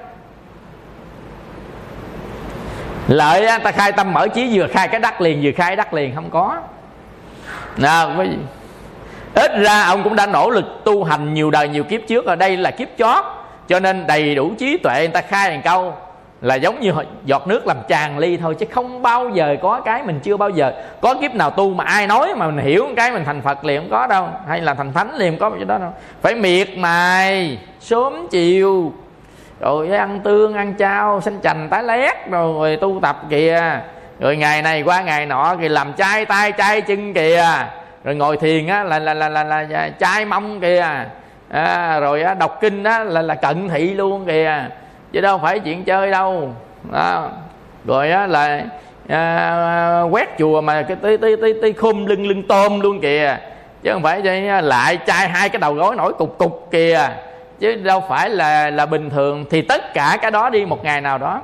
[3.08, 5.94] Lợi người ta khai tâm mở trí vừa khai cái đắc liền, vừa khai đắc
[5.94, 6.60] liền, không có.
[7.76, 8.36] Nào, quý vị.
[9.34, 12.36] Ít ra ông cũng đã nỗ lực tu hành nhiều đời, nhiều kiếp trước ở
[12.36, 13.24] đây là kiếp chót,
[13.68, 15.94] cho nên đầy đủ trí tuệ người ta khai thành câu
[16.40, 16.92] là giống như
[17.24, 20.50] giọt nước làm tràn ly thôi, chứ không bao giờ có cái mình chưa bao
[20.50, 20.72] giờ.
[21.00, 23.80] Có kiếp nào tu mà ai nói mà mình hiểu cái mình thành phật liền
[23.80, 25.92] không có đâu, hay là thành thánh liền không có, cái đó đâu.
[26.22, 28.92] Phải miệt mài sớm chiều.
[29.60, 33.80] Rồi ăn tương ăn chao xanh chành tái lét rồi, rồi tu tập kìa.
[34.20, 37.44] Rồi ngày này qua ngày nọ thì làm chai tay chai chân kìa.
[38.04, 40.86] Rồi ngồi thiền á là là là là, là, là chai mông kìa.
[41.50, 44.64] À, rồi á, đọc kinh á là là cận thị luôn kìa.
[45.12, 46.52] Chứ đâu phải chuyện chơi đâu.
[46.92, 47.28] Đó.
[47.84, 48.62] rồi á là
[49.08, 53.36] à, quét chùa mà cái tí tí tí tí khum lưng lưng tôm luôn kìa.
[53.82, 57.08] Chứ không phải vậy lại chai hai cái đầu gối nổi cục cục kìa
[57.61, 61.01] chứ đâu phải là là bình thường thì tất cả cái đó đi một ngày
[61.01, 61.41] nào đó.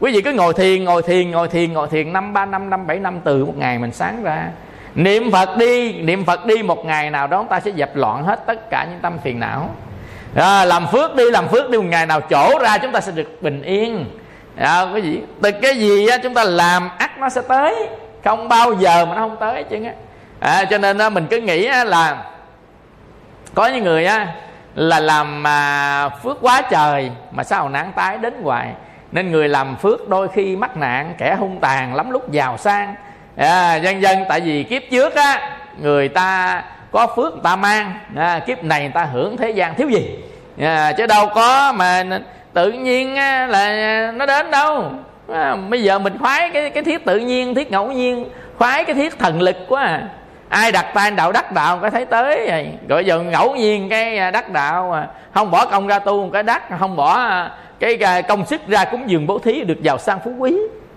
[0.00, 2.86] Quý vị cứ ngồi thiền ngồi thiền ngồi thiền ngồi thiền năm ba năm năm
[2.86, 4.48] bảy năm từ một ngày mình sáng ra.
[4.94, 8.46] Niệm phật đi niệm phật đi một ngày nào đó ta sẽ dẹp loạn hết
[8.46, 9.70] tất cả những tâm phiền não.
[10.34, 13.12] À, làm phước đi làm phước đi một ngày nào chỗ ra chúng ta sẽ
[13.12, 14.04] được bình yên.
[14.56, 17.88] À, quý vị từ cái gì á, chúng ta làm ắt nó sẽ tới.
[18.24, 19.92] Không bao giờ mà nó không tới chứ á
[20.40, 22.24] à, cho nên á, mình cứ nghĩ á, là
[23.54, 24.26] có những người á
[24.76, 28.68] là làm mà phước quá trời mà sao nạn tái đến hoài.
[29.12, 32.94] Nên người làm phước đôi khi mắc nạn kẻ hung tàn lắm lúc giàu sang.
[33.36, 36.62] À, dân dân tại vì kiếp trước á người ta
[36.92, 37.92] có phước người ta mang.
[38.16, 40.18] À, kiếp này người ta hưởng thế gian thiếu gì?
[40.60, 42.04] À, chứ đâu có mà
[42.52, 44.90] tự nhiên á, là nó đến đâu.
[45.32, 48.28] À, bây giờ mình khoái cái cái thiết tự nhiên thiết ngẫu nhiên
[48.58, 50.02] khoái cái thiết thần lực quá à
[50.48, 54.18] ai đặt tay đạo đắc đạo có thấy tới rồi rồi giờ ngẫu nhiên cái
[54.18, 57.50] à, đắc đạo mà không bỏ công ra tu một cái đắc không bỏ à,
[57.80, 60.56] cái à, công sức ra cúng dường bố thí được giàu sang phú quý.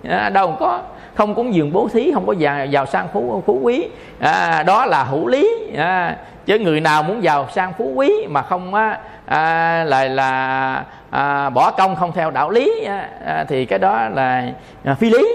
[0.09, 0.81] À, đâu có
[1.15, 3.87] không cúng dường bố thí không có giàu, giàu sang phú phú quý.
[4.19, 5.49] À, đó là hữu lý.
[5.77, 6.15] À,
[6.45, 11.49] chứ người nào muốn giàu sang phú quý mà không á, à, là là à,
[11.49, 14.43] bỏ công không theo đạo lý à, à, thì cái đó là
[14.85, 15.27] à, phi lý.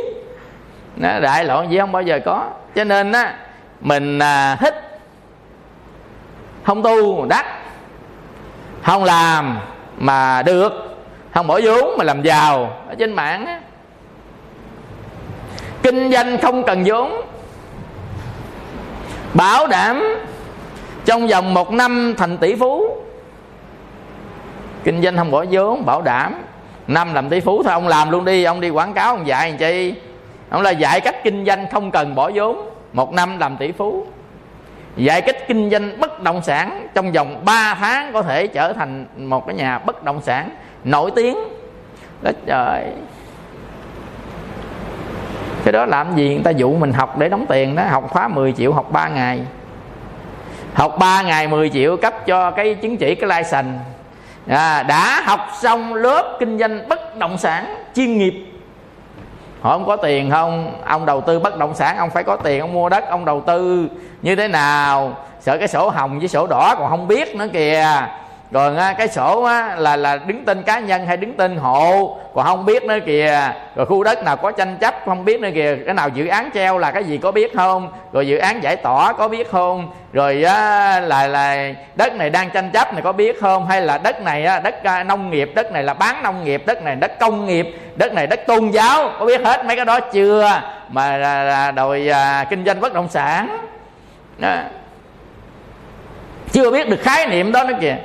[1.03, 2.49] À, đại loạn gì không bao giờ có.
[2.75, 3.35] Cho nên á
[3.81, 5.01] mình à, thích
[6.65, 7.47] không tu đắt
[8.83, 9.59] không làm
[9.99, 10.73] mà được.
[11.35, 12.77] Không bỏ vốn mà làm giàu.
[12.89, 13.61] Ở trên mạng á.
[15.83, 17.21] Kinh doanh không cần vốn.
[19.35, 20.05] Bảo đảm
[21.05, 22.97] trong vòng một năm thành tỷ phú.
[24.85, 26.43] Kinh doanh không bỏ vốn bảo đảm.
[26.87, 28.45] Năm làm tỷ phú thôi ông làm luôn đi.
[28.45, 29.95] Ông đi quảng cáo ông dạy làm chi?
[30.51, 34.07] Ông là dạy cách kinh doanh không cần bỏ vốn một năm làm tỷ phú.
[34.97, 39.07] Dạy cách kinh doanh bất động sản trong vòng 3 tháng có thể trở thành
[39.17, 40.51] một cái nhà bất động sản
[40.85, 41.37] nổi tiếng.
[42.23, 42.85] Đó trời.
[45.65, 46.29] Cái đó làm gì?
[46.29, 47.83] Người ta dụ mình học để đóng tiền đó.
[47.89, 49.41] Học khóa 10 triệu học 3 ngày.
[50.75, 53.79] Học 3 ngày 10 triệu cấp cho cái chứng chỉ cái license.
[54.49, 58.54] À, đã học xong lớp kinh doanh bất động sản chuyên nghiệp
[59.65, 60.75] họ không có tiền không?
[60.85, 63.41] Ông đầu tư bất động sản, ông phải có tiền, ông mua đất, ông đầu
[63.41, 63.89] tư.
[64.23, 65.17] Như thế nào?
[65.41, 68.07] Sợ cái sổ hồng với sổ đỏ còn không biết nữa kìa
[68.55, 72.17] rồi cái sổ á, là là đứng tên cá nhân hay đứng tên hộ?
[72.35, 73.53] Còn không biết nữa kìa.
[73.77, 75.77] Rồi khu đất nào có tranh chấp không biết nữa kìa.
[75.87, 77.93] Cái nào dự án treo là cái gì có biết không?
[78.13, 79.91] Rồi dự án giải tỏa có biết không?
[80.13, 83.67] Rồi á, là là đất này đang tranh chấp này có biết không?
[83.67, 86.63] Hay là đất này á, đất à, nông nghiệp đất này là bán nông nghiệp
[86.67, 89.11] đất này đất công nghiệp đất này đất tôn giáo?
[89.19, 90.63] Có biết hết mấy cái đó chưa?
[90.89, 93.59] Mà là, là đòi à, kinh doanh bất động sản.
[94.39, 94.57] Đó.
[96.53, 97.97] chưa biết được khái niệm đó nữa kìa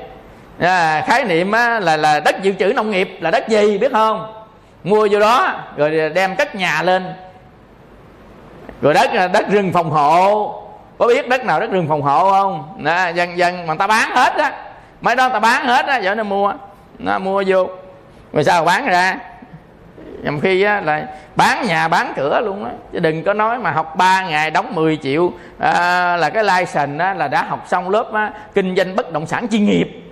[0.60, 3.92] à, khái niệm á, là là đất dự trữ nông nghiệp là đất gì biết
[3.92, 4.34] không?
[4.84, 7.14] Mua vô đó rồi đem cất nhà lên.
[8.82, 10.56] Rồi đất đất rừng phòng hộ.
[10.98, 12.84] Có biết đất nào đất rừng phòng hộ không?
[12.84, 14.52] Đó, dân dân mà ta bán hết á.
[15.02, 16.54] Mấy đó ta bán hết á giờ nó mua.
[17.00, 17.68] Nó mua vô.
[18.34, 19.16] Rồi sao bán ra?
[20.24, 21.06] Nhằm khi á, là
[21.36, 22.72] bán nhà bán cửa luôn á.
[22.94, 27.06] Chứ đừng có nói mà học 3 ngày đóng 10 triệu à, là cái license
[27.06, 30.09] á, là đã học xong lớp á, kinh doanh bất động sản chuyên nghiệp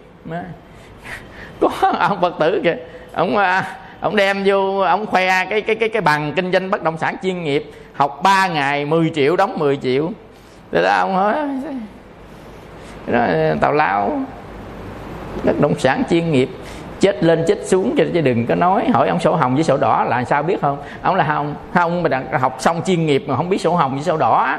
[1.59, 2.75] có ông phật tử kìa.
[3.13, 6.83] Ông à, ông đem vô ông khoe cái cái cái cái bằng kinh doanh bất
[6.83, 10.11] động sản chuyên nghiệp học 3 ngày 10 triệu đóng 10 triệu.
[10.71, 11.35] Thế đó ông hỏi
[13.07, 13.27] đó,
[13.61, 14.21] tào lao.
[15.43, 16.49] Bất động sản chuyên nghiệp.
[16.99, 18.89] Chết lên chết xuống cho chứ đừng có nói.
[18.93, 20.77] Hỏi ông sổ hồng với sổ đỏ là sao biết không?
[21.01, 24.03] Ông là không không mà học xong chuyên nghiệp mà không biết sổ hồng với
[24.03, 24.57] sổ đỏ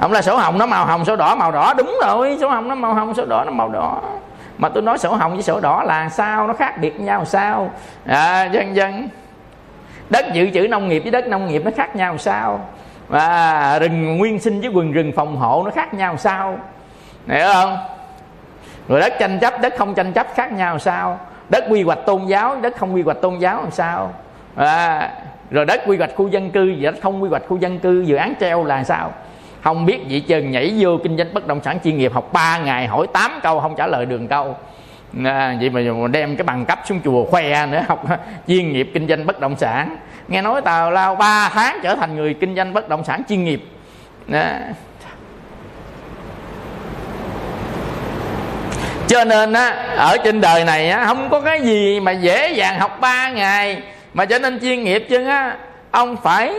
[0.00, 1.74] ông là sổ hồng nó màu hồng sổ đỏ màu đỏ.
[1.74, 4.00] Đúng rồi sổ hồng nó màu hồng sổ đỏ nó màu đỏ.
[4.58, 6.46] Mà tôi nói sổ hồng với sổ đỏ là sao?
[6.46, 7.70] Nó khác biệt nhau sao?
[8.06, 9.08] À, dân dân.
[10.10, 12.60] Đất dự trữ nông nghiệp với đất nông nghiệp nó khác nhau sao?
[13.08, 16.58] Và rừng nguyên sinh với quần rừng phòng hộ nó khác nhau sao?
[17.28, 17.78] Hiểu không?
[18.88, 21.18] Rồi đất tranh chấp đất không tranh chấp khác nhau sao?
[21.48, 24.12] Đất quy hoạch tôn giáo đất không quy hoạch tôn giáo làm sao?
[24.56, 25.10] À,
[25.50, 28.00] rồi đất quy hoạch khu dân cư và đất không quy hoạch khu dân cư
[28.00, 29.12] dự án treo là sao?
[29.62, 32.58] Không biết vị chừng nhảy vô kinh doanh bất động sản chuyên nghiệp học 3
[32.58, 34.56] ngày hỏi 8 câu không trả lời đường câu.
[35.24, 38.04] À, vậy mà đem cái bằng cấp xuống chùa khoe nữa học
[38.48, 39.96] chuyên nghiệp kinh doanh bất động sản.
[40.28, 43.44] Nghe nói tào lao 3 tháng trở thành người kinh doanh bất động sản chuyên
[43.44, 43.64] nghiệp.
[44.32, 44.60] À.
[49.10, 52.80] cho nên á ở trên đời này á không có cái gì mà dễ dàng
[52.80, 53.82] học 3 ngày
[54.14, 55.56] mà trở nên chuyên nghiệp chứ á
[55.90, 56.54] ông phải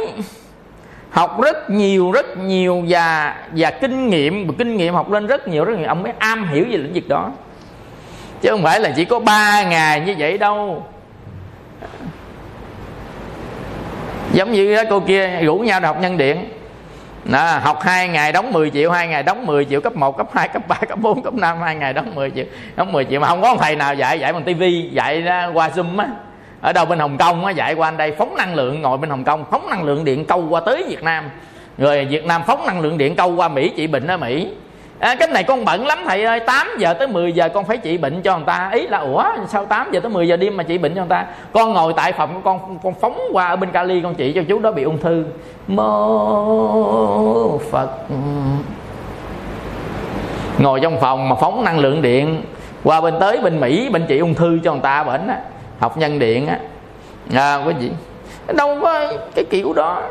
[1.11, 5.47] học rất nhiều rất nhiều và và kinh nghiệm và kinh nghiệm học lên rất
[5.47, 5.87] nhiều rất nhiều.
[5.87, 7.31] Ông mới am hiểu về lĩnh vực đó.
[8.41, 10.85] Chứ không phải là chỉ có 3 ngày như vậy đâu.
[14.33, 16.49] Giống như đó, cô kia rủ nhau đi học nhân điện.
[17.25, 20.27] Đó, học hai ngày đóng 10 triệu hai ngày đóng 10 triệu cấp 1, cấp
[20.33, 23.19] 2, cấp 3, cấp 4, cấp 5 hai ngày đóng 10 triệu đóng 10 triệu.
[23.19, 25.23] Mà không có thầy nào dạy dạy bằng tivi dạy
[25.53, 26.07] qua zoom á
[26.61, 29.09] ở đâu bên hồng kông á dạy qua anh đây phóng năng lượng ngồi bên
[29.09, 31.29] hồng kông phóng năng lượng điện câu qua tới việt nam.
[31.77, 34.47] Rồi việt nam phóng năng lượng điện câu qua mỹ trị bệnh ở mỹ.
[34.99, 37.77] À, cái này con bận lắm thầy ơi 8 giờ tới 10 giờ con phải
[37.77, 38.69] trị bệnh cho người ta.
[38.73, 41.09] Ý là ủa sao 8 giờ tới 10 giờ đêm mà trị bệnh cho người
[41.09, 41.25] ta?
[41.53, 44.41] Con ngồi tại phòng của con con phóng qua ở bên Cali con trị cho
[44.49, 45.25] chú đó bị ung thư.
[45.67, 47.89] Mô Phật.
[50.59, 52.41] Ngồi trong phòng mà phóng năng lượng điện
[52.83, 55.37] qua bên tới bên Mỹ bên trị ung thư cho người ta bệnh á
[55.81, 56.59] học nhân điện á.
[57.33, 57.91] À, quý vị
[58.53, 60.01] đâu có cái kiểu đó.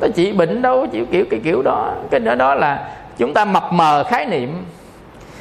[0.00, 1.92] Ta chỉ bệnh đâu chịu kiểu cái kiểu đó.
[2.10, 4.64] Cái đó đó là chúng ta mập mờ khái niệm.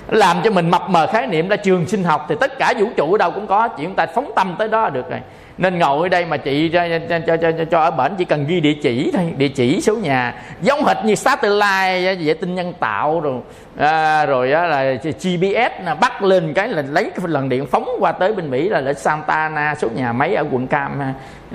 [0.08, 2.86] Làm cho mình mập mờ khái niệm là trường sinh học thì tất cả vũ
[2.98, 3.68] trụ ở đâu cũng có.
[3.68, 5.20] Chỉ chúng ta phóng tâm tới đó được rồi
[5.62, 8.46] nên ngồi ở đây mà chị cho cho cho cho, cho ở bển chỉ cần
[8.48, 10.34] ghi địa chỉ thôi địa chỉ số nhà.
[10.62, 13.40] Giống hệt như satellite vệ tinh nhân tạo rồi.
[13.78, 17.90] À, rồi á, là GPS là bắt lên cái là lấy cái lần điện phóng
[18.00, 21.02] qua tới bên Mỹ là ở Santa Ana số nhà mấy ở quận Cam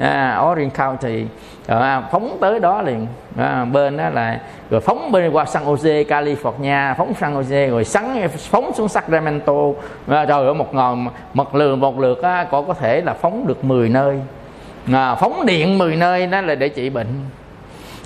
[0.00, 1.24] à, Orange County
[1.68, 3.06] rồi, à, phóng tới đó liền.
[3.38, 4.40] À, bên đó là
[4.70, 9.52] rồi phóng bên qua San Jose California phóng San Jose rồi sắn phóng xuống Sacramento.
[10.08, 13.46] À, rồi ở một ngòm một lượt một lượt á, có có thể là phóng
[13.46, 14.20] được 10 nơi.
[14.92, 17.08] À, phóng điện 10 nơi đó là để trị bệnh.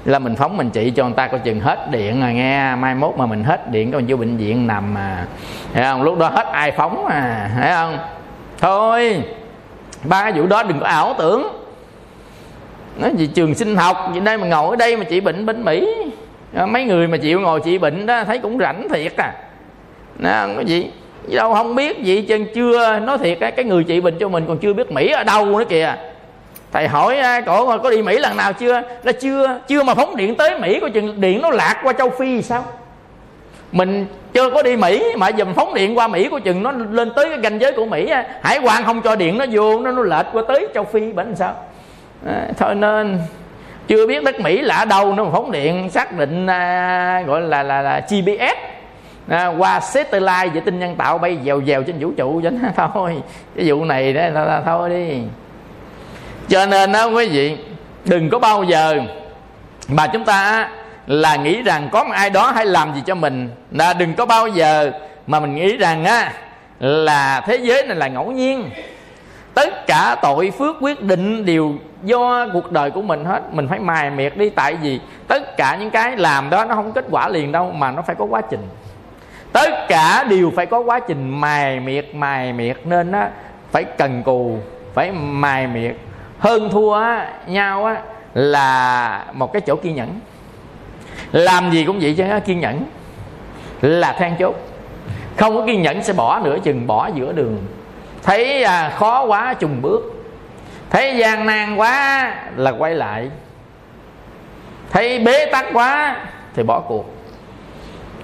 [0.04, 2.74] Là mình phóng mình trị cho người ta coi chừng hết điện rồi nghe.
[2.74, 5.26] Mai mốt mà mình hết điện còn vô bệnh viện nằm mà.
[5.74, 6.02] Thấy không?
[6.02, 7.98] Lúc đó hết ai phóng à thấy không?
[8.58, 9.22] Thôi
[10.04, 11.59] ba cái vụ đó đừng có ảo tưởng
[12.96, 15.64] nói gì trường sinh học gì đây mà ngồi ở đây mà chị bệnh bên
[15.64, 15.94] mỹ.
[16.68, 19.32] Mấy người mà chịu ngồi chị bệnh đó, thấy cũng rảnh thiệt à.
[20.18, 20.90] Nó có gì?
[21.34, 24.44] Đâu không biết gì chân chưa nói thiệt cái cái người chị bệnh cho mình
[24.48, 25.94] còn chưa biết mỹ ở đâu nữa kìa.
[26.72, 28.82] Thầy hỏi cổ có đi mỹ lần nào chưa?
[29.02, 32.10] Là chưa chưa mà phóng điện tới mỹ, coi chừng điện nó lạc qua châu
[32.10, 32.64] phi sao?
[33.72, 37.10] Mình chưa có đi mỹ, mà dùm phóng điện qua mỹ của chừng nó lên
[37.16, 38.12] tới cái ranh giới của mỹ
[38.42, 41.36] hải quan không cho điện nó vô, nó nó lệch qua tới châu phi bệnh
[41.36, 41.54] sao?
[42.26, 43.18] À, thôi nên
[43.88, 47.62] chưa biết đất mỹ là ở đâu nó phóng điện xác định à, gọi là
[47.62, 48.56] là, là gps
[49.28, 52.86] à, qua satellite vệ tinh nhân tạo bay dèo dèo trên vũ trụ cho nó
[52.94, 53.22] thôi
[53.56, 55.18] cái vụ này đó là, là thôi đi.
[56.48, 57.56] Cho nên đó quý vị
[58.04, 59.00] đừng có bao giờ
[59.88, 60.68] mà chúng ta
[61.06, 64.26] là nghĩ rằng có một ai đó hay làm gì cho mình là đừng có
[64.26, 64.92] bao giờ
[65.26, 66.32] mà mình nghĩ rằng á
[66.80, 68.70] là thế giới này là ngẫu nhiên
[69.64, 73.42] tất cả tội phước quyết định đều do cuộc đời của mình hết.
[73.52, 76.92] Mình phải mài miệt đi tại vì tất cả những cái làm đó nó không
[76.92, 78.60] kết quả liền đâu mà nó phải có quá trình.
[79.52, 83.30] Tất cả đều phải có quá trình mài miệt mài miệt nên á
[83.70, 84.58] phải cần cù
[84.94, 85.96] phải mài miệt
[86.38, 88.02] hơn thua á, nhau á,
[88.34, 90.20] là một cái chỗ kiên nhẫn.
[91.32, 92.84] Làm gì cũng vậy chứ kiên nhẫn
[93.80, 94.54] là than chốt.
[95.36, 97.58] Không có kiên nhẫn sẽ bỏ nửa chừng bỏ giữa đường
[98.22, 100.02] thấy à, khó quá trùng bước.
[100.90, 103.30] Thấy gian nan quá là quay lại.
[104.90, 106.16] Thấy bế tắc quá
[106.54, 107.14] thì bỏ cuộc.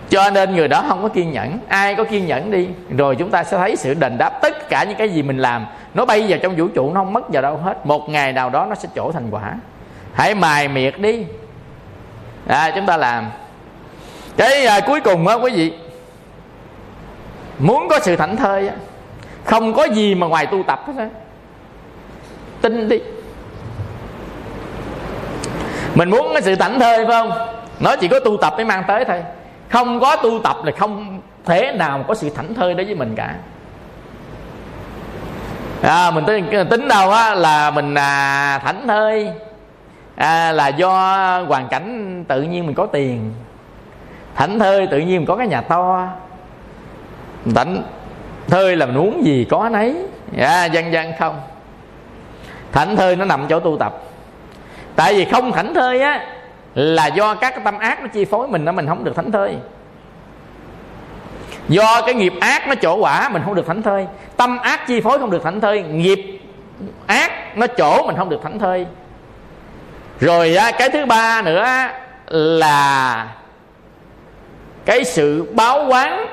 [0.09, 1.59] Cho nên người đó không có kiên nhẫn.
[1.69, 2.69] Ai có kiên nhẫn đi
[2.99, 5.67] rồi chúng ta sẽ thấy sự đền đáp tất cả những cái gì mình làm.
[5.95, 7.87] Nó bay vào trong vũ trụ nó không mất vào đâu hết.
[7.87, 9.55] Một ngày nào đó nó sẽ trổ thành quả.
[10.13, 11.25] Hãy mài miệt đi.
[12.47, 13.31] À, chúng ta làm.
[14.37, 15.73] Cái à, cuối cùng á quý vị
[17.59, 18.75] muốn có sự thảnh thơi á
[19.47, 21.09] không có gì mà ngoài tu tập hết á.
[22.61, 22.99] Tin đi.
[25.95, 27.33] Mình muốn cái sự thảnh thơi phải không?
[27.81, 29.23] Nó chỉ có tu tập mới mang tới thôi.
[29.69, 33.15] Không có tu tập là không thể nào có sự thảnh thơi đối với mình
[33.17, 33.35] cả.
[35.83, 39.31] À, mình tính, tính đâu á là mình à, thảnh thơi.
[40.17, 40.91] À, là do
[41.49, 43.33] hoàn cảnh tự nhiên mình có tiền.
[44.35, 46.09] Thảnh thơi tự nhiên mình có cái nhà to.
[47.55, 47.83] Thảnh
[48.49, 49.97] thơi là mình muốn gì có nấy
[50.39, 51.41] à, dân dân không.
[52.73, 54.03] Thảnh thơi nó nằm chỗ tu tập.
[54.97, 56.27] Tại vì không thảnh thơi á
[56.75, 59.33] là do các cái tâm ác nó chi phối mình nó mình không được thảnh
[59.33, 59.57] thơi.
[61.69, 64.07] Do cái nghiệp ác nó chỗ quả mình không được thảnh thơi.
[64.37, 66.41] Tâm ác chi phối không được thảnh thơi nghiệp
[67.07, 68.87] ác nó chỗ mình không được thảnh thơi.
[70.21, 71.67] Rồi cái thứ ba nữa
[72.29, 73.29] là
[74.85, 76.27] cái sự báo quán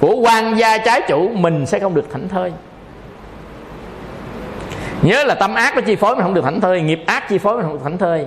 [0.00, 2.52] của quan gia trái chủ mình sẽ không được thảnh thơi.
[5.02, 7.38] Nhớ là tâm ác nó chi phối mình không được thảnh thơi nghiệp ác chi
[7.38, 8.26] phối mình không được thảnh thơi.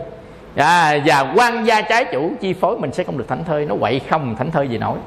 [0.56, 3.76] À, và quan gia trái chủ chi phối mình sẽ không được thảnh thơi nó
[3.80, 4.98] quậy không thảnh thơi gì nổi.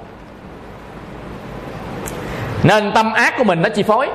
[2.63, 4.09] Nên tâm ác của mình nó chi phối.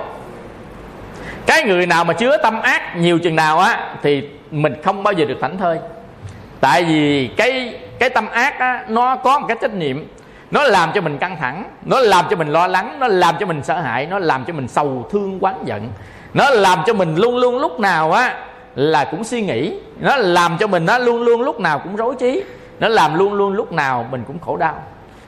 [1.45, 5.13] Cái người nào mà chứa tâm ác nhiều chừng nào á thì mình không bao
[5.13, 5.79] giờ được thảnh thơi.
[6.61, 10.03] Tại vì cái cái tâm ác á nó có một cái trách nhiệm
[10.51, 13.45] nó làm cho mình căng thẳng nó làm cho mình lo lắng nó làm cho
[13.45, 15.89] mình sợ hãi nó làm cho mình sầu thương quán giận.
[16.33, 18.45] Nó làm cho mình luôn luôn lúc nào á
[18.75, 22.15] là cũng suy nghĩ nó làm cho mình nó luôn luôn lúc nào cũng rối
[22.19, 22.43] trí
[22.79, 24.75] nó làm luôn luôn lúc nào mình cũng khổ đau.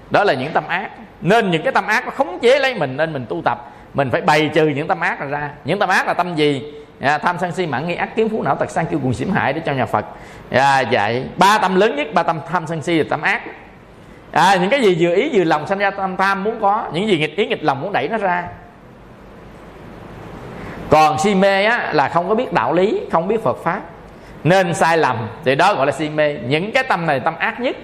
[0.10, 0.90] Đó là những tâm ác.
[1.22, 3.72] Nên những cái tâm ác nó khống chế lấy mình nên mình tu tập.
[3.94, 6.74] Mình phải bày trừ những tâm ác ra những tâm ác là tâm gì?
[7.00, 9.32] À, tham sân si mạng nghi ác kiến phú não tật sang kêu cùng xỉm
[9.32, 10.06] hại để cho nhà phật.
[10.52, 13.42] À, dạy ba tâm lớn nhất ba tâm tham sân si là tâm ác
[14.32, 17.08] à, những cái gì vừa ý vừa lòng sanh ra tham tham muốn có những
[17.08, 18.44] gì nghịch ý nghịch lòng muốn đẩy nó ra.
[20.90, 23.82] Còn si mê á là không có biết đạo lý không biết phật pháp.
[24.44, 26.34] Nên sai lầm thì đó gọi là si mê.
[26.34, 27.76] Những cái tâm này tâm ác nhất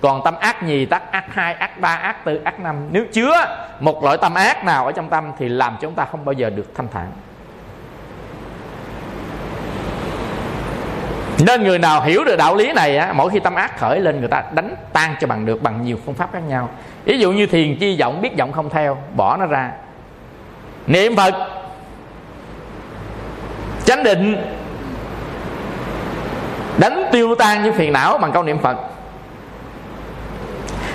[0.00, 2.76] còn tâm ác nhì tắc ác hai ác ba ác tư ác năm.
[2.90, 6.04] Nếu chứa một loại tâm ác nào ở trong tâm thì làm cho chúng ta
[6.04, 7.06] không bao giờ được thanh thản.
[11.38, 14.20] Nên người nào hiểu được đạo lý này á, mỗi khi tâm ác khởi lên,
[14.20, 16.70] người ta đánh tan cho bằng được bằng nhiều phương pháp khác nhau.
[17.04, 19.70] Ví dụ như thiền chi vọng, biết vọng không theo, bỏ nó ra.
[20.86, 21.34] Niệm phật,
[23.84, 24.36] chánh định,
[26.78, 28.76] đánh tiêu tan những phiền não bằng câu niệm phật.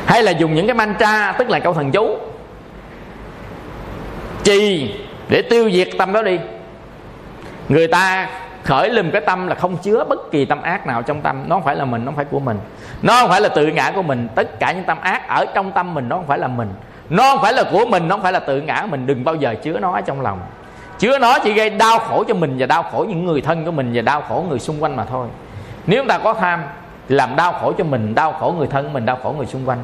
[0.06, 2.18] Hay là dùng những cái mantra, tức là câu thần chú.
[4.44, 4.94] Trì
[5.30, 6.40] để tiêu diệt tâm đó đi.
[7.70, 8.30] Người ta
[8.70, 11.44] khởi lên cái tâm là không chứa bất kỳ tâm ác nào trong tâm.
[11.48, 12.58] Nó không phải là mình, nó không phải của mình.
[13.02, 14.28] Nó không phải là tự ngã của mình.
[14.36, 16.70] Tất cả những tâm ác ở trong tâm mình nó không phải là mình.
[17.10, 19.08] Nó không phải là của mình, nó không phải là tự ngã mình.
[19.08, 20.40] Đừng bao giờ chứa nó ở trong lòng.
[21.00, 23.72] Chứa nó chỉ gây đau khổ cho mình và đau khổ những người thân của
[23.72, 25.28] mình và đau khổ người xung quanh mà thôi.
[25.88, 26.64] Nếu chúng ta có tham
[27.10, 29.70] thì làm đau khổ cho mình, đau khổ người thân mình, đau khổ người xung
[29.70, 29.84] quanh.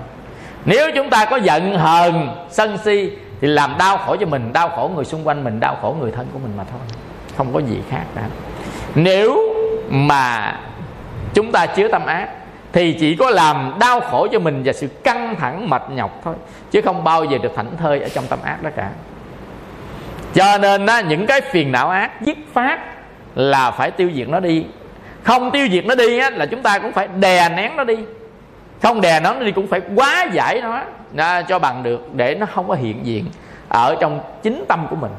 [0.65, 4.69] Nếu chúng ta có giận hờn, sân si thì làm đau khổ cho mình, đau
[4.69, 6.79] khổ người xung quanh mình, đau khổ người thân của mình mà thôi.
[7.37, 8.21] Không có gì khác cả
[8.95, 9.55] nếu
[9.89, 10.55] mà
[11.33, 12.29] chúng ta chứa tâm ác
[12.73, 16.35] thì chỉ có làm đau khổ cho mình và sự căng thẳng mệt nhọc thôi.
[16.71, 18.89] Chứ không bao giờ được thảnh thơi ở trong tâm ác đó cả.
[20.33, 22.79] Cho nên á, những cái phiền não ác dứt phát
[23.35, 24.65] là phải tiêu diệt nó đi.
[25.23, 27.97] Không tiêu diệt nó đi á, là chúng ta cũng phải đè nén nó đi.
[28.81, 30.81] Không đè nó đi cũng phải quá giải nó
[31.17, 33.25] à, cho bằng được để nó không có hiện diện
[33.69, 35.11] ở trong chính tâm của mình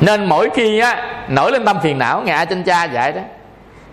[0.00, 3.20] nên mỗi khi á nổi lên tâm phiền não ngài trên cha dạy đó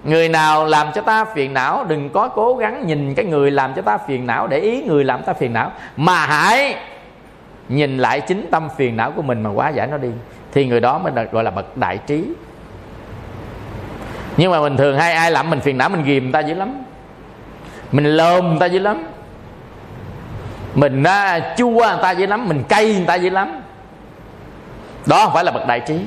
[0.04, 3.74] người nào làm cho ta phiền não đừng có cố gắng nhìn cái người làm
[3.74, 6.76] cho ta phiền não để ý người làm ta phiền não mà hãy
[7.70, 10.08] nhìn lại chính tâm phiền não của mình mà quá giải nó đi.
[10.52, 12.26] Thì người đó mới được gọi là bậc đại trí.
[14.38, 16.82] Nhưng mà bình thường hay ai làm mình phiền não mình ghìm ta dữ lắm.
[17.92, 19.04] Mình lồm ta dữ lắm.
[20.76, 22.48] Mình á, chua người ta dữ lắm.
[22.48, 23.62] Mình cay người ta dữ lắm
[25.06, 26.00] đó không phải là bậc đại trí.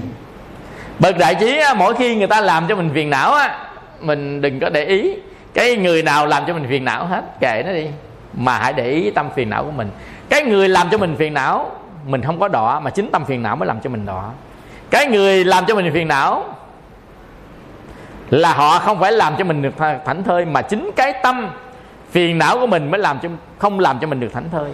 [0.99, 3.59] Bậc đại trí á, mỗi khi người ta làm cho mình phiền não á
[4.01, 5.15] mình đừng có để ý.
[5.55, 7.87] Cái người nào làm cho mình phiền não hết kệ nó đi.
[8.35, 9.91] Mà hãy để ý tâm phiền não của mình.
[10.29, 11.71] Cái người làm cho mình phiền não
[12.07, 14.25] mình không có đọa mà chính tâm phiền não mới làm cho mình đọa.
[14.91, 16.45] Cái người làm cho mình phiền não
[18.31, 21.49] là họ không phải làm cho mình được thảnh thơi mà chính cái tâm
[22.11, 23.29] phiền não của mình mới làm cho
[23.59, 24.71] không làm cho mình được thảnh thơi.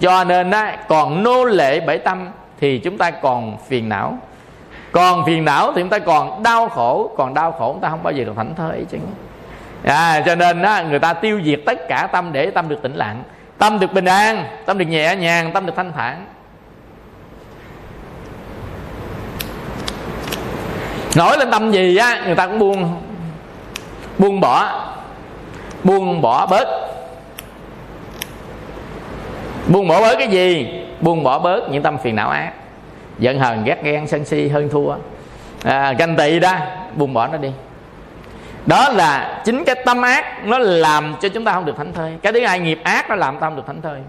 [0.00, 2.28] Cho nên á, còn nô lệ bảy tâm
[2.60, 4.18] thì chúng ta còn phiền não.
[4.92, 8.02] Còn phiền não thì chúng ta còn đau khổ còn đau khổ chúng ta không
[8.02, 8.98] bao giờ được thảnh thơi chứ.
[9.84, 12.94] À, cho nên đó, người ta tiêu diệt tất cả tâm để tâm được tĩnh
[12.94, 13.22] lặng
[13.58, 16.26] tâm được bình an tâm được nhẹ nhàng tâm được thanh thản.
[21.16, 23.02] Nổi lên tâm gì á người ta cũng buông
[24.18, 24.84] buông bỏ
[25.84, 26.68] buông bỏ bớt
[29.68, 30.68] buông bỏ bớt cái gì?
[31.00, 32.52] Buông bỏ bớt những tâm phiền não ác.
[33.18, 34.94] Giận hờn ghét ghen sân si hơn thua.
[35.64, 36.54] À, ganh tị đó
[36.94, 37.52] buông bỏ nó đi.
[38.66, 42.12] Đó là chính cái tâm ác nó làm cho chúng ta không được thảnh thơi.
[42.22, 44.00] Cái thứ hai nghiệp ác nó làm ta không được thảnh thơi.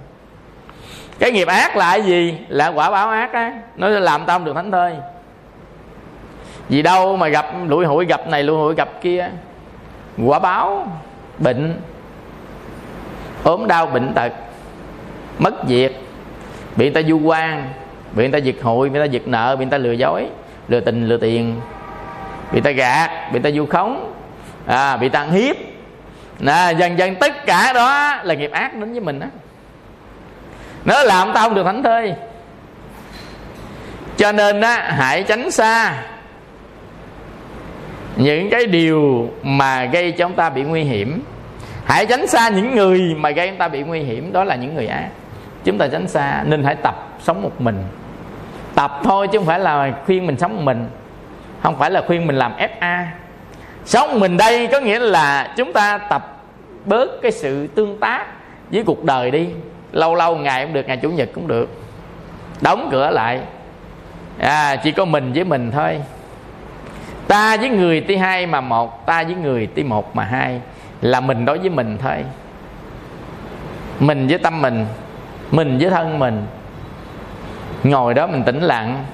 [1.19, 2.37] Cái nghiệp ác là cái gì?
[2.47, 4.95] Là quả báo ác á nó làm ta không được thảnh thơi.
[6.69, 9.29] Vì đâu mà gặp lụi hụi gặp này lụi hụi gặp kia?
[10.25, 10.87] Quả báo
[11.37, 11.79] bệnh.
[13.43, 14.31] Ốm đau bệnh tật
[15.39, 16.05] mất việc.
[16.75, 17.73] Bị người ta du quan
[18.11, 20.27] bị người ta giật hụi bị người ta giật nợ bị người ta lừa dối
[20.67, 21.55] lừa tình lừa tiền.
[22.51, 24.13] Bị ta gạt bị ta du khống
[24.65, 25.55] à, bị ta hiếp.
[26.39, 29.27] Nè dần dần tất cả đó là nghiệp ác đến với mình đó
[30.85, 32.13] nó làm ta không được thánh thơi.
[34.17, 36.03] Cho nên á hãy tránh xa
[38.15, 41.23] những cái điều mà gây cho chúng ta bị nguy hiểm.
[41.85, 44.75] Hãy tránh xa những người mà gây chúng ta bị nguy hiểm đó là những
[44.75, 45.09] người ác
[45.63, 47.83] chúng ta tránh xa nên hãy tập sống một mình.
[48.75, 50.87] Tập thôi chứ không phải là khuyên mình sống một mình.
[51.63, 53.05] Không phải là khuyên mình làm fa
[53.85, 56.43] sống mình đây có nghĩa là chúng ta tập
[56.85, 58.25] bớt cái sự tương tác
[58.71, 59.49] với cuộc đời đi.
[59.91, 61.81] Lâu lâu ngày cũng được ngày chủ nhật cũng được.
[62.61, 63.41] Đóng cửa lại.
[64.39, 66.01] À, chỉ có mình với mình thôi.
[67.27, 70.61] Ta với người tí hai mà một ta với người tí một mà hai
[71.01, 72.25] là mình đối với mình thôi.
[73.99, 74.85] Mình với tâm mình
[75.51, 76.45] mình với thân mình.
[77.83, 79.05] Ngồi đó mình tĩnh lặng.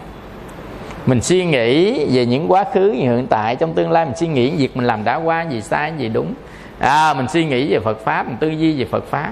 [1.05, 3.55] Mình suy nghĩ về những quá khứ những hiện tại.
[3.55, 6.33] Trong tương lai mình suy nghĩ việc mình làm đã qua gì sai gì đúng.
[6.79, 9.31] À, mình suy nghĩ về phật pháp mình tư duy về phật pháp.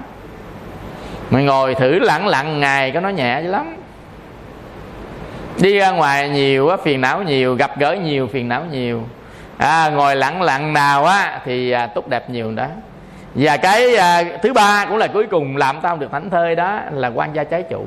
[1.29, 3.75] Mình ngồi thử lặng lặng ngày có nó nhẹ dữ lắm.
[5.61, 9.03] Đi ra ngoài nhiều á phiền não nhiều gặp gỡ nhiều phiền não nhiều.
[9.57, 12.67] À, ngồi lặng lặng nào á thì à, tốt đẹp nhiều đó
[13.35, 16.79] và cái à, thứ ba cũng là cuối cùng làm tao được thánh thơi đó
[16.91, 17.85] là quan gia trái chủ.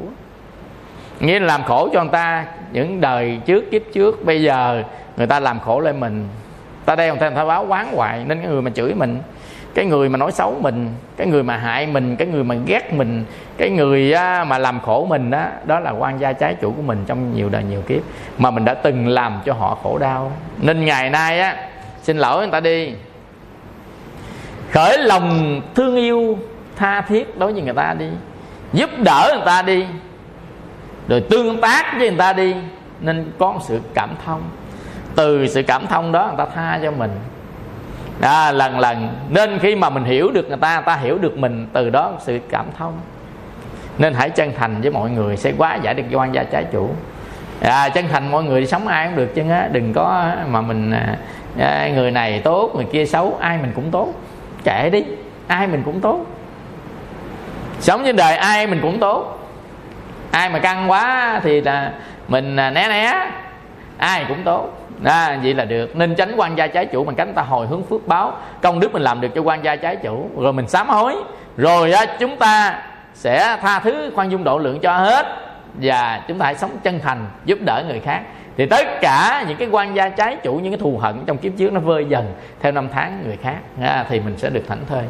[1.20, 4.82] Nghĩa là làm khổ cho người ta những đời trước kiếp trước bây giờ
[5.16, 6.28] người ta làm khổ lên mình.
[6.84, 9.18] Ta đeo người ta báo quán hoài nên cái người mà chửi mình
[9.76, 12.92] cái người mà nói xấu mình cái người mà hại mình cái người mà ghét
[12.92, 13.24] mình
[13.58, 16.82] cái người à, mà làm khổ mình đó đó là quan gia trái chủ của
[16.82, 18.00] mình trong nhiều đời nhiều kiếp
[18.38, 20.32] mà mình đã từng làm cho họ khổ đau.
[20.62, 21.56] Nên ngày nay á
[22.02, 22.92] xin lỗi người ta đi
[24.76, 26.38] khởi lòng thương yêu
[26.76, 28.06] tha thiết đối với người ta đi.
[28.72, 29.86] Giúp đỡ người ta đi.
[31.08, 32.54] Rồi tương tác với người ta đi.
[33.00, 34.42] Nên có sự cảm thông.
[35.14, 37.10] Từ sự cảm thông đó người ta tha cho mình.
[38.20, 41.38] À, lần lần nên khi mà mình hiểu được người ta người ta hiểu được
[41.38, 42.92] mình từ đó sự cảm thông.
[43.98, 46.90] Nên hãy chân thành với mọi người sẽ quá giải được quan gia trái chủ.
[47.60, 50.90] À, chân thành mọi người sống ai cũng được chứ á đừng có mà mình
[50.90, 51.18] à,
[51.58, 54.14] à người này tốt người kia xấu ai mình cũng tốt
[54.66, 55.04] kệ đi
[55.46, 56.26] ai mình cũng tốt.
[57.80, 59.48] Sống trên đời ai mình cũng tốt.
[60.30, 61.92] Ai mà căng quá thì là
[62.28, 63.30] mình à, né né
[63.98, 64.68] ai cũng tốt.
[65.04, 65.96] À, vậy là được.
[65.96, 68.32] Nên tránh quan gia trái chủ bằng cánh ta hồi hướng phước báo.
[68.62, 70.30] Công đức mình làm được cho quan gia trái chủ.
[70.40, 71.16] Rồi mình sám hối.
[71.56, 72.82] Rồi á, chúng ta
[73.14, 75.26] sẽ tha thứ khoan dung độ lượng cho hết.
[75.74, 78.20] Và chúng ta hãy sống chân thành giúp đỡ người khác
[78.56, 81.52] thì tất cả những cái quan gia trái chủ những cái thù hận trong kiếp
[81.58, 83.58] trước nó vơi dần theo năm tháng người khác.
[83.80, 85.04] À, thì mình sẽ được thảnh thơi.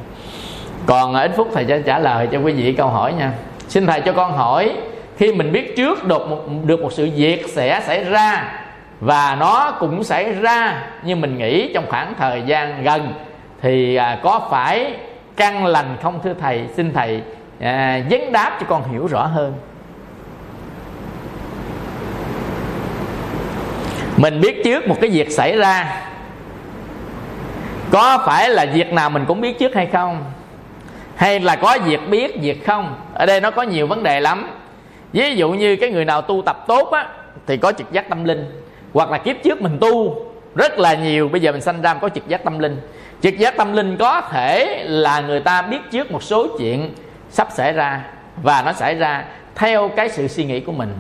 [0.87, 3.33] Còn à, ít phút thầy sẽ trả lời cho quý vị câu hỏi nha.
[3.69, 4.77] Xin thầy cho con hỏi
[5.17, 8.53] khi mình biết trước được một, được một sự việc sẽ xảy ra
[9.01, 13.15] và nó cũng xảy ra như mình nghĩ trong khoảng thời gian gần
[13.63, 14.95] thì à, có phải
[15.37, 16.65] căn lành không thưa thầy?
[16.77, 17.23] Xin thầy
[17.61, 19.53] à, vấn đáp cho con hiểu rõ hơn.
[24.17, 26.03] Mình biết trước một cái việc xảy ra.
[27.91, 30.25] Có phải là việc nào mình cũng biết trước hay không?
[31.17, 32.95] Hay là có việc biết, việc không?
[33.15, 34.49] Ở đây nó có nhiều vấn đề lắm.
[35.13, 37.07] Ví dụ như cái người nào tu tập tốt á,
[37.47, 38.63] thì có trực giác tâm linh.
[38.93, 41.29] Hoặc là kiếp trước mình tu, rất là nhiều.
[41.29, 42.81] Bây giờ mình sanh ra có trực giác tâm linh.
[43.23, 46.95] Trực giác tâm linh có thể là người ta biết trước một số chuyện
[47.31, 48.01] sắp xảy ra
[48.43, 49.25] và nó xảy ra
[49.55, 50.95] theo cái sự suy nghĩ của mình.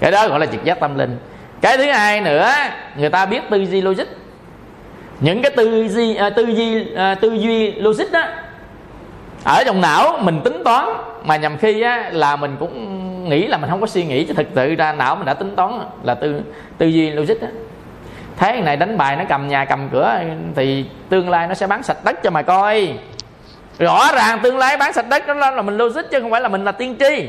[0.00, 1.18] Cái đó gọi là trực giác tâm linh
[1.62, 2.52] cái thứ hai nữa
[2.96, 4.06] người ta biết tư duy logic.
[5.20, 8.24] Những cái tư duy à, tư duy à, tư duy logic đó
[9.44, 10.88] ở trong não mình tính toán
[11.24, 14.34] mà nhầm khi á, là mình cũng nghĩ là mình không có suy nghĩ chứ
[14.34, 16.40] thực sự ra não mình đã tính toán là tư
[16.78, 17.48] tư duy logic đó
[18.36, 20.20] thế này đánh bài nó cầm nhà cầm cửa
[20.56, 22.94] thì tương lai nó sẽ bán sạch đất cho mà coi.
[23.78, 26.48] Rõ ràng tương lai bán sạch đất đó là mình logic chứ không phải là
[26.48, 27.26] mình là tiên tri.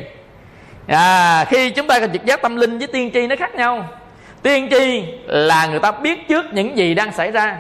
[0.88, 3.85] À, khi chúng ta có trực giác tâm linh với tiên tri nó khác nhau
[4.44, 7.57] tiên tri là người ta biết trước những gì đang xảy ra.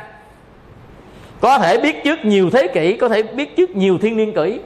[1.41, 4.59] Có thể biết trước nhiều thế kỷ có thể biết trước nhiều thiên niên kỷ.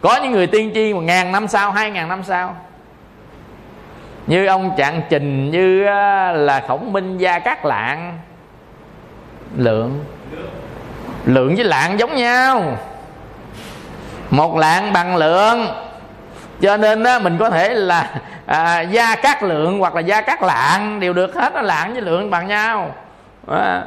[0.00, 2.56] Có những người tiên tri một ngàn năm sau hai ngàn năm sau.
[4.26, 5.84] Như ông trạng trình như
[6.32, 8.18] là khổng minh gia cát lạng.
[9.56, 10.04] Lượng.
[11.24, 12.78] Lượng với lạng giống nhau.
[14.30, 15.66] Một lạng bằng lượng.
[16.60, 20.42] Cho nên đó, mình có thể là à, gia cát lượng hoặc là gia cát
[20.42, 22.94] lạng đều được hết nó lạng với lượng bằng nhau.
[23.46, 23.82] À.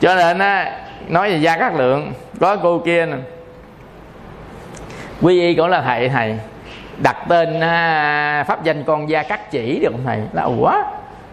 [0.00, 0.72] cho nên á,
[1.08, 3.16] nói về gia cát lượng có cô kia nè.
[5.20, 6.38] Quy y cũng là thầy thầy
[6.98, 10.20] đặt tên à, pháp danh con gia cát chỉ được không thầy?
[10.32, 10.72] Là ủa?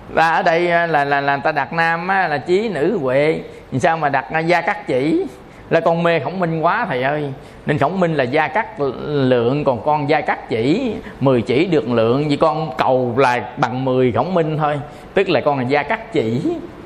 [0.10, 2.98] Và ở đây à, là là là người ta đặt nam á, là chí nữ
[2.98, 3.42] huệ.
[3.80, 5.26] Sao mà đặt à, gia cát chỉ?
[5.70, 7.32] Là con mê khổng minh quá thầy ơi
[7.66, 11.90] nên khổng minh là gia cắt lượng còn con gia cắt chỉ 10 chỉ được
[11.90, 14.80] lượng vì con cầu là bằng 10 khổng minh thôi
[15.14, 16.42] tức là con là gia cắt chỉ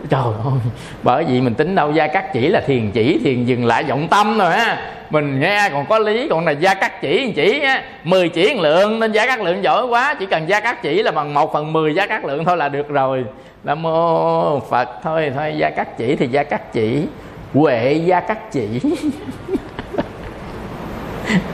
[0.09, 0.59] trời ơi
[1.03, 4.07] bởi vì mình tính đâu gia cắt chỉ là thiền chỉ thiền dừng lại vọng
[4.07, 4.77] tâm rồi á
[5.09, 8.99] mình nghe còn có lý còn là gia cắt chỉ chỉ á 10 chỉ lượng
[8.99, 11.73] nên gia cắt lượng giỏi quá chỉ cần gia cắt chỉ là bằng một phần
[11.73, 13.25] 10 gia cắt lượng thôi là được rồi
[13.63, 17.05] nam mô phật thôi thôi gia cắt chỉ thì gia cắt chỉ
[17.53, 18.81] huệ gia các chỉ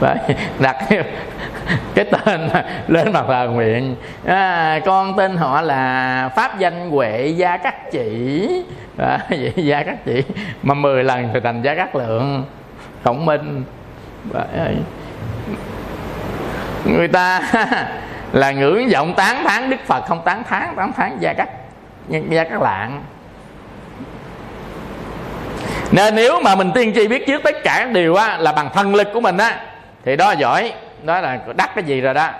[0.00, 0.18] Đấy,
[0.58, 0.76] đặt
[1.94, 2.48] cái tên
[2.88, 3.96] lên mặt thờ nguyện
[4.26, 8.48] à, con tên họ là pháp danh huệ gia các chỉ
[8.98, 10.22] à, vậy gia các chỉ
[10.62, 12.44] mà 10 lần thì thành gia các lượng.
[13.04, 13.64] Khổng minh.
[14.32, 14.76] Đấy.
[16.84, 17.42] người ta
[18.32, 21.48] là ngưỡng vọng tán thán đức phật không tán thán tán thán gia các
[22.28, 23.02] gia các lạng
[25.92, 28.68] nên nếu mà mình tiên tri biết trước tất cả các điều á, là bằng
[28.74, 29.60] thân lực của mình á
[30.04, 30.72] thì đó là giỏi.
[31.02, 32.30] Đó là đắc cái gì rồi đó.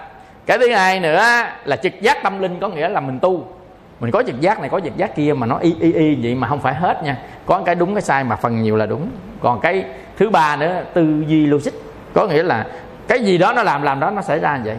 [0.47, 1.25] Cái thứ hai nữa
[1.65, 3.47] là trực giác tâm linh có nghĩa là mình tu.
[4.01, 6.35] Mình có trực giác này có trực giác kia mà nó y y y vậy
[6.35, 7.17] mà không phải hết nha.
[7.47, 9.11] Có cái đúng cái sai mà phần nhiều là đúng.
[9.41, 9.85] Còn cái
[10.19, 11.73] thứ ba nữa tư duy logic
[12.15, 12.67] có nghĩa là
[13.09, 14.77] cái gì đó nó làm làm đó nó xảy ra như vậy.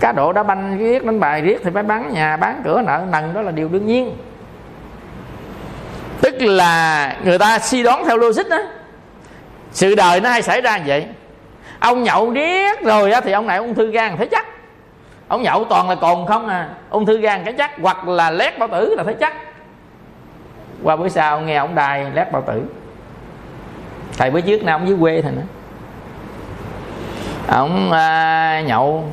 [0.00, 3.02] Cá độ đá banh riết đánh bài riết thì phải bán nhà bán cửa nợ
[3.12, 4.16] nần đó là điều đương nhiên
[6.22, 8.58] tức là người ta suy đoán theo logic đó.
[9.72, 11.06] Sự đời nó hay xảy ra như vậy.
[11.78, 14.46] Ông nhậu riết rồi á thì ông này ung thư gan thấy chắc.
[15.28, 16.68] Ông nhậu toàn là cồn không à.
[16.90, 17.70] Ung thư gan cái chắc.
[17.82, 19.34] Hoặc là lét bao tử là thấy chắc.
[20.82, 22.62] Qua bữa sau nghe ông đài lét bao tử.
[24.18, 25.42] Thầy bữa trước nào ông dưới quê thầy nữa.
[27.46, 29.04] Ông à, nhậu.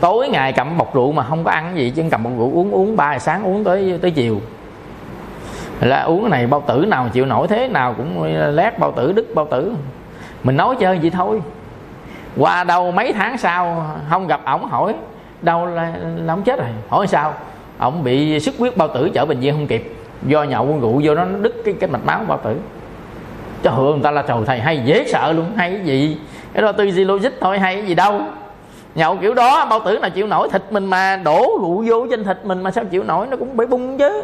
[0.00, 2.70] Tối ngày cầm bọc rượu mà không có ăn gì chứ cầm bọc rượu uống
[2.70, 4.40] uống ba giờ sáng uống tới tới chiều
[5.80, 8.24] là uống cái này bao tử nào chịu nổi thế nào cũng
[8.54, 9.72] lét bao tử đứt bao tử.
[10.42, 11.42] Mình nói chơi vậy thôi.
[12.36, 14.94] Qua đâu mấy tháng sau không gặp ổng hỏi
[15.42, 15.92] đâu là,
[16.24, 16.68] là ông chết rồi?
[16.88, 17.34] Hỏi sao?
[17.78, 19.92] Ổng bị xuất huyết bao tử chở bệnh viện không kịp
[20.26, 22.56] do nhậu rượu vô nó đứt cái cái mạch máu bao tử.
[23.62, 26.18] Cho hưởng người ta là trời thầy hay dễ sợ luôn hay cái gì?
[26.52, 28.20] Cái đó tư duy logic thôi hay cái gì đâu?
[28.94, 32.24] Nhậu kiểu đó bao tử nào chịu nổi thịt mình mà đổ rượu vô trên
[32.24, 34.22] thịt mình mà sao chịu nổi nó cũng bị bung chứ.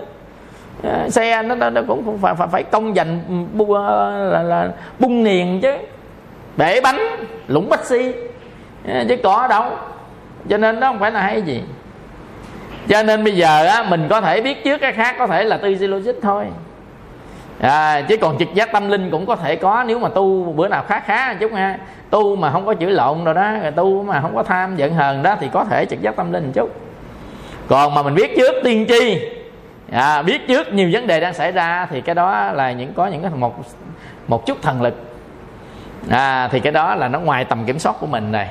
[0.83, 3.21] Ờ, xe nó, nó, nó cũng phải phải, phải công dành
[3.53, 4.69] bu, ờ, là, là
[4.99, 5.73] bung niền chứ.
[6.57, 6.99] Bể bánh
[7.49, 8.13] lũng bách xi
[8.89, 9.65] ờ, chứ có đâu.
[10.49, 11.63] Cho nên đó không phải là hay gì.
[12.89, 15.57] Cho nên bây giờ á, mình có thể biết trước cái khác có thể là
[15.57, 16.45] tư duy logic thôi.
[17.61, 20.69] À, chứ còn trực giác tâm linh cũng có thể có nếu mà tu bữa
[20.69, 21.79] nào khá khá chút ha.
[22.11, 24.95] Tu mà không có chữ lộn rồi đó rồi tu mà không có tham giận
[24.95, 26.71] hờn đó thì có thể trực giác tâm linh một chút.
[27.69, 29.19] Còn mà mình biết trước tiên tri
[29.93, 33.07] à, biết trước nhiều vấn đề đang xảy ra thì cái đó là những có
[33.07, 33.55] những cái một
[34.29, 34.95] một chút thần lực.
[36.11, 38.49] À, thì cái đó là nó ngoài tầm kiểm soát của mình này.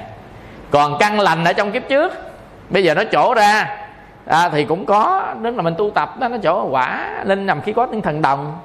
[0.70, 2.14] Còn căn lành ở trong kiếp trước
[2.70, 3.78] bây giờ nó chỗ ra
[4.26, 7.62] à, thì cũng có đến là mình tu tập đó nó chỗ quả linh nhằm
[7.62, 8.58] khi có những thần đồng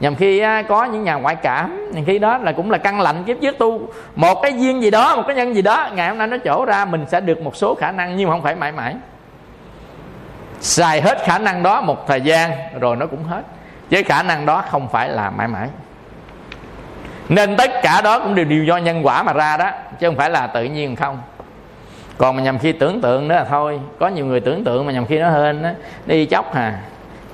[0.00, 1.92] nhằm khi à, có những nhà ngoại cảm.
[1.92, 3.80] Nhằm khi đó là cũng là căn lạnh kiếp trước tu.
[4.16, 6.64] Một cái duyên gì đó một cái nhân gì đó ngày hôm nay nó chỗ
[6.64, 8.94] ra mình sẽ được một số khả năng nhưng không phải mãi mãi
[10.60, 13.42] xài hết khả năng đó một thời gian rồi nó cũng hết.
[13.90, 15.68] Với khả năng đó không phải là mãi mãi.
[17.28, 19.70] Nên tất cả đó cũng đều đều do nhân quả mà ra đó
[20.00, 21.18] chứ không phải là tự nhiên không.
[22.18, 23.80] Còn mà nhầm khi tưởng tượng đó là thôi.
[23.98, 25.70] Có nhiều người tưởng tượng mà nhầm khi nó hên đó,
[26.06, 26.78] đi chóc hà.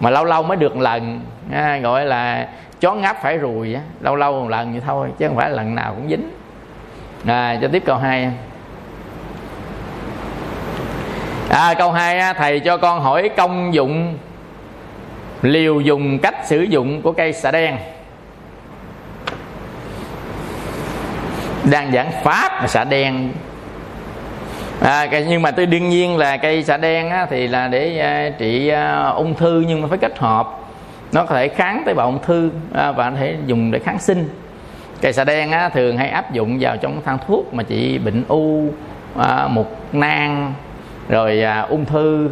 [0.01, 1.21] Mà lâu lâu mới được lần
[1.53, 2.49] à, gọi là
[2.81, 3.81] chó ngáp phải rùi á.
[4.01, 6.31] Lâu lâu một lần vậy thôi chứ không phải lần nào cũng dính.
[7.27, 8.33] À, cho tiếp câu hai
[11.51, 14.19] à, câu hai thầy cho con hỏi công dụng
[15.43, 17.77] liều dùng cách sử dụng của cây xạ đen.
[21.71, 23.33] Đang giảng pháp mà xạ đen.
[24.81, 28.39] À, nhưng mà tôi đương nhiên là cây xạ đen á, thì là để uh,
[28.39, 30.49] trị uh, ung thư nhưng mà phải kết hợp.
[31.13, 33.99] Nó có thể kháng tế bào ung thư à, và có thể dùng để kháng
[33.99, 34.29] sinh.
[35.01, 38.25] Cây xạ đen á, thường hay áp dụng vào trong thang thuốc mà trị bệnh
[38.29, 38.69] u
[39.19, 40.55] à, mục nang
[41.09, 42.31] rồi à, ung thư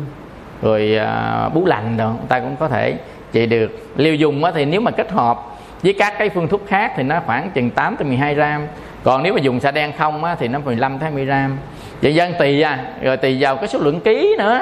[0.62, 2.94] rồi à, bú lành rồi ta cũng có thể
[3.32, 3.70] trị được.
[3.96, 7.02] Liều dùng á, thì nếu mà kết hợp với các cái phương thuốc khác thì
[7.02, 8.66] nó khoảng chừng 8 tới 12 gram.
[9.02, 11.58] Còn nếu mà dùng xạ đen không á, thì nó 15 tới 20 gram.
[12.02, 12.84] Vậy dân tùy à.
[13.02, 14.60] Rồi tùy vào cái số lượng ký nữa.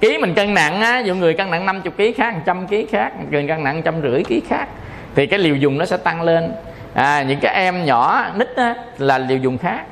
[0.00, 3.12] Ký mình cân nặng á dụ người cân nặng 50 kg khác 100 kg khác
[3.30, 4.68] người cân nặng trăm rưỡi ký khác
[5.14, 6.52] thì cái liều dùng nó sẽ tăng lên.
[6.94, 9.84] À, những cái em nhỏ nít á, là liều dùng khác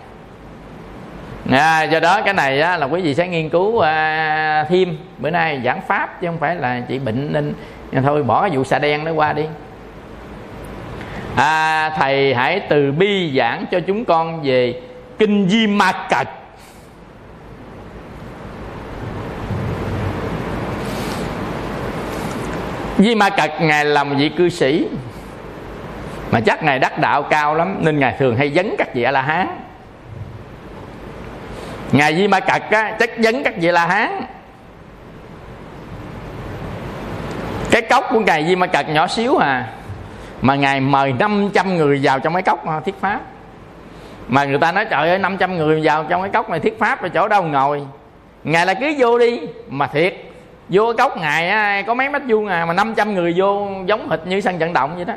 [1.50, 4.96] à, do đó cái này á, là quý vị sẽ nghiên cứu à, thêm.
[5.18, 7.54] Bữa nay giảng pháp chứ không phải là chỉ bệnh nên
[8.02, 9.44] thôi bỏ cái vụ xà đen đó qua đi.
[11.36, 14.80] À, thầy hãy từ bi giảng cho chúng con về
[15.18, 16.28] kinh di ma cật.
[22.98, 24.88] Di Ma Cật Ngài là một vị cư sĩ
[26.30, 29.65] Mà chắc Ngài đắc đạo cao lắm Nên Ngài thường hay dấn các vị A-la-hán
[31.92, 34.22] Ngài Di Ma Cật á, chắc vấn các vị la hán.
[37.70, 39.66] Cái cốc của Ngài Di Ma Cật nhỏ xíu à
[40.42, 43.20] Mà Ngài mời 500 người vào trong cái cốc à, thiết pháp.
[44.28, 47.02] Mà người ta nói trời ơi 500 người vào trong cái cốc này thiết pháp
[47.02, 47.82] ở chỗ đâu ngồi?
[48.44, 49.40] Ngài là cứ vô đi.
[49.68, 50.14] Mà thiệt
[50.68, 54.40] vô cốc ngày có mấy mét vuông à mà 500 người vô giống hệt như
[54.40, 55.14] sân vận động vậy đó.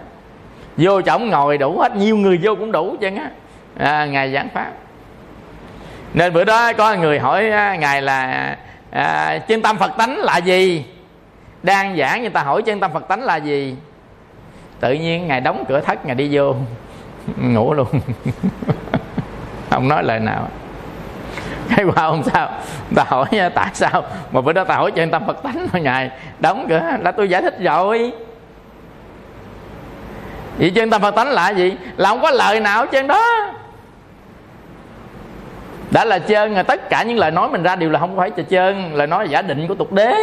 [0.78, 3.30] Vô chỗ ngồi đủ hết nhiều người vô cũng đủ chứ á.
[3.78, 4.72] À, ngài giảng pháp
[6.14, 8.56] nên bữa đó có người hỏi à, ngài là
[8.92, 10.86] à, chân tâm phật tánh là gì?
[11.64, 13.76] Đang giảng người ta hỏi chân tâm phật tánh là gì?
[14.80, 16.56] Tự nhiên ngài đóng cửa thất ngài đi vô.
[17.38, 17.88] Ngủ luôn.
[19.70, 20.48] Không nói lời nào.
[21.76, 22.50] Cái qua hôm sau
[22.96, 26.12] ta hỏi tại sao mà bữa đó ta hỏi chân tâm phật tánh mà ngài
[26.40, 26.82] đóng cửa?
[27.00, 28.12] Là tôi giải thích rồi.
[30.58, 31.78] Vậy chân tâm phật tánh là gì?
[31.98, 33.54] Là không có lời nào trên đó
[35.92, 38.32] đã là trơn là tất cả những lời nói mình ra đều là không phải
[38.36, 40.14] là trơn lời nói là giả định của tục đế.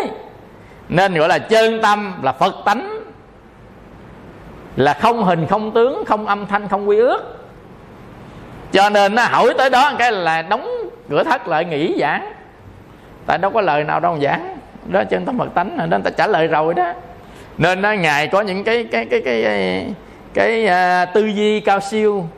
[0.89, 3.01] Nên gọi là chân tâm là phật tánh.
[4.77, 7.49] Là không hình không tướng không âm thanh không quy ước.
[8.73, 10.69] Cho nên nó hỏi tới đó cái là đóng
[11.11, 12.33] cửa thất lại nghỉ giảng.
[13.27, 14.57] Tại đâu có lời nào đâu giảng.
[14.87, 16.93] Đó chân tâm phật tánh à, nên ta trả lời rồi đó.
[17.59, 19.87] Nên nó ngài có những cái cái cái cái cái,
[20.35, 20.65] cái
[21.05, 22.29] uh, tư duy cao siêu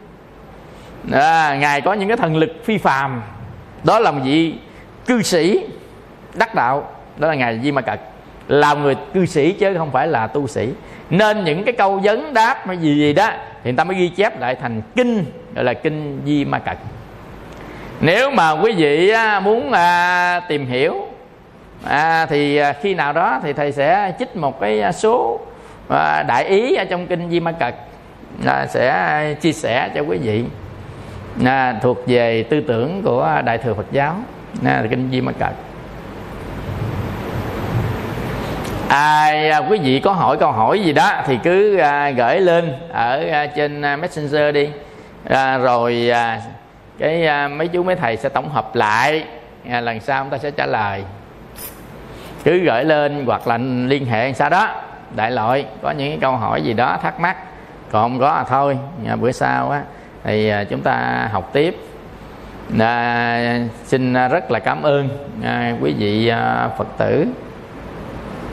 [1.12, 3.22] à, ngài có những cái thần lực phi phàm.
[3.85, 4.55] Đó là một vị
[5.06, 5.64] cư sĩ
[6.35, 6.90] đắc đạo.
[7.16, 8.01] Đó là ngài di ma cật.
[8.48, 10.68] Là người cư sĩ chứ không phải là tu sĩ.
[11.10, 13.30] Nên những cái câu vấn đáp hay gì gì đó
[13.64, 15.24] thì người ta mới ghi chép lại thành kinh
[15.55, 16.78] gọi là kinh di ma cật.
[18.01, 20.94] Nếu mà quý vị à, muốn à, tìm hiểu
[21.85, 25.40] à, thì à, khi nào đó thì thầy sẽ chích một cái số
[25.89, 27.74] à, đại ý ở trong kinh di ma cật.
[28.44, 30.44] Là sẽ à, chia sẻ cho quý vị
[31.44, 34.16] à, thuộc về tư tưởng của đại thừa phật giáo
[34.65, 35.52] à, kinh di ma cật
[38.89, 42.73] ai à, quý vị có hỏi câu hỏi gì đó thì cứ à, gửi lên
[42.93, 44.69] ở à, trên à, messenger đi.
[45.28, 46.40] À, rồi à,
[46.98, 49.24] cái à, mấy chú mấy thầy sẽ tổng hợp lại
[49.70, 51.05] à, lần sau chúng ta sẽ trả lời.
[52.44, 54.69] Cứ gửi lên hoặc là liên hệ sao đó.
[55.16, 57.36] Đại loại có những câu hỏi gì đó thắc mắc
[57.90, 58.78] còn không có à thôi
[59.09, 59.82] à, bữa sau á
[60.24, 61.77] thì à, chúng ta học tiếp.
[62.78, 65.09] À, xin à, rất là cảm ơn
[65.45, 67.27] à, quý vị à, phật tử.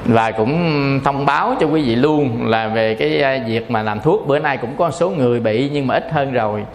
[0.06, 4.00] Và cũng thông báo cho quý vị luôn là về cái à, việc mà làm
[4.00, 4.28] thuốc.
[4.28, 6.66] Bữa nay cũng có số người bị nhưng mà ít hơn rồi.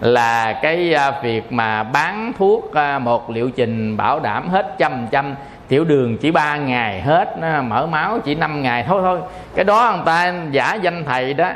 [0.00, 5.06] Là cái à, việc mà bán thuốc à, một liệu trình bảo đảm hết trăm
[5.10, 5.34] trăm.
[5.68, 8.84] Tiểu đường chỉ 3 ngày hết mở máu chỉ 5 ngày.
[8.88, 9.20] Thôi thôi
[9.54, 11.50] cái đó người ta giả danh thầy đó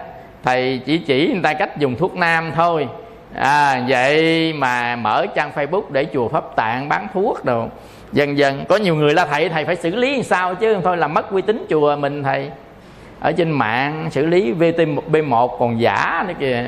[0.44, 2.88] thầy chỉ chỉ người ta cách dùng thuốc nam thôi.
[3.34, 7.66] À, vậy mà mở trang facebook để chùa pháp tạng bán thuốc đồ.
[8.12, 10.76] Dần dần có nhiều người là thầy thầy phải xử lý làm sao chứ?
[10.84, 12.50] Thôi là mất uy tín chùa mình thầy.
[13.20, 16.64] Ở trên mạng xử lý vtb 1 còn giả nữa kìa.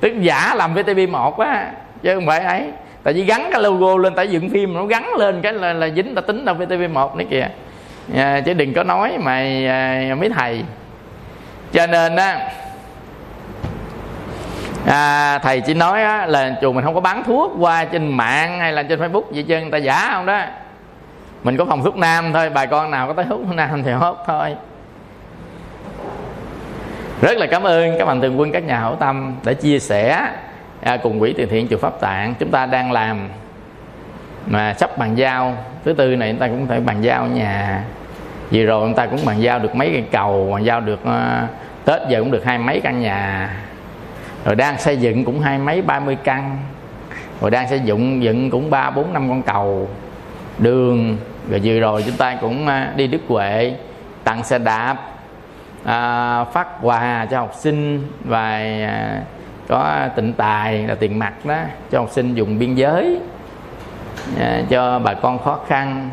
[0.00, 1.72] Tức giả làm vtb 1 á
[2.02, 2.62] chứ không phải ấy.
[3.02, 5.88] Tại vì gắn cái logo lên tại dựng phim nó gắn lên cái là, là
[5.88, 7.48] dính ta tính đâu vtv 1 nữa kìa.
[8.14, 10.62] À, chứ đừng có nói mày à, mấy thầy.
[11.72, 12.50] Cho nên á
[14.86, 18.58] à, thầy chỉ nói á, là chùa mình không có bán thuốc qua trên mạng
[18.58, 20.42] hay là trên facebook gì chứ người ta giả không đó.
[21.44, 24.16] Mình có phòng thuốc nam thôi bà con nào có tới hút nam thì hút
[24.26, 24.56] thôi.
[27.22, 30.28] Rất là cảm ơn các bạn thường quân các nhà hảo tâm đã chia sẻ
[30.82, 32.34] à, cùng quỹ từ thiện chùa pháp tạng.
[32.38, 33.28] Chúng ta đang làm
[34.46, 35.56] mà sắp bàn giao.
[35.84, 37.82] Thứ tư này chúng ta cũng phải bàn giao nhà.
[38.50, 41.50] Vừa rồi chúng ta cũng bàn giao được mấy cây cầu bàn giao được uh,
[41.84, 43.50] tết giờ cũng được hai mấy căn nhà
[44.44, 46.56] rồi đang xây dựng cũng hai mấy ba mươi căn.
[47.40, 49.88] Rồi đang xây dựng dựng cũng ba bốn năm con cầu.
[50.58, 51.16] Đường
[51.50, 53.76] rồi vừa rồi chúng ta cũng à, đi đức huệ
[54.24, 54.96] tặng xe đạp
[55.84, 58.50] à, phát quà cho học sinh và
[58.86, 59.22] à,
[59.68, 61.56] có tịnh tài là tiền mặt đó
[61.90, 63.20] cho học sinh dùng biên giới
[64.40, 66.10] à, cho bà con khó khăn.